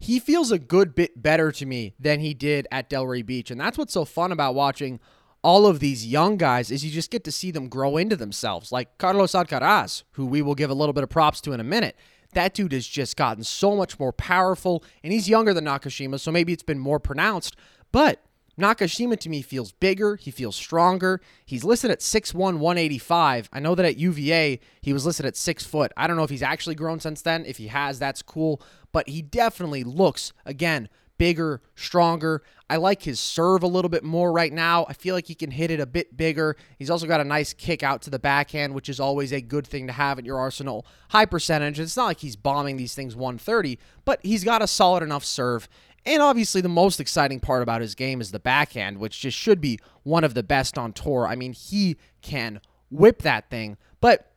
he 0.01 0.21
feels 0.21 0.53
a 0.53 0.59
good 0.59 0.95
bit 0.95 1.23
better 1.23 1.51
to 1.53 1.67
me 1.67 1.95
than 1.99 2.21
he 2.21 2.35
did 2.35 2.69
at 2.71 2.89
Delray 2.89 3.25
Beach. 3.25 3.51
And 3.51 3.61
that's 3.61 3.77
what's 3.77 3.93
so 3.93 4.05
fun 4.05 4.31
about 4.31 4.55
watching 4.55 5.01
all 5.43 5.67
of 5.67 5.81
these 5.81 6.07
young 6.07 6.37
guys 6.37 6.71
is 6.71 6.85
you 6.85 6.91
just 6.91 7.11
get 7.11 7.25
to 7.25 7.33
see 7.33 7.51
them 7.51 7.69
grow 7.69 7.97
into 7.97 8.17
themselves, 8.17 8.73
like 8.73 8.99
Carlos 8.99 9.33
Alcaraz, 9.33 10.03
who 10.13 10.27
we 10.27 10.43
will 10.43 10.55
give 10.55 10.71
a 10.71 10.75
little 10.75 10.93
bit 10.93 11.05
of 11.05 11.11
props 11.11 11.41
to 11.43 11.53
in 11.53 11.61
a 11.61 11.65
minute. 11.65 11.97
That 12.35 12.55
dude 12.55 12.73
has 12.73 12.87
just 12.87 13.17
gotten 13.17 13.45
so 13.45 13.75
much 13.75 13.99
more 13.99 14.13
powerful, 14.13 14.85
and 15.03 15.13
he's 15.13 15.29
younger 15.29 15.55
than 15.55 15.65
Nakashima, 15.65 16.21
so 16.21 16.31
maybe 16.31 16.53
it's 16.53 16.63
been 16.63 16.79
more 16.79 17.01
pronounced. 17.01 17.57
But 17.91 18.23
Nakashima 18.59 19.19
to 19.21 19.29
me 19.29 19.41
feels 19.41 19.73
bigger. 19.73 20.17
He 20.17 20.31
feels 20.31 20.57
stronger. 20.57 21.21
He's 21.47 21.65
listed 21.65 21.91
at 21.91 22.01
6'1, 22.01 22.35
185. 22.35 23.49
I 23.53 23.61
know 23.61 23.75
that 23.75 23.87
at 23.87 23.97
UVA, 23.97 24.61
he 24.81 24.93
was 24.93 25.07
listed 25.07 25.27
at 25.27 25.37
6 25.37 25.65
foot. 25.65 25.93
I 25.97 26.07
don't 26.07 26.17
know 26.17 26.25
if 26.25 26.31
he's 26.31 26.43
actually 26.43 26.75
grown 26.75 27.01
since 27.01 27.23
then. 27.23 27.45
If 27.47 27.59
he 27.59 27.69
has, 27.69 27.99
that's 27.99 28.23
cool. 28.23 28.61
But 28.93 29.09
he 29.09 29.23
definitely 29.23 29.85
looks, 29.85 30.33
again, 30.45 30.89
bigger, 31.19 31.61
stronger. 31.75 32.43
I 32.71 32.77
like 32.77 33.03
his 33.03 33.19
serve 33.19 33.63
a 33.63 33.67
little 33.67 33.89
bit 33.89 34.05
more 34.05 34.33
right 34.33 34.53
now. 34.53 34.87
I 34.89 34.93
feel 34.93 35.15
like 35.15 35.27
he 35.27 35.35
can 35.35 35.51
hit 35.51 35.71
it 35.71 35.81
a 35.81 35.87
bit 35.87 36.17
bigger. 36.17 36.57
He's 36.79 36.91
also 36.91 37.07
got 37.07 37.21
a 37.21 37.25
nice 37.25 37.53
kick 37.53 37.83
out 37.83 38.03
to 38.03 38.11
the 38.11 38.19
backhand, 38.19 38.75
which 38.75 38.89
is 38.89 39.01
always 39.01 39.33
a 39.33 39.41
good 39.41 39.67
thing 39.67 39.87
to 39.87 39.93
have 39.93 40.19
at 40.19 40.25
your 40.25 40.39
arsenal. 40.39 40.87
High 41.11 41.27
percentage. 41.27 41.81
It's 41.81 41.97
not 41.97 42.07
like 42.07 42.21
he's 42.21 42.37
bombing 42.37 42.77
these 42.77 42.95
things 42.95 43.17
130, 43.17 43.79
but 44.05 44.21
he's 44.23 44.45
got 44.45 44.63
a 44.63 44.67
solid 44.67 45.03
enough 45.03 45.25
serve. 45.25 45.69
And 46.09 46.23
obviously, 46.23 46.63
the 46.63 46.71
most 46.71 47.01
exciting 47.01 47.39
part 47.39 47.63
about 47.63 47.83
his 47.83 47.95
game 47.95 48.23
is 48.23 48.31
the 48.31 48.39
backhand, 48.39 48.97
which 48.97 49.21
just 49.21 49.37
should 49.37 49.61
be 49.61 49.79
one 50.05 50.25
of 50.25 50.33
the 50.33 50.43
best 50.43 50.79
on 50.79 50.95
tour. 50.95 51.27
I 51.29 51.37
mean, 51.37 51.53
he 51.53 51.99
can 52.23 52.63
whip 52.91 53.21
that 53.23 53.51
thing, 53.51 53.77
but 54.01 54.33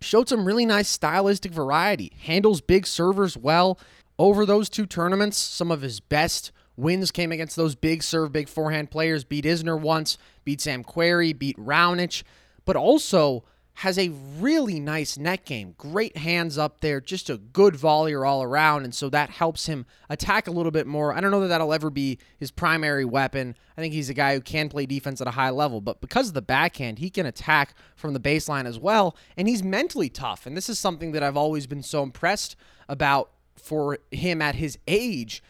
showed 0.00 0.28
some 0.28 0.44
really 0.44 0.66
nice 0.66 0.88
stylistic 0.88 1.52
variety. 1.52 2.10
Handles 2.22 2.60
big 2.60 2.88
servers 2.88 3.36
well. 3.36 3.78
Over 4.18 4.44
those 4.44 4.68
two 4.68 4.84
tournaments, 4.84 5.38
some 5.38 5.70
of 5.70 5.82
his 5.82 6.00
best 6.00 6.50
wins 6.76 7.12
came 7.12 7.30
against 7.30 7.54
those 7.54 7.76
big 7.76 8.02
serve, 8.02 8.32
big 8.32 8.48
forehand 8.48 8.90
players. 8.90 9.22
Beat 9.22 9.44
Isner 9.44 9.80
once, 9.80 10.18
beat 10.44 10.60
Sam 10.60 10.82
Querrey, 10.82 11.38
beat 11.38 11.56
Raonic, 11.56 12.24
but 12.64 12.74
also 12.74 13.44
has 13.76 13.98
a 13.98 14.08
really 14.38 14.80
nice 14.80 15.18
net 15.18 15.44
game. 15.44 15.74
Great 15.76 16.16
hands 16.16 16.56
up 16.56 16.80
there, 16.80 16.98
just 16.98 17.28
a 17.28 17.36
good 17.36 17.74
volleyer 17.74 18.26
all 18.26 18.42
around. 18.42 18.84
And 18.84 18.94
so 18.94 19.10
that 19.10 19.28
helps 19.28 19.66
him 19.66 19.84
attack 20.08 20.48
a 20.48 20.50
little 20.50 20.72
bit 20.72 20.86
more. 20.86 21.12
I 21.12 21.20
don't 21.20 21.30
know 21.30 21.40
that 21.40 21.48
that'll 21.48 21.74
ever 21.74 21.90
be 21.90 22.18
his 22.38 22.50
primary 22.50 23.04
weapon. 23.04 23.54
I 23.76 23.82
think 23.82 23.92
he's 23.92 24.08
a 24.08 24.14
guy 24.14 24.34
who 24.34 24.40
can 24.40 24.70
play 24.70 24.86
defense 24.86 25.20
at 25.20 25.26
a 25.26 25.32
high 25.32 25.50
level, 25.50 25.82
but 25.82 26.00
because 26.00 26.28
of 26.28 26.34
the 26.34 26.40
backhand, 26.40 27.00
he 27.00 27.10
can 27.10 27.26
attack 27.26 27.74
from 27.96 28.14
the 28.14 28.20
baseline 28.20 28.64
as 28.64 28.78
well. 28.78 29.14
And 29.36 29.46
he's 29.46 29.62
mentally 29.62 30.08
tough. 30.08 30.46
And 30.46 30.56
this 30.56 30.70
is 30.70 30.78
something 30.78 31.12
that 31.12 31.22
I've 31.22 31.36
always 31.36 31.66
been 31.66 31.82
so 31.82 32.02
impressed 32.02 32.56
about 32.88 33.30
for 33.56 33.98
him 34.10 34.40
at 34.40 34.54
his 34.54 34.78
age 34.88 35.42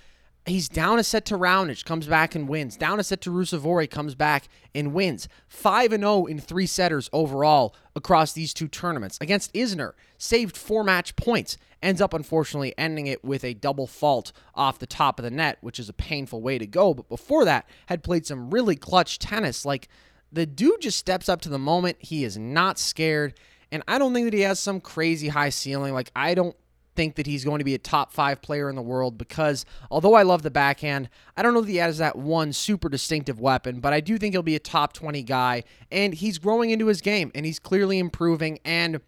He's 0.46 0.68
down 0.68 1.00
a 1.00 1.04
set 1.04 1.24
to 1.26 1.37
Raonic, 1.37 1.85
comes 1.85 2.06
back 2.06 2.37
and 2.37 2.48
wins. 2.48 2.76
Down 2.76 3.00
a 3.00 3.04
set 3.04 3.20
to 3.22 3.30
Ruusuvuori, 3.30 3.90
comes 3.90 4.14
back 4.14 4.46
and 4.74 4.94
wins. 4.94 5.28
5 5.48 5.92
and 5.92 6.02
0 6.04 6.26
in 6.26 6.38
three 6.38 6.66
setters 6.66 7.11
overall 7.12 7.74
across 7.96 8.32
these 8.32 8.54
two 8.54 8.68
tournaments. 8.68 9.18
Against 9.20 9.52
Isner, 9.54 9.92
saved 10.18 10.56
four 10.56 10.85
match 10.85 11.16
points. 11.16 11.59
Ends 11.82 12.00
up 12.00 12.14
unfortunately 12.14 12.74
ending 12.78 13.09
it 13.09 13.24
with 13.24 13.42
a 13.42 13.54
double 13.54 13.88
fault 13.88 14.32
off 14.54 14.78
the 14.78 14.87
top 14.87 15.18
of 15.18 15.24
the 15.24 15.30
net, 15.30 15.59
which 15.62 15.80
is 15.80 15.88
a 15.88 15.92
painful 15.92 16.40
way 16.40 16.59
to 16.59 16.66
go. 16.66 16.94
But 16.94 17.09
before 17.09 17.44
that, 17.44 17.68
had 17.87 18.04
played 18.04 18.24
some 18.24 18.50
really 18.50 18.76
clutch 18.76 19.18
tennis. 19.18 19.64
Like 19.64 19.88
the 20.30 20.46
dude 20.46 20.80
just 20.80 20.98
steps 20.98 21.28
up 21.28 21.40
to 21.42 21.48
the 21.48 21.59
moment. 21.59 21.96
He 21.98 22.22
is 22.22 22.38
not 22.38 22.78
scared. 22.78 23.35
And 23.72 23.82
I 23.88 23.98
don't 23.98 24.14
think 24.14 24.26
that 24.26 24.32
he 24.32 24.42
has 24.42 24.61
some 24.61 24.80
crazy 24.80 25.28
high 25.28 25.48
ceiling. 25.48 25.92
Like, 25.92 26.12
I 26.14 26.35
don't 26.35 26.56
think 26.96 27.16
that 27.16 27.26
he's 27.26 27.44
going 27.44 27.59
to 27.59 27.64
be 27.64 27.74
a 27.74 27.78
top 27.78 28.12
five 28.12 28.42
player 28.42 28.68
in 28.68 28.74
the 28.74 28.82
world 28.82 29.18
because 29.18 29.64
although 29.90 30.14
I 30.14 30.22
love 30.22 30.42
the 30.42 30.50
backhand, 30.50 31.09
I 31.37 31.42
don't 31.42 31.54
know 31.54 31.61
that 31.61 31.70
he 31.70 31.76
has 31.76 31.98
that 31.98 32.16
one 32.16 32.52
super 32.52 32.88
distinctive 32.88 33.38
weapon, 33.38 33.80
but 33.80 33.92
I 33.92 34.00
do 34.00 34.18
think 34.18 34.35
he'll 34.35 34.42
be 34.42 34.56
a 34.56 34.61
top 34.61 34.92
20 34.92 35.22
guy. 35.22 35.62
And 35.92 36.14
he's 36.14 36.38
growing 36.38 36.70
into 36.70 36.87
his 36.87 37.00
game 37.00 37.30
and 37.35 37.46
he's 37.46 37.59
clearly 37.59 37.98
improving. 37.98 38.59
And 38.64 39.00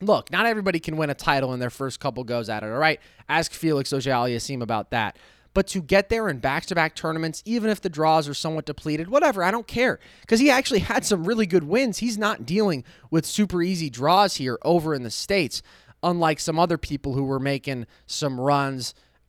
look, 0.00 0.32
not 0.32 0.46
everybody 0.46 0.80
can 0.80 0.96
win 0.96 1.10
a 1.10 1.14
title 1.14 1.52
in 1.52 1.60
their 1.60 1.70
first 1.70 2.00
couple 2.00 2.24
goes 2.24 2.48
at 2.48 2.62
it, 2.62 2.66
all 2.66 2.78
right? 2.78 3.00
Ask 3.28 3.52
Felix 3.52 3.92
Auger-Aliassime 3.92 4.62
about 4.62 4.90
that. 4.90 5.16
But 5.52 5.66
to 5.68 5.82
get 5.82 6.08
there 6.08 6.28
in 6.28 6.38
back 6.38 6.66
to 6.66 6.74
back 6.74 6.94
tournaments, 6.94 7.42
even 7.44 7.70
if 7.70 7.80
the 7.80 7.88
draws 7.88 8.28
are 8.28 8.34
somewhat 8.34 8.66
depleted, 8.66 9.08
whatever, 9.08 9.42
I 9.42 9.50
don't 9.50 9.66
care. 9.66 9.98
Because 10.20 10.38
he 10.38 10.48
actually 10.48 10.80
had 10.80 11.04
some 11.04 11.24
really 11.24 11.46
good 11.46 11.64
wins. 11.64 11.98
He's 11.98 12.16
not 12.16 12.46
dealing 12.46 12.84
with 13.10 13.26
super 13.26 13.62
easy 13.62 13.90
draws 13.90 14.36
here 14.36 14.58
over 14.62 14.94
in 14.94 15.02
the 15.02 15.10
States 15.10 15.62
unlike 16.02 16.40
some 16.40 16.58
other 16.58 16.78
people 16.78 17.14
who 17.14 17.24
were 17.24 17.40
making 17.40 17.86
some 18.06 18.40
runs, 18.40 18.94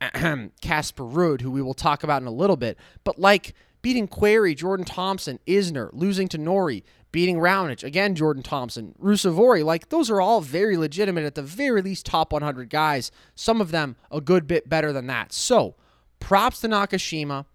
Casper 0.60 1.04
Ruud, 1.04 1.40
who 1.40 1.50
we 1.50 1.62
will 1.62 1.74
talk 1.74 2.02
about 2.02 2.22
in 2.22 2.28
a 2.28 2.32
little 2.32 2.56
bit, 2.56 2.78
but 3.04 3.18
like 3.18 3.54
beating 3.82 4.08
Querrey, 4.08 4.56
Jordan 4.56 4.86
Thompson, 4.86 5.38
Isner, 5.46 5.90
losing 5.92 6.28
to 6.28 6.38
Norrie, 6.38 6.84
beating 7.10 7.36
Raonic, 7.36 7.84
again 7.84 8.14
Jordan 8.14 8.42
Thompson, 8.42 8.94
Ruusuvuori, 9.00 9.64
like 9.64 9.90
those 9.90 10.10
are 10.10 10.20
all 10.20 10.40
very 10.40 10.76
legitimate, 10.76 11.24
at 11.24 11.34
the 11.34 11.42
very 11.42 11.82
least 11.82 12.06
top 12.06 12.32
100 12.32 12.70
guys, 12.70 13.10
some 13.34 13.60
of 13.60 13.70
them 13.70 13.96
a 14.10 14.20
good 14.20 14.46
bit 14.46 14.68
better 14.68 14.92
than 14.92 15.06
that. 15.08 15.32
So 15.32 15.74
props 16.20 16.60
to 16.60 16.68
Nakashima. 16.68 17.46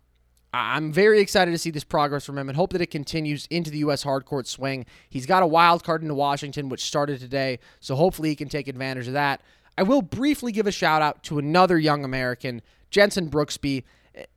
I'm 0.59 0.91
very 0.91 1.19
excited 1.19 1.51
to 1.51 1.57
see 1.57 1.69
this 1.69 1.83
progress 1.83 2.25
from 2.25 2.37
him 2.37 2.49
and 2.49 2.55
hope 2.55 2.71
that 2.73 2.81
it 2.81 2.91
continues 2.91 3.47
into 3.51 3.69
the 3.69 3.79
U.S. 3.79 4.03
hardcourt 4.03 4.47
swing. 4.47 4.85
He's 5.09 5.25
got 5.25 5.43
a 5.43 5.47
wild 5.47 5.83
card 5.83 6.01
into 6.01 6.15
Washington, 6.15 6.69
which 6.69 6.83
started 6.83 7.19
today, 7.19 7.59
so 7.79 7.95
hopefully 7.95 8.29
he 8.29 8.35
can 8.35 8.49
take 8.49 8.67
advantage 8.67 9.07
of 9.07 9.13
that. 9.13 9.41
I 9.77 9.83
will 9.83 10.01
briefly 10.01 10.51
give 10.51 10.65
a 10.65 10.71
shout 10.71 11.01
out 11.01 11.21
to 11.23 11.37
another 11.37 11.77
young 11.77 12.03
American, 12.03 12.61
Jensen 12.89 13.29
Brooksby. 13.29 13.83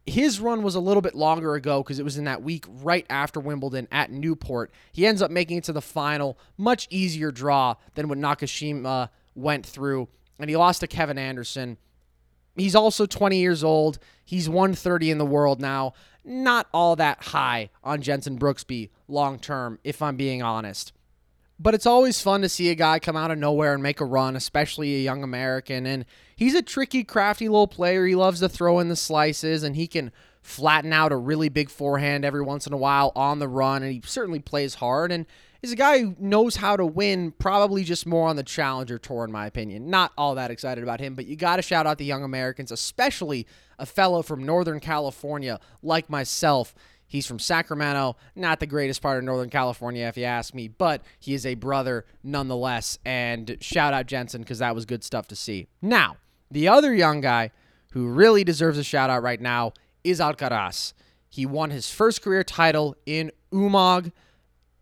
His 0.04 0.40
run 0.40 0.62
was 0.62 0.74
a 0.74 0.80
little 0.80 1.00
bit 1.00 1.14
longer 1.14 1.54
ago 1.54 1.82
because 1.82 1.98
it 1.98 2.04
was 2.04 2.18
in 2.18 2.24
that 2.24 2.42
week 2.42 2.66
right 2.68 3.06
after 3.08 3.40
Wimbledon 3.40 3.88
at 3.90 4.10
Newport. 4.10 4.70
He 4.92 5.06
ends 5.06 5.22
up 5.22 5.30
making 5.30 5.56
it 5.56 5.64
to 5.64 5.72
the 5.72 5.80
final, 5.80 6.38
much 6.58 6.86
easier 6.90 7.32
draw 7.32 7.76
than 7.94 8.08
what 8.08 8.18
Nakashima 8.18 9.08
went 9.34 9.64
through, 9.64 10.08
and 10.38 10.50
he 10.50 10.56
lost 10.56 10.80
to 10.80 10.86
Kevin 10.86 11.16
Anderson. 11.16 11.78
He's 12.56 12.74
also 12.74 13.06
20 13.06 13.38
years 13.38 13.64
old. 13.64 13.98
He's 14.24 14.48
130 14.48 15.10
in 15.10 15.18
the 15.18 15.24
world 15.24 15.60
now. 15.60 15.94
Not 16.24 16.68
all 16.72 16.96
that 16.96 17.24
high 17.24 17.70
on 17.82 18.02
Jensen 18.02 18.38
Brooksby 18.38 18.90
long 19.08 19.38
term, 19.38 19.78
if 19.84 20.02
I'm 20.02 20.16
being 20.16 20.42
honest. 20.42 20.92
But 21.58 21.74
it's 21.74 21.86
always 21.86 22.22
fun 22.22 22.40
to 22.40 22.48
see 22.48 22.70
a 22.70 22.74
guy 22.74 22.98
come 22.98 23.16
out 23.16 23.30
of 23.30 23.36
nowhere 23.38 23.74
and 23.74 23.82
make 23.82 24.00
a 24.00 24.04
run, 24.06 24.34
especially 24.34 24.94
a 24.96 25.00
young 25.00 25.22
American. 25.22 25.84
And 25.84 26.06
he's 26.34 26.54
a 26.54 26.62
tricky, 26.62 27.04
crafty 27.04 27.48
little 27.48 27.68
player. 27.68 28.06
He 28.06 28.14
loves 28.14 28.40
to 28.40 28.48
throw 28.48 28.78
in 28.78 28.88
the 28.88 28.96
slices, 28.96 29.62
and 29.62 29.76
he 29.76 29.86
can 29.86 30.10
flatten 30.40 30.90
out 30.90 31.12
a 31.12 31.16
really 31.16 31.50
big 31.50 31.68
forehand 31.68 32.24
every 32.24 32.40
once 32.40 32.66
in 32.66 32.72
a 32.72 32.78
while 32.78 33.12
on 33.14 33.40
the 33.40 33.48
run. 33.48 33.82
And 33.82 33.92
he 33.92 34.00
certainly 34.06 34.40
plays 34.40 34.76
hard. 34.76 35.12
And 35.12 35.26
is 35.62 35.72
a 35.72 35.76
guy 35.76 36.00
who 36.00 36.16
knows 36.18 36.56
how 36.56 36.76
to 36.76 36.86
win, 36.86 37.32
probably 37.32 37.84
just 37.84 38.06
more 38.06 38.28
on 38.28 38.36
the 38.36 38.42
Challenger 38.42 38.98
Tour, 38.98 39.24
in 39.24 39.32
my 39.32 39.46
opinion. 39.46 39.90
Not 39.90 40.12
all 40.16 40.34
that 40.36 40.50
excited 40.50 40.82
about 40.82 41.00
him, 41.00 41.14
but 41.14 41.26
you 41.26 41.36
got 41.36 41.56
to 41.56 41.62
shout 41.62 41.86
out 41.86 41.98
the 41.98 42.04
young 42.04 42.24
Americans, 42.24 42.72
especially 42.72 43.46
a 43.78 43.86
fellow 43.86 44.22
from 44.22 44.44
Northern 44.44 44.80
California 44.80 45.60
like 45.82 46.08
myself. 46.08 46.74
He's 47.06 47.26
from 47.26 47.40
Sacramento, 47.40 48.16
not 48.36 48.60
the 48.60 48.66
greatest 48.66 49.02
part 49.02 49.18
of 49.18 49.24
Northern 49.24 49.50
California, 49.50 50.06
if 50.06 50.16
you 50.16 50.24
ask 50.24 50.54
me, 50.54 50.68
but 50.68 51.02
he 51.18 51.34
is 51.34 51.44
a 51.44 51.56
brother 51.56 52.04
nonetheless. 52.22 52.98
And 53.04 53.56
shout 53.60 53.92
out 53.92 54.06
Jensen 54.06 54.42
because 54.42 54.60
that 54.60 54.74
was 54.74 54.86
good 54.86 55.02
stuff 55.02 55.26
to 55.28 55.36
see. 55.36 55.66
Now, 55.82 56.18
the 56.50 56.68
other 56.68 56.94
young 56.94 57.20
guy 57.20 57.50
who 57.92 58.08
really 58.08 58.44
deserves 58.44 58.78
a 58.78 58.84
shout 58.84 59.10
out 59.10 59.22
right 59.22 59.40
now 59.40 59.72
is 60.04 60.20
Alcaraz. 60.20 60.92
He 61.28 61.46
won 61.46 61.70
his 61.70 61.90
first 61.90 62.22
career 62.22 62.44
title 62.44 62.96
in 63.06 63.32
Umag. 63.52 64.12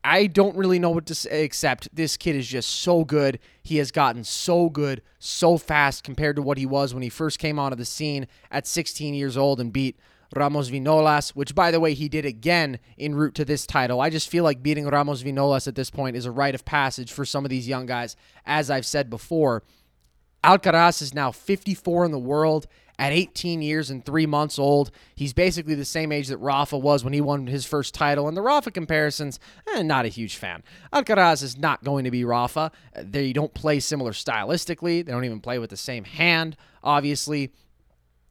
I 0.05 0.27
don't 0.27 0.57
really 0.57 0.79
know 0.79 0.91
what 0.91 1.07
to 1.07 1.15
say 1.15 1.45
except 1.45 1.95
this 1.95 2.17
kid 2.17 2.37
is 2.37 2.47
just 2.47 2.71
so 2.71 3.05
good. 3.05 3.39
He 3.63 3.77
has 3.79 3.91
gotten 3.91 4.25
so 4.25 4.71
good 4.71 5.03
so 5.19 5.59
fast 5.59 6.05
compared 6.05 6.37
to 6.37 6.43
what 6.43 6.59
he 6.59 6.67
was 6.67 6.95
when 6.95 7.03
he 7.03 7.09
first 7.09 7.39
came 7.39 7.59
onto 7.59 7.77
the 7.77 7.85
scene 7.85 8.27
at 8.51 8.67
16 8.67 9.15
years 9.15 9.37
old 9.37 9.61
and 9.61 9.73
beat 9.73 9.99
Ramos 10.37 10.71
Vinolas, 10.71 11.31
which 11.31 11.55
by 11.55 11.71
the 11.71 11.81
way 11.81 11.95
he 11.95 12.09
did 12.09 12.25
again 12.25 12.79
en 12.99 13.15
route 13.15 13.35
to 13.35 13.45
this 13.45 13.67
title. 13.67 14.01
I 14.01 14.11
just 14.11 14.29
feel 14.29 14.45
like 14.45 14.63
beating 14.63 14.87
Ramos 14.87 15.23
Vinolas 15.23 15.67
at 15.67 15.75
this 15.75 15.91
point 15.91 16.17
is 16.17 16.27
a 16.27 16.31
rite 16.31 16.55
of 16.55 16.65
passage 16.65 17.13
for 17.13 17.25
some 17.25 17.45
of 17.45 17.51
these 17.51 17.69
young 17.69 17.87
guys, 17.87 18.15
as 18.45 18.71
I've 18.71 18.87
said 18.87 19.11
before. 19.11 19.63
Alcaraz 20.45 21.03
is 21.03 21.15
now 21.15 21.33
54 21.33 22.05
in 22.05 22.13
the 22.13 22.19
world 22.19 22.67
at 22.99 23.13
18 23.13 23.63
years 23.63 23.91
and 23.91 24.05
three 24.05 24.27
months 24.27 24.59
old. 24.59 24.91
He's 25.15 25.33
basically 25.33 25.75
the 25.75 25.85
same 25.85 26.11
age 26.11 26.29
that 26.29 26.39
Rafa 26.39 26.77
was 26.77 27.05
when 27.05 27.13
he 27.13 27.21
won 27.21 27.47
his 27.47 27.65
first 27.65 27.95
title. 27.95 28.27
And 28.27 28.37
the 28.37 28.43
Rafa 28.43 28.71
comparisons, 28.71 29.39
eh, 29.75 29.83
not 29.83 30.05
a 30.05 30.09
huge 30.09 30.37
fan. 30.37 30.63
Alcaraz 30.93 31.43
is 31.43 31.57
not 31.57 31.85
going 31.85 32.05
to 32.05 32.11
be 32.11 32.25
Rafa. 32.25 32.73
They 33.01 33.33
don't 33.33 33.55
play 33.55 33.81
similar 33.81 34.13
stylistically, 34.13 35.05
they 35.05 35.13
don't 35.13 35.25
even 35.25 35.41
play 35.41 35.59
with 35.59 35.71
the 35.71 35.77
same 35.77 36.05
hand, 36.05 36.57
obviously. 36.83 37.53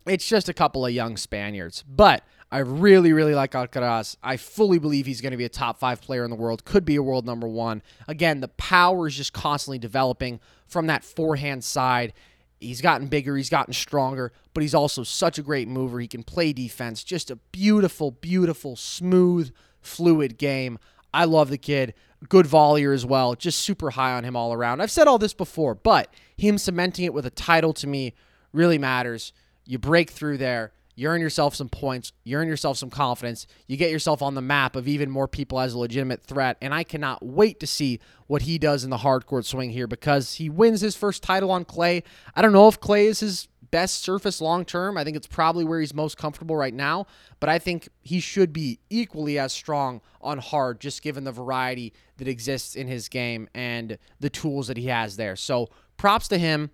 It's 0.05 0.27
just 0.27 0.47
a 0.47 0.53
couple 0.53 0.85
of 0.85 0.93
young 0.93 1.17
Spaniards. 1.17 1.83
But 1.87 2.23
I 2.49 2.59
really, 2.59 3.11
really 3.11 3.35
like 3.35 3.51
Alcaraz. 3.51 4.15
I 4.23 4.37
fully 4.37 4.79
believe 4.79 5.05
he's 5.05 5.19
going 5.19 5.31
to 5.31 5.37
be 5.37 5.43
a 5.43 5.49
top 5.49 5.79
five 5.79 6.01
player 6.01 6.23
in 6.23 6.29
the 6.29 6.35
world, 6.35 6.63
could 6.63 6.85
be 6.85 6.95
a 6.95 7.03
world 7.03 7.25
number 7.25 7.47
one. 7.47 7.81
Again, 8.07 8.39
the 8.39 8.47
power 8.47 9.07
is 9.07 9.15
just 9.15 9.33
constantly 9.33 9.79
developing 9.79 10.39
from 10.65 10.87
that 10.87 11.03
forehand 11.03 11.65
side. 11.65 12.13
He's 12.59 12.81
gotten 12.81 13.07
bigger, 13.07 13.37
he's 13.37 13.49
gotten 13.49 13.73
stronger, 13.73 14.31
but 14.53 14.61
he's 14.61 14.73
also 14.73 15.03
such 15.03 15.37
a 15.37 15.43
great 15.43 15.67
mover. 15.67 15.99
He 15.99 16.07
can 16.07 16.23
play 16.23 16.53
defense. 16.53 17.03
Just 17.03 17.29
a 17.29 17.35
beautiful, 17.35 18.11
beautiful, 18.11 18.75
smooth 18.75 19.51
fluid 19.79 20.37
game. 20.37 20.79
I 21.13 21.25
love 21.25 21.49
the 21.49 21.57
kid. 21.57 21.93
Good 22.27 22.47
volleyer 22.47 22.93
as 22.93 23.05
well. 23.05 23.35
Just 23.35 23.59
super 23.59 23.91
high 23.91 24.13
on 24.13 24.23
him 24.23 24.35
all 24.35 24.53
around. 24.53 24.81
I've 24.81 24.91
said 24.91 25.07
all 25.07 25.19
this 25.19 25.33
before, 25.33 25.75
but 25.75 26.11
him 26.35 26.57
cementing 26.57 27.05
it 27.05 27.13
with 27.13 27.25
a 27.25 27.31
title 27.31 27.73
to 27.73 27.87
me 27.87 28.13
really 28.53 28.79
matters. 28.79 29.33
You 29.65 29.77
break 29.77 30.09
through 30.09 30.37
there. 30.37 30.71
You 30.97 31.09
earn 31.09 31.21
yourself 31.21 31.53
some 31.53 31.69
points. 31.69 32.11
You 32.23 32.37
earn 32.37 32.47
yourself 32.47 32.75
some 32.75 32.89
confidence. 32.89 33.45
You 33.67 33.77
get 33.77 33.91
yourself 33.91 34.23
on 34.23 34.33
the 34.33 34.41
map 34.41 34.75
of 34.75 34.87
even 34.87 35.11
more 35.11 35.27
people 35.27 35.59
as 35.59 35.73
a 35.73 35.77
legitimate 35.77 36.23
threat. 36.23 36.57
And 36.59 36.73
I 36.73 36.83
cannot 36.83 37.23
wait 37.23 37.59
to 37.59 37.67
see 37.67 37.99
what 38.25 38.41
he 38.41 38.57
does 38.57 38.83
in 38.83 38.89
the 38.89 38.97
hard 38.97 39.27
court 39.27 39.45
swing 39.45 39.69
here 39.69 39.85
because 39.85 40.33
he 40.33 40.49
wins 40.49 40.81
his 40.81 40.95
first 40.95 41.21
title 41.21 41.51
on 41.51 41.65
clay. 41.65 42.01
I 42.35 42.41
don't 42.41 42.51
know 42.51 42.67
if 42.67 42.79
clay 42.79 43.05
is 43.05 43.19
his 43.19 43.47
best 43.69 44.01
surface 44.01 44.41
long 44.41 44.65
term. 44.65 44.97
I 44.97 45.03
think 45.03 45.15
it's 45.15 45.27
probably 45.27 45.65
where 45.65 45.79
he's 45.79 45.93
most 45.93 46.17
comfortable 46.17 46.55
right 46.55 46.73
now, 46.73 47.05
but 47.39 47.47
I 47.47 47.59
think 47.59 47.89
he 48.01 48.19
should 48.19 48.51
be 48.51 48.79
equally 48.89 49.37
as 49.37 49.53
strong 49.53 50.01
on 50.19 50.39
hard 50.39 50.79
just 50.79 51.03
given 51.03 51.25
the 51.25 51.31
variety 51.31 51.93
that 52.17 52.27
exists 52.27 52.75
in 52.75 52.87
his 52.87 53.07
game 53.07 53.47
and 53.53 53.99
the 54.19 54.31
tools 54.31 54.67
that 54.67 54.77
he 54.77 54.87
has 54.87 55.15
there. 55.15 55.35
So, 55.35 55.69
props 55.95 56.27
to 56.29 56.39
him 56.39 56.71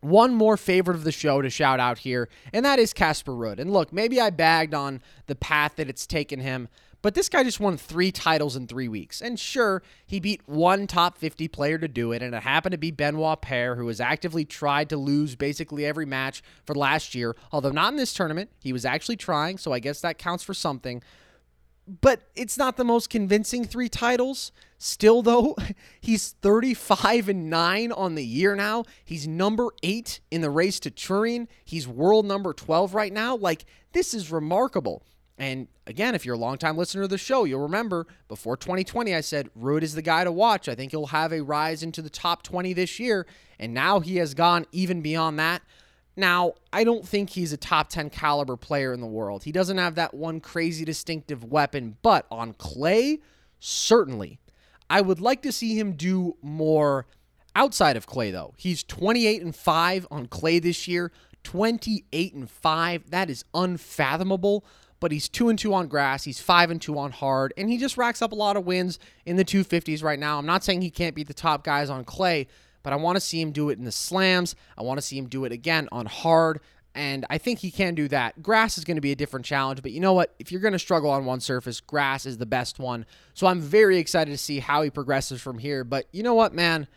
one 0.00 0.34
more 0.34 0.56
favorite 0.56 0.94
of 0.96 1.04
the 1.04 1.12
show 1.12 1.42
to 1.42 1.50
shout 1.50 1.80
out 1.80 1.98
here, 1.98 2.28
and 2.52 2.64
that 2.64 2.78
is 2.78 2.92
Casper 2.92 3.32
Ruud. 3.32 3.58
And 3.58 3.72
look, 3.72 3.92
maybe 3.92 4.20
I 4.20 4.30
bagged 4.30 4.74
on 4.74 5.02
the 5.26 5.34
path 5.34 5.76
that 5.76 5.88
it's 5.88 6.06
taken 6.06 6.40
him, 6.40 6.68
but 7.02 7.14
this 7.14 7.28
guy 7.28 7.42
just 7.44 7.60
won 7.60 7.76
three 7.76 8.12
titles 8.12 8.56
in 8.56 8.66
three 8.66 8.88
weeks. 8.88 9.22
And 9.22 9.38
sure, 9.38 9.82
he 10.06 10.20
beat 10.20 10.42
one 10.46 10.86
top 10.86 11.16
50 11.16 11.48
player 11.48 11.78
to 11.78 11.88
do 11.88 12.12
it, 12.12 12.22
and 12.22 12.34
it 12.34 12.42
happened 12.42 12.72
to 12.72 12.78
be 12.78 12.90
Benoit 12.90 13.40
Paire, 13.40 13.76
who 13.76 13.88
has 13.88 14.00
actively 14.00 14.44
tried 14.44 14.88
to 14.90 14.96
lose 14.96 15.34
basically 15.34 15.86
every 15.86 16.06
match 16.06 16.42
for 16.64 16.74
last 16.74 17.14
year. 17.14 17.36
Although 17.52 17.70
not 17.70 17.92
in 17.92 17.96
this 17.96 18.12
tournament, 18.12 18.50
he 18.60 18.72
was 18.72 18.84
actually 18.84 19.16
trying, 19.16 19.58
so 19.58 19.72
I 19.72 19.78
guess 19.78 20.00
that 20.00 20.18
counts 20.18 20.44
for 20.44 20.54
something 20.54 21.02
but 21.86 22.22
it's 22.34 22.56
not 22.56 22.76
the 22.76 22.84
most 22.84 23.10
convincing 23.10 23.64
three 23.64 23.88
titles. 23.88 24.52
Still, 24.78 25.22
though, 25.22 25.56
he's 26.00 26.32
35 26.42 27.28
and 27.28 27.50
9 27.50 27.92
on 27.92 28.14
the 28.14 28.24
year 28.24 28.54
now. 28.54 28.84
He's 29.04 29.26
number 29.26 29.68
eight 29.82 30.20
in 30.30 30.40
the 30.40 30.50
race 30.50 30.80
to 30.80 30.90
Turin. 30.90 31.48
He's 31.64 31.88
world 31.88 32.26
number 32.26 32.52
12 32.52 32.94
right 32.94 33.12
now. 33.12 33.36
Like, 33.36 33.64
this 33.92 34.14
is 34.14 34.30
remarkable. 34.30 35.02
And 35.40 35.68
again, 35.86 36.14
if 36.14 36.26
you're 36.26 36.34
a 36.34 36.38
longtime 36.38 36.76
listener 36.76 37.02
of 37.02 37.08
the 37.08 37.16
show, 37.16 37.44
you'll 37.44 37.62
remember 37.62 38.06
before 38.28 38.58
2020, 38.58 39.14
I 39.14 39.22
said 39.22 39.48
Ruud 39.58 39.82
is 39.82 39.94
the 39.94 40.02
guy 40.02 40.22
to 40.22 40.30
watch. 40.30 40.68
I 40.68 40.74
think 40.74 40.90
he'll 40.90 41.06
have 41.06 41.32
a 41.32 41.40
rise 41.40 41.82
into 41.82 42.02
the 42.02 42.10
top 42.10 42.42
20 42.42 42.74
this 42.74 43.00
year. 43.00 43.26
And 43.58 43.72
now 43.72 44.00
he 44.00 44.16
has 44.16 44.34
gone 44.34 44.66
even 44.70 45.00
beyond 45.00 45.38
that. 45.38 45.62
Now, 46.16 46.54
I 46.72 46.84
don't 46.84 47.06
think 47.06 47.30
he's 47.30 47.52
a 47.52 47.56
top 47.56 47.88
10 47.88 48.10
caliber 48.10 48.56
player 48.56 48.92
in 48.92 49.00
the 49.00 49.06
world. 49.06 49.44
He 49.44 49.52
doesn't 49.52 49.78
have 49.78 49.94
that 49.94 50.12
one 50.12 50.40
crazy 50.40 50.84
distinctive 50.84 51.44
weapon, 51.44 51.96
but 52.02 52.26
on 52.30 52.52
clay, 52.54 53.20
certainly. 53.58 54.38
I 54.88 55.00
would 55.00 55.20
like 55.20 55.42
to 55.42 55.52
see 55.52 55.78
him 55.78 55.92
do 55.92 56.36
more 56.42 57.06
outside 57.54 57.96
of 57.96 58.06
clay 58.06 58.30
though. 58.30 58.54
He's 58.56 58.82
28 58.82 59.42
and 59.42 59.54
5 59.54 60.06
on 60.10 60.26
clay 60.26 60.58
this 60.58 60.88
year. 60.88 61.12
28 61.44 62.34
and 62.34 62.50
5. 62.50 63.10
That 63.10 63.30
is 63.30 63.44
unfathomable, 63.54 64.64
but 64.98 65.12
he's 65.12 65.28
2 65.28 65.48
and 65.48 65.58
2 65.58 65.72
on 65.72 65.88
grass, 65.88 66.24
he's 66.24 66.40
5 66.40 66.70
and 66.70 66.82
2 66.82 66.98
on 66.98 67.12
hard, 67.12 67.54
and 67.56 67.70
he 67.70 67.78
just 67.78 67.96
racks 67.96 68.20
up 68.20 68.32
a 68.32 68.36
lot 68.36 68.56
of 68.56 68.66
wins 68.66 68.98
in 69.24 69.36
the 69.36 69.44
250s 69.44 70.02
right 70.02 70.18
now. 70.18 70.38
I'm 70.38 70.46
not 70.46 70.62
saying 70.62 70.82
he 70.82 70.90
can't 70.90 71.14
beat 71.14 71.28
the 71.28 71.34
top 71.34 71.64
guys 71.64 71.88
on 71.88 72.04
clay, 72.04 72.46
but 72.82 72.92
I 72.92 72.96
want 72.96 73.16
to 73.16 73.20
see 73.20 73.40
him 73.40 73.52
do 73.52 73.70
it 73.70 73.78
in 73.78 73.84
the 73.84 73.92
slams. 73.92 74.54
I 74.76 74.82
want 74.82 74.98
to 74.98 75.02
see 75.02 75.18
him 75.18 75.26
do 75.26 75.44
it 75.44 75.52
again 75.52 75.88
on 75.92 76.06
hard. 76.06 76.60
And 76.94 77.24
I 77.30 77.38
think 77.38 77.60
he 77.60 77.70
can 77.70 77.94
do 77.94 78.08
that. 78.08 78.42
Grass 78.42 78.76
is 78.76 78.84
going 78.84 78.96
to 78.96 79.00
be 79.00 79.12
a 79.12 79.16
different 79.16 79.46
challenge, 79.46 79.80
but 79.80 79.92
you 79.92 80.00
know 80.00 80.12
what? 80.12 80.34
If 80.38 80.50
you're 80.50 80.60
going 80.60 80.72
to 80.72 80.78
struggle 80.78 81.10
on 81.10 81.24
one 81.24 81.40
surface, 81.40 81.80
grass 81.80 82.26
is 82.26 82.38
the 82.38 82.46
best 82.46 82.78
one. 82.78 83.06
So 83.34 83.46
I'm 83.46 83.60
very 83.60 83.98
excited 83.98 84.32
to 84.32 84.38
see 84.38 84.58
how 84.58 84.82
he 84.82 84.90
progresses 84.90 85.40
from 85.40 85.58
here. 85.58 85.84
But 85.84 86.08
you 86.12 86.22
know 86.22 86.34
what, 86.34 86.52
man? 86.52 86.88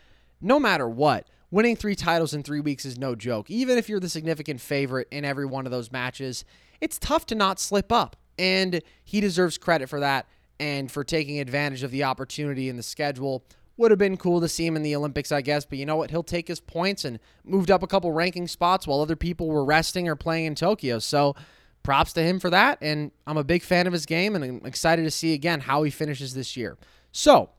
No 0.42 0.60
matter 0.60 0.90
what, 0.90 1.28
winning 1.52 1.76
three 1.76 1.96
titles 1.96 2.34
in 2.34 2.42
three 2.42 2.60
weeks 2.60 2.86
is 2.86 2.98
no 2.98 3.14
joke. 3.14 3.52
Even 3.52 3.78
if 3.78 3.88
you're 3.88 4.00
the 4.00 4.10
significant 4.10 4.62
favorite 4.62 5.08
in 5.12 5.26
every 5.26 5.46
one 5.46 5.66
of 5.68 5.72
those 5.72 5.92
matches, 5.92 6.44
it's 6.82 6.98
tough 6.98 7.28
to 7.28 7.36
not 7.36 7.60
slip 7.60 7.92
up. 7.92 8.16
And 8.40 8.82
he 9.04 9.22
deserves 9.22 9.60
credit 9.60 9.90
for 9.90 10.00
that 10.00 10.26
and 10.60 10.92
for 10.92 11.04
taking 11.04 11.40
advantage 11.40 11.84
of 11.84 11.92
the 11.92 12.04
opportunity 12.04 12.68
in 12.68 12.78
the 12.78 12.84
schedule 12.84 13.44
would 13.78 13.92
have 13.92 13.98
been 13.98 14.18
cool 14.18 14.40
to 14.40 14.48
see 14.48 14.66
him 14.66 14.76
in 14.76 14.84
the 14.84 14.96
Olympics, 14.96 15.32
I 15.32 15.42
guess. 15.42 15.66
But 15.66 15.78
you 15.78 15.86
know 15.86 15.96
what? 15.96 16.12
He'll 16.12 16.24
take 16.24 16.48
his 16.48 16.60
points 16.60 17.06
and 17.06 17.20
moved 17.44 17.72
up 17.72 17.82
a 17.82 17.88
couple 17.88 18.12
ranking 18.12 18.48
spots 18.48 18.86
while 18.86 19.02
other 19.02 19.16
people 19.16 19.48
were 19.48 19.66
resting 19.66 20.08
or 20.08 20.16
playing 20.16 20.46
in 20.46 20.56
Tokyo. 20.56 21.00
So 21.00 21.36
props 21.82 22.14
to 22.14 22.24
him 22.24 22.40
for 22.40 22.50
that. 22.50 22.78
And 22.82 23.12
I'm 23.26 23.38
a 23.38 23.44
big 23.44 23.64
fan 23.64 23.88
of 23.88 23.94
his 23.94 24.06
game 24.06 24.36
and 24.36 24.44
I'm 24.44 24.66
excited 24.66 25.04
to 25.04 25.12
see 25.12 25.34
again 25.34 25.62
how 25.62 25.84
he 25.84 25.92
finishes 25.92 26.34
this 26.34 26.56
year. 26.56 26.78
So 27.12 27.50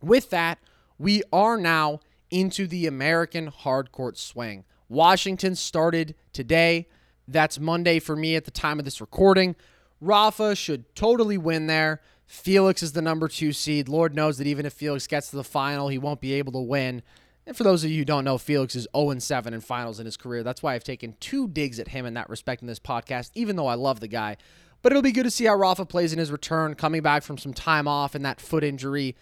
with 0.00 0.30
that, 0.30 0.58
we 0.98 1.22
are 1.32 1.56
now 1.56 2.00
into 2.30 2.66
the 2.66 2.86
American 2.86 3.50
hardcourt 3.50 4.16
swing. 4.16 4.64
Washington 4.88 5.54
started 5.54 6.14
today. 6.32 6.88
That's 7.28 7.58
Monday 7.58 7.98
for 7.98 8.16
me 8.16 8.36
at 8.36 8.44
the 8.44 8.50
time 8.50 8.78
of 8.78 8.84
this 8.84 9.00
recording. 9.00 9.56
Rafa 10.00 10.56
should 10.56 10.94
totally 10.94 11.38
win 11.38 11.66
there. 11.66 12.00
Felix 12.32 12.82
is 12.82 12.92
the 12.92 13.02
number 13.02 13.28
two 13.28 13.52
seed. 13.52 13.90
Lord 13.90 14.14
knows 14.14 14.38
that 14.38 14.46
even 14.46 14.64
if 14.64 14.72
Felix 14.72 15.06
gets 15.06 15.28
to 15.28 15.36
the 15.36 15.44
final, 15.44 15.88
he 15.88 15.98
won't 15.98 16.22
be 16.22 16.32
able 16.32 16.50
to 16.52 16.60
win. 16.60 17.02
And 17.46 17.54
for 17.54 17.62
those 17.62 17.84
of 17.84 17.90
you 17.90 17.98
who 17.98 18.04
don't 18.06 18.24
know, 18.24 18.38
Felix 18.38 18.74
is 18.74 18.88
0 18.96 19.18
7 19.18 19.52
in 19.52 19.60
finals 19.60 20.00
in 20.00 20.06
his 20.06 20.16
career. 20.16 20.42
That's 20.42 20.62
why 20.62 20.74
I've 20.74 20.82
taken 20.82 21.14
two 21.20 21.46
digs 21.46 21.78
at 21.78 21.88
him 21.88 22.06
in 22.06 22.14
that 22.14 22.30
respect 22.30 22.62
in 22.62 22.68
this 22.68 22.78
podcast, 22.78 23.32
even 23.34 23.56
though 23.56 23.66
I 23.66 23.74
love 23.74 24.00
the 24.00 24.08
guy. 24.08 24.38
But 24.80 24.92
it'll 24.92 25.02
be 25.02 25.12
good 25.12 25.24
to 25.24 25.30
see 25.30 25.44
how 25.44 25.56
Rafa 25.56 25.84
plays 25.84 26.14
in 26.14 26.18
his 26.18 26.32
return, 26.32 26.74
coming 26.74 27.02
back 27.02 27.22
from 27.22 27.36
some 27.36 27.52
time 27.52 27.86
off 27.86 28.14
and 28.14 28.24
that 28.24 28.40
foot 28.40 28.64
injury. 28.64 29.14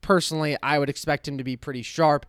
Personally, 0.00 0.56
I 0.60 0.80
would 0.80 0.90
expect 0.90 1.28
him 1.28 1.38
to 1.38 1.44
be 1.44 1.56
pretty 1.56 1.82
sharp. 1.82 2.26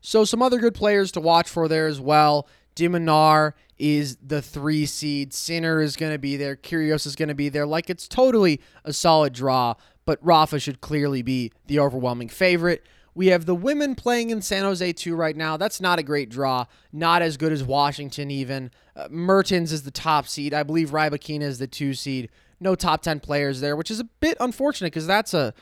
So, 0.00 0.24
some 0.24 0.42
other 0.42 0.58
good 0.58 0.74
players 0.74 1.12
to 1.12 1.20
watch 1.20 1.48
for 1.48 1.68
there 1.68 1.86
as 1.86 2.00
well. 2.00 2.48
De 2.78 2.88
Minaur 2.88 3.54
is 3.76 4.16
the 4.24 4.40
three 4.40 4.86
seed. 4.86 5.34
Sinner 5.34 5.80
is 5.80 5.96
going 5.96 6.12
to 6.12 6.18
be 6.18 6.36
there. 6.36 6.54
Kyrgios 6.54 7.06
is 7.06 7.16
going 7.16 7.28
to 7.28 7.34
be 7.34 7.48
there. 7.48 7.66
Like 7.66 7.90
it's 7.90 8.06
totally 8.06 8.60
a 8.84 8.92
solid 8.92 9.32
draw, 9.32 9.74
but 10.04 10.18
Rafa 10.22 10.60
should 10.60 10.80
clearly 10.80 11.22
be 11.22 11.52
the 11.66 11.80
overwhelming 11.80 12.28
favorite. 12.28 12.86
We 13.14 13.28
have 13.28 13.46
the 13.46 13.54
women 13.54 13.96
playing 13.96 14.30
in 14.30 14.42
San 14.42 14.62
Jose 14.62 14.92
too 14.92 15.16
right 15.16 15.36
now. 15.36 15.56
That's 15.56 15.80
not 15.80 15.98
a 15.98 16.04
great 16.04 16.28
draw. 16.28 16.66
Not 16.92 17.20
as 17.20 17.36
good 17.36 17.50
as 17.50 17.64
Washington 17.64 18.30
even. 18.30 18.70
Uh, 18.94 19.08
Mertens 19.10 19.72
is 19.72 19.82
the 19.82 19.90
top 19.90 20.28
seed. 20.28 20.54
I 20.54 20.62
believe 20.62 20.90
Rybakina 20.90 21.42
is 21.42 21.58
the 21.58 21.66
two 21.66 21.94
seed. 21.94 22.30
No 22.60 22.76
top 22.76 23.02
10 23.02 23.18
players 23.18 23.60
there, 23.60 23.74
which 23.74 23.90
is 23.90 23.98
a 23.98 24.04
bit 24.04 24.36
unfortunate 24.38 24.92
because 24.92 25.06
that's 25.06 25.34
a 25.34 25.52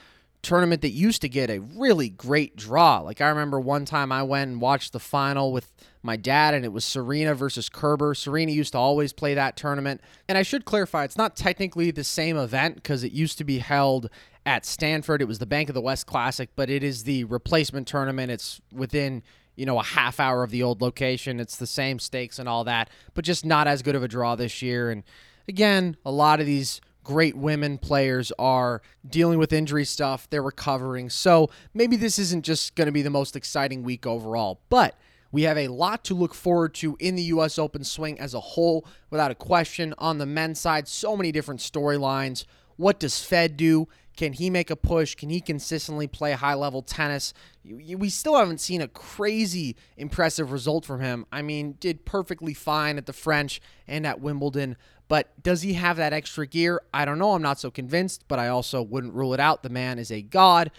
tournament 0.42 0.82
that 0.82 0.90
used 0.90 1.22
to 1.22 1.28
get 1.28 1.50
a 1.50 1.58
really 1.58 2.08
great 2.08 2.56
draw. 2.56 3.00
Like 3.00 3.20
I 3.20 3.28
remember 3.28 3.58
one 3.58 3.84
time 3.84 4.12
I 4.12 4.22
went 4.22 4.50
and 4.50 4.60
watched 4.60 4.92
the 4.92 5.00
final 5.00 5.52
with 5.52 5.72
my 6.02 6.16
dad, 6.16 6.54
and 6.54 6.64
it 6.64 6.72
was 6.72 6.84
Serena 6.84 7.34
versus 7.34 7.68
Kerber. 7.68 8.14
Serena 8.14 8.52
used 8.52 8.72
to 8.72 8.78
always 8.78 9.12
play 9.12 9.34
that 9.34 9.56
tournament. 9.56 10.00
And 10.28 10.38
I 10.38 10.42
should 10.42 10.64
clarify, 10.64 11.04
it's 11.04 11.18
not 11.18 11.36
technically 11.36 11.90
the 11.90 12.04
same 12.04 12.36
event 12.36 12.76
because 12.76 13.02
it 13.02 13.12
used 13.12 13.38
to 13.38 13.44
be 13.44 13.58
held 13.58 14.08
at 14.46 14.64
Stanford. 14.64 15.20
It 15.20 15.26
was 15.26 15.40
the 15.40 15.46
Bank 15.46 15.68
of 15.68 15.74
the 15.74 15.80
West 15.80 16.06
Classic, 16.06 16.48
but 16.54 16.70
it 16.70 16.84
is 16.84 17.04
the 17.04 17.24
replacement 17.24 17.88
tournament. 17.88 18.30
It's 18.30 18.60
within 18.72 19.22
you 19.56 19.66
know 19.66 19.78
a 19.78 19.82
half 19.82 20.20
hour 20.20 20.42
of 20.44 20.50
the 20.50 20.62
old 20.62 20.80
location. 20.80 21.40
It's 21.40 21.56
the 21.56 21.66
same 21.66 21.98
stakes 21.98 22.38
and 22.38 22.48
all 22.48 22.64
that, 22.64 22.88
but 23.14 23.24
just 23.24 23.44
not 23.44 23.66
as 23.66 23.82
good 23.82 23.96
of 23.96 24.02
a 24.02 24.08
draw 24.08 24.36
this 24.36 24.62
year. 24.62 24.90
And 24.90 25.02
again, 25.48 25.96
a 26.04 26.12
lot 26.12 26.40
of 26.40 26.46
these 26.46 26.80
great 27.06 27.36
women 27.36 27.78
players 27.78 28.32
are 28.36 28.82
dealing 29.08 29.38
with 29.38 29.52
injury 29.52 29.84
stuff. 29.84 30.28
They're 30.28 30.42
recovering. 30.42 31.08
So 31.08 31.50
maybe 31.72 31.94
this 31.94 32.18
isn't 32.18 32.44
just 32.44 32.74
going 32.74 32.86
to 32.86 32.92
be 32.92 33.02
the 33.02 33.10
most 33.10 33.36
exciting 33.36 33.84
week 33.84 34.08
overall, 34.08 34.60
but 34.70 34.98
we 35.30 35.42
have 35.42 35.56
a 35.56 35.68
lot 35.68 36.02
to 36.06 36.14
look 36.14 36.34
forward 36.34 36.74
to 36.74 36.96
in 36.98 37.14
the 37.14 37.22
U.S. 37.22 37.60
Open 37.60 37.84
swing 37.84 38.18
as 38.18 38.34
a 38.34 38.40
whole, 38.40 38.84
without 39.08 39.30
a 39.30 39.36
question. 39.36 39.94
On 39.98 40.18
the 40.18 40.26
men's 40.26 40.58
side, 40.58 40.88
so 40.88 41.16
many 41.16 41.30
different 41.30 41.60
storylines. 41.60 42.44
What 42.74 42.98
does 42.98 43.22
Fed 43.22 43.56
do? 43.56 43.86
Can 44.16 44.32
he 44.32 44.48
make 44.48 44.70
a 44.70 44.76
push? 44.76 45.14
Can 45.14 45.28
he 45.28 45.40
consistently 45.40 46.06
play 46.06 46.32
high 46.32 46.54
level 46.54 46.82
tennis? 46.82 47.34
We 47.64 48.08
still 48.08 48.36
haven't 48.36 48.60
seen 48.60 48.80
a 48.80 48.88
crazy 48.88 49.76
impressive 49.96 50.52
result 50.52 50.86
from 50.86 51.00
him. 51.00 51.26
I 51.30 51.42
mean, 51.42 51.76
did 51.78 52.04
perfectly 52.04 52.54
fine 52.54 52.96
at 52.96 53.06
the 53.06 53.12
French 53.12 53.60
and 53.86 54.06
at 54.06 54.20
Wimbledon, 54.20 54.76
but 55.08 55.40
does 55.42 55.62
he 55.62 55.74
have 55.74 55.98
that 55.98 56.12
extra 56.12 56.46
gear? 56.46 56.80
I 56.94 57.04
don't 57.04 57.18
know. 57.18 57.32
I'm 57.32 57.42
not 57.42 57.60
so 57.60 57.70
convinced, 57.70 58.24
but 58.26 58.38
I 58.38 58.48
also 58.48 58.82
wouldn't 58.82 59.14
rule 59.14 59.34
it 59.34 59.40
out. 59.40 59.62
The 59.62 59.68
man 59.68 59.98
is 59.98 60.10
a 60.10 60.22
god. 60.22 60.70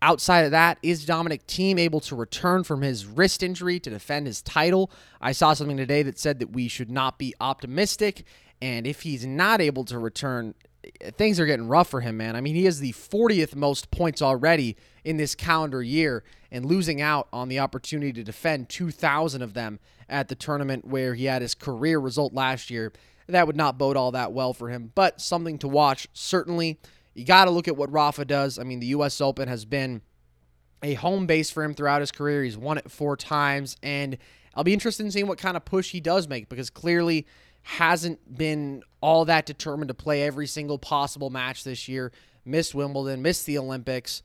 Outside 0.00 0.44
of 0.44 0.50
that, 0.52 0.78
is 0.82 1.04
Dominic 1.04 1.46
Thiem 1.46 1.78
able 1.78 2.00
to 2.00 2.14
return 2.14 2.62
from 2.62 2.82
his 2.82 3.06
wrist 3.06 3.42
injury 3.42 3.80
to 3.80 3.90
defend 3.90 4.26
his 4.26 4.42
title? 4.42 4.90
I 5.20 5.32
saw 5.32 5.54
something 5.54 5.76
today 5.76 6.02
that 6.04 6.18
said 6.18 6.38
that 6.38 6.50
we 6.52 6.68
should 6.68 6.90
not 6.90 7.18
be 7.18 7.34
optimistic. 7.40 8.24
And 8.60 8.86
if 8.86 9.02
he's 9.02 9.26
not 9.26 9.60
able 9.60 9.84
to 9.86 9.98
return, 9.98 10.54
things 11.16 11.40
are 11.40 11.46
getting 11.46 11.68
rough 11.68 11.88
for 11.88 12.00
him, 12.00 12.16
man. 12.16 12.36
I 12.36 12.40
mean, 12.40 12.54
he 12.54 12.64
has 12.64 12.80
the 12.80 12.92
40th 12.92 13.54
most 13.54 13.90
points 13.90 14.22
already 14.22 14.76
in 15.04 15.16
this 15.16 15.34
calendar 15.34 15.82
year 15.82 16.24
and 16.50 16.64
losing 16.64 17.00
out 17.00 17.28
on 17.32 17.48
the 17.48 17.58
opportunity 17.58 18.12
to 18.12 18.22
defend 18.22 18.68
2,000 18.68 19.42
of 19.42 19.54
them 19.54 19.80
at 20.08 20.28
the 20.28 20.34
tournament 20.34 20.86
where 20.86 21.14
he 21.14 21.24
had 21.24 21.42
his 21.42 21.54
career 21.54 21.98
result 21.98 22.32
last 22.32 22.70
year. 22.70 22.92
That 23.26 23.46
would 23.46 23.56
not 23.56 23.76
bode 23.76 23.96
all 23.96 24.12
that 24.12 24.32
well 24.32 24.54
for 24.54 24.70
him, 24.70 24.92
but 24.94 25.20
something 25.20 25.58
to 25.58 25.68
watch, 25.68 26.08
certainly 26.12 26.78
You 27.14 27.24
got 27.24 27.46
to 27.46 27.50
look 27.50 27.68
at 27.68 27.76
what 27.76 27.92
Rafa 27.92 28.24
does. 28.24 28.58
I 28.58 28.62
mean, 28.62 28.80
the 28.80 28.86
U.S. 28.86 29.20
Open 29.20 29.48
has 29.48 29.64
been 29.64 30.02
a 30.82 30.94
home 30.94 31.26
base 31.26 31.50
for 31.50 31.64
him 31.64 31.74
throughout 31.74 32.00
his 32.00 32.12
career. 32.12 32.44
He's 32.44 32.56
won 32.56 32.78
it 32.78 32.90
four 32.90 33.16
times, 33.16 33.76
and 33.82 34.16
I'll 34.54 34.64
be 34.64 34.72
interested 34.72 35.04
in 35.04 35.10
seeing 35.10 35.26
what 35.26 35.36
kind 35.38 35.56
of 35.56 35.64
push 35.64 35.90
he 35.90 36.00
does 36.00 36.28
make 36.28 36.48
because 36.48 36.70
clearly 36.70 37.26
hasn't 37.62 38.38
been 38.38 38.82
all 39.00 39.24
that 39.24 39.46
determined 39.46 39.88
to 39.88 39.94
play 39.94 40.22
every 40.22 40.46
single 40.46 40.78
possible 40.78 41.30
match 41.30 41.64
this 41.64 41.88
year. 41.88 42.12
Missed 42.44 42.74
Wimbledon, 42.74 43.22
missed 43.22 43.46
the 43.46 43.58
Olympics 43.58 44.22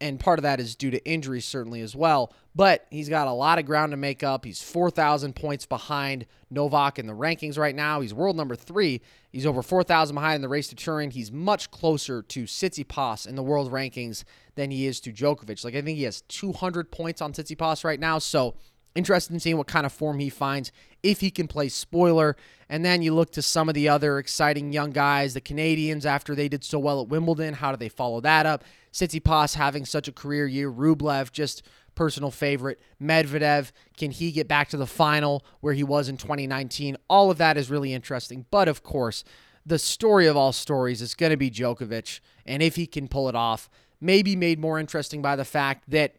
and 0.00 0.18
part 0.18 0.38
of 0.38 0.44
that 0.44 0.60
is 0.60 0.74
due 0.74 0.90
to 0.90 1.04
injuries 1.04 1.44
certainly 1.44 1.82
as 1.82 1.94
well. 1.94 2.32
But 2.54 2.86
he's 2.90 3.08
got 3.08 3.28
a 3.28 3.32
lot 3.32 3.58
of 3.58 3.66
ground 3.66 3.92
to 3.92 3.96
make 3.96 4.22
up. 4.22 4.44
He's 4.44 4.62
4,000 4.62 5.36
points 5.36 5.66
behind 5.66 6.26
Novak 6.50 6.98
in 6.98 7.06
the 7.06 7.12
rankings 7.12 7.58
right 7.58 7.74
now. 7.74 8.00
He's 8.00 8.14
world 8.14 8.36
number 8.36 8.56
three. 8.56 9.02
He's 9.30 9.46
over 9.46 9.62
4,000 9.62 10.14
behind 10.14 10.36
in 10.36 10.42
the 10.42 10.48
race 10.48 10.68
to 10.68 10.74
Turin. 10.74 11.10
He's 11.10 11.30
much 11.30 11.70
closer 11.70 12.22
to 12.22 12.44
Tsitsipas 12.44 13.26
in 13.26 13.36
the 13.36 13.42
world 13.42 13.70
rankings 13.70 14.24
than 14.54 14.70
he 14.70 14.86
is 14.86 15.00
to 15.00 15.12
Djokovic. 15.12 15.64
Like 15.64 15.74
I 15.74 15.82
think 15.82 15.98
he 15.98 16.04
has 16.04 16.22
200 16.22 16.90
points 16.90 17.20
on 17.20 17.32
Tsitsipas 17.32 17.84
right 17.84 18.00
now. 18.00 18.18
So 18.18 18.54
interested 18.94 19.34
in 19.34 19.40
seeing 19.40 19.58
what 19.58 19.68
kind 19.68 19.86
of 19.86 19.92
form 19.92 20.18
he 20.18 20.30
finds 20.30 20.72
if 21.02 21.20
he 21.20 21.30
can 21.30 21.48
play 21.48 21.68
spoiler. 21.68 22.36
And 22.68 22.84
then 22.84 23.02
you 23.02 23.14
look 23.14 23.32
to 23.32 23.42
some 23.42 23.68
of 23.68 23.74
the 23.74 23.88
other 23.88 24.18
exciting 24.18 24.72
young 24.72 24.90
guys, 24.90 25.34
the 25.34 25.40
Canadians, 25.40 26.06
after 26.06 26.34
they 26.34 26.48
did 26.48 26.64
so 26.64 26.78
well 26.78 27.00
at 27.00 27.08
Wimbledon. 27.08 27.54
How 27.54 27.70
do 27.70 27.76
they 27.76 27.88
follow 27.88 28.20
that 28.20 28.46
up? 28.46 28.64
Tsitsipas 28.92 29.54
having 29.54 29.84
such 29.84 30.08
a 30.08 30.12
career 30.12 30.46
year. 30.46 30.70
Rublev, 30.70 31.32
just 31.32 31.62
personal 31.94 32.30
favorite. 32.30 32.80
Medvedev, 33.02 33.72
can 33.96 34.10
he 34.10 34.32
get 34.32 34.48
back 34.48 34.68
to 34.70 34.76
the 34.76 34.86
final 34.86 35.44
where 35.60 35.74
he 35.74 35.84
was 35.84 36.08
in 36.08 36.16
2019? 36.16 36.96
All 37.08 37.30
of 37.30 37.38
that 37.38 37.56
is 37.56 37.70
really 37.70 37.92
interesting. 37.92 38.46
But 38.50 38.68
of 38.68 38.82
course, 38.82 39.24
the 39.66 39.78
story 39.78 40.26
of 40.26 40.36
all 40.36 40.52
stories 40.52 41.02
is 41.02 41.14
going 41.14 41.30
to 41.30 41.36
be 41.36 41.50
Djokovic. 41.50 42.20
And 42.46 42.62
if 42.62 42.76
he 42.76 42.86
can 42.86 43.08
pull 43.08 43.28
it 43.28 43.34
off, 43.34 43.68
maybe 44.00 44.34
made 44.34 44.58
more 44.58 44.78
interesting 44.78 45.20
by 45.20 45.36
the 45.36 45.44
fact 45.44 45.90
that 45.90 46.14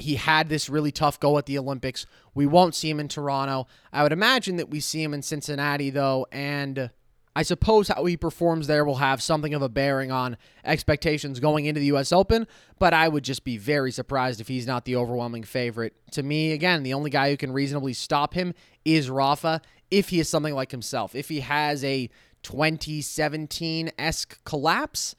he 0.00 0.16
had 0.16 0.48
this 0.48 0.68
really 0.68 0.92
tough 0.92 1.20
go 1.20 1.38
at 1.38 1.46
the 1.46 1.58
Olympics. 1.58 2.06
We 2.34 2.46
won't 2.46 2.74
see 2.74 2.90
him 2.90 3.00
in 3.00 3.08
Toronto. 3.08 3.66
I 3.92 4.02
would 4.02 4.12
imagine 4.12 4.56
that 4.56 4.70
we 4.70 4.80
see 4.80 5.02
him 5.02 5.14
in 5.14 5.22
Cincinnati, 5.22 5.90
though, 5.90 6.26
and 6.32 6.90
I 7.34 7.42
suppose 7.42 7.88
how 7.88 8.04
he 8.06 8.16
performs 8.16 8.66
there 8.66 8.84
will 8.84 8.96
have 8.96 9.22
something 9.22 9.54
of 9.54 9.62
a 9.62 9.68
bearing 9.68 10.10
on 10.10 10.36
expectations 10.64 11.38
going 11.38 11.66
into 11.66 11.80
the 11.80 11.86
U.S. 11.86 12.12
Open, 12.12 12.46
but 12.78 12.92
I 12.92 13.08
would 13.08 13.22
just 13.22 13.44
be 13.44 13.56
very 13.56 13.92
surprised 13.92 14.40
if 14.40 14.48
he's 14.48 14.66
not 14.66 14.84
the 14.84 14.96
overwhelming 14.96 15.44
favorite. 15.44 15.94
To 16.12 16.22
me, 16.22 16.52
again, 16.52 16.82
the 16.82 16.94
only 16.94 17.10
guy 17.10 17.30
who 17.30 17.36
can 17.36 17.52
reasonably 17.52 17.92
stop 17.92 18.34
him 18.34 18.52
is 18.84 19.08
Rafa 19.08 19.62
if 19.90 20.08
he 20.08 20.18
is 20.18 20.28
something 20.28 20.54
like 20.54 20.72
himself. 20.72 21.14
If 21.14 21.28
he 21.28 21.40
has 21.40 21.84
a 21.84 22.10
2017 22.42 23.92
esque 23.98 24.42
collapse, 24.44 25.14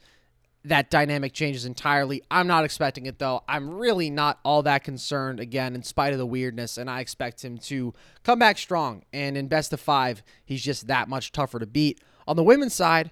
that 0.64 0.92
dynamic 0.92 1.34
changes 1.34 1.66
entirely. 1.66 2.22
I'm 2.30 2.48
not 2.48 2.66
expecting 2.66 3.08
it 3.08 3.18
though. 3.18 3.44
I'm 3.48 3.72
really 3.72 4.10
not 4.10 4.40
all 4.44 4.62
that 4.64 4.84
concerned 4.84 5.40
again, 5.40 5.74
in 5.76 5.84
spite 5.84 6.14
of 6.14 6.20
the 6.20 6.26
weirdness, 6.26 6.78
and 6.78 6.90
I 6.90 7.00
expect 7.00 7.44
him 7.44 7.58
to 7.60 7.94
come 8.24 8.40
back 8.40 8.58
strong. 8.58 9.04
And 9.12 9.36
in 9.38 9.48
best 9.48 9.74
of 9.74 9.80
five, 9.80 10.22
he's 10.46 10.64
just 10.64 10.88
that 10.88 11.10
much 11.10 11.32
tougher 11.32 11.60
to 11.60 11.66
beat. 11.66 12.00
On 12.28 12.36
the 12.36 12.44
women's 12.44 12.76
side, 12.76 13.12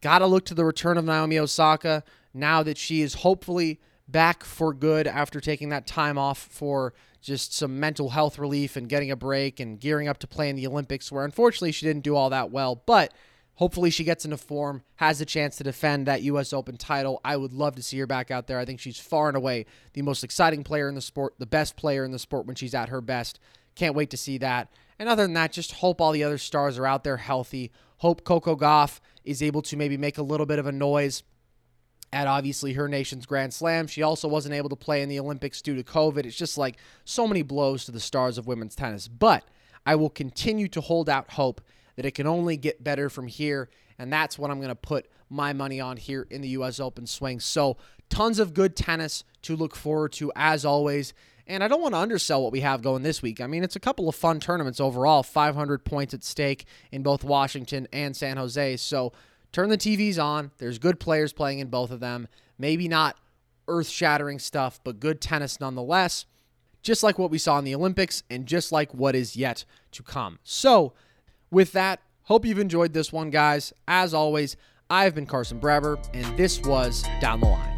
gotta 0.00 0.26
look 0.26 0.44
to 0.46 0.54
the 0.54 0.64
return 0.64 0.98
of 0.98 1.04
Naomi 1.04 1.38
Osaka 1.38 2.02
now 2.34 2.62
that 2.62 2.78
she 2.78 3.00
is 3.02 3.14
hopefully 3.14 3.80
back 4.08 4.42
for 4.42 4.72
good 4.72 5.06
after 5.06 5.40
taking 5.40 5.68
that 5.68 5.86
time 5.86 6.18
off 6.18 6.38
for 6.38 6.94
just 7.20 7.54
some 7.54 7.78
mental 7.78 8.10
health 8.10 8.38
relief 8.38 8.76
and 8.76 8.88
getting 8.88 9.10
a 9.10 9.16
break 9.16 9.60
and 9.60 9.80
gearing 9.80 10.08
up 10.08 10.18
to 10.18 10.26
play 10.26 10.48
in 10.48 10.56
the 10.56 10.66
Olympics, 10.66 11.12
where 11.12 11.24
unfortunately 11.24 11.72
she 11.72 11.86
didn't 11.86 12.04
do 12.04 12.16
all 12.16 12.30
that 12.30 12.50
well. 12.50 12.82
But 12.86 13.12
Hopefully, 13.58 13.90
she 13.90 14.04
gets 14.04 14.24
into 14.24 14.36
form, 14.36 14.82
has 14.96 15.20
a 15.20 15.26
chance 15.26 15.56
to 15.56 15.64
defend 15.64 16.06
that 16.06 16.22
U.S. 16.22 16.52
Open 16.52 16.76
title. 16.76 17.20
I 17.24 17.36
would 17.36 17.52
love 17.52 17.74
to 17.74 17.82
see 17.82 17.98
her 17.98 18.06
back 18.06 18.30
out 18.30 18.46
there. 18.46 18.60
I 18.60 18.64
think 18.64 18.78
she's 18.78 19.00
far 19.00 19.26
and 19.26 19.36
away 19.36 19.66
the 19.94 20.02
most 20.02 20.22
exciting 20.22 20.62
player 20.62 20.88
in 20.88 20.94
the 20.94 21.00
sport, 21.00 21.34
the 21.40 21.44
best 21.46 21.74
player 21.74 22.04
in 22.04 22.12
the 22.12 22.20
sport 22.20 22.46
when 22.46 22.54
she's 22.54 22.72
at 22.72 22.88
her 22.88 23.00
best. 23.00 23.40
Can't 23.74 23.96
wait 23.96 24.10
to 24.10 24.16
see 24.16 24.38
that. 24.38 24.72
And 24.96 25.08
other 25.08 25.24
than 25.24 25.32
that, 25.32 25.50
just 25.50 25.72
hope 25.72 26.00
all 26.00 26.12
the 26.12 26.22
other 26.22 26.38
stars 26.38 26.78
are 26.78 26.86
out 26.86 27.02
there 27.02 27.16
healthy. 27.16 27.72
Hope 27.96 28.22
Coco 28.22 28.54
Gauff 28.54 29.00
is 29.24 29.42
able 29.42 29.62
to 29.62 29.76
maybe 29.76 29.96
make 29.96 30.18
a 30.18 30.22
little 30.22 30.46
bit 30.46 30.60
of 30.60 30.68
a 30.68 30.72
noise 30.72 31.24
at 32.12 32.28
obviously 32.28 32.74
her 32.74 32.86
nation's 32.86 33.26
Grand 33.26 33.52
Slam. 33.52 33.88
She 33.88 34.04
also 34.04 34.28
wasn't 34.28 34.54
able 34.54 34.68
to 34.68 34.76
play 34.76 35.02
in 35.02 35.08
the 35.08 35.18
Olympics 35.18 35.60
due 35.62 35.74
to 35.74 35.82
COVID. 35.82 36.26
It's 36.26 36.36
just 36.36 36.58
like 36.58 36.76
so 37.04 37.26
many 37.26 37.42
blows 37.42 37.84
to 37.86 37.90
the 37.90 37.98
stars 37.98 38.38
of 38.38 38.46
women's 38.46 38.76
tennis. 38.76 39.08
But 39.08 39.42
I 39.84 39.96
will 39.96 40.10
continue 40.10 40.68
to 40.68 40.80
hold 40.80 41.08
out 41.08 41.32
hope 41.32 41.60
that 41.98 42.06
it 42.06 42.12
can 42.12 42.28
only 42.28 42.56
get 42.56 42.84
better 42.84 43.10
from 43.10 43.26
here. 43.26 43.68
And 43.98 44.12
that's 44.12 44.38
what 44.38 44.52
I'm 44.52 44.58
going 44.58 44.68
to 44.68 44.76
put 44.76 45.08
my 45.28 45.52
money 45.52 45.80
on 45.80 45.96
here 45.96 46.28
in 46.30 46.42
the 46.42 46.50
U.S. 46.50 46.78
Open 46.78 47.08
swing. 47.08 47.40
So, 47.40 47.76
tons 48.08 48.38
of 48.38 48.54
good 48.54 48.76
tennis 48.76 49.24
to 49.42 49.56
look 49.56 49.74
forward 49.74 50.12
to 50.12 50.30
as 50.36 50.64
always. 50.64 51.12
And 51.48 51.64
I 51.64 51.66
don't 51.66 51.82
want 51.82 51.94
to 51.94 51.98
undersell 51.98 52.40
what 52.40 52.52
we 52.52 52.60
have 52.60 52.82
going 52.82 53.02
this 53.02 53.20
week. 53.20 53.40
I 53.40 53.48
mean, 53.48 53.64
it's 53.64 53.74
a 53.74 53.80
couple 53.80 54.08
of 54.08 54.14
fun 54.14 54.38
tournaments 54.38 54.78
overall 54.78 55.24
500 55.24 55.84
points 55.84 56.14
at 56.14 56.22
stake 56.22 56.66
in 56.92 57.02
both 57.02 57.24
Washington 57.24 57.88
and 57.92 58.14
San 58.14 58.36
Jose. 58.36 58.76
So, 58.76 59.12
turn 59.50 59.68
the 59.68 59.76
TVs 59.76 60.22
on. 60.22 60.52
There's 60.58 60.78
good 60.78 61.00
players 61.00 61.32
playing 61.32 61.58
in 61.58 61.66
both 61.66 61.90
of 61.90 61.98
them. 61.98 62.28
Maybe 62.60 62.86
not 62.86 63.16
earth 63.66 63.88
shattering 63.88 64.38
stuff, 64.38 64.78
but 64.84 65.00
good 65.00 65.20
tennis 65.20 65.58
nonetheless. 65.58 66.26
Just 66.80 67.02
like 67.02 67.18
what 67.18 67.32
we 67.32 67.38
saw 67.38 67.58
in 67.58 67.64
the 67.64 67.74
Olympics 67.74 68.22
and 68.30 68.46
just 68.46 68.70
like 68.70 68.94
what 68.94 69.16
is 69.16 69.34
yet 69.34 69.64
to 69.90 70.04
come. 70.04 70.38
So, 70.44 70.92
with 71.50 71.72
that, 71.72 72.00
hope 72.24 72.44
you've 72.44 72.58
enjoyed 72.58 72.92
this 72.92 73.12
one, 73.12 73.30
guys. 73.30 73.72
As 73.86 74.14
always, 74.14 74.56
I've 74.90 75.14
been 75.14 75.26
Carson 75.26 75.60
Brever, 75.60 75.98
and 76.14 76.36
this 76.36 76.60
was 76.62 77.04
Down 77.20 77.40
the 77.40 77.46
Line. 77.46 77.77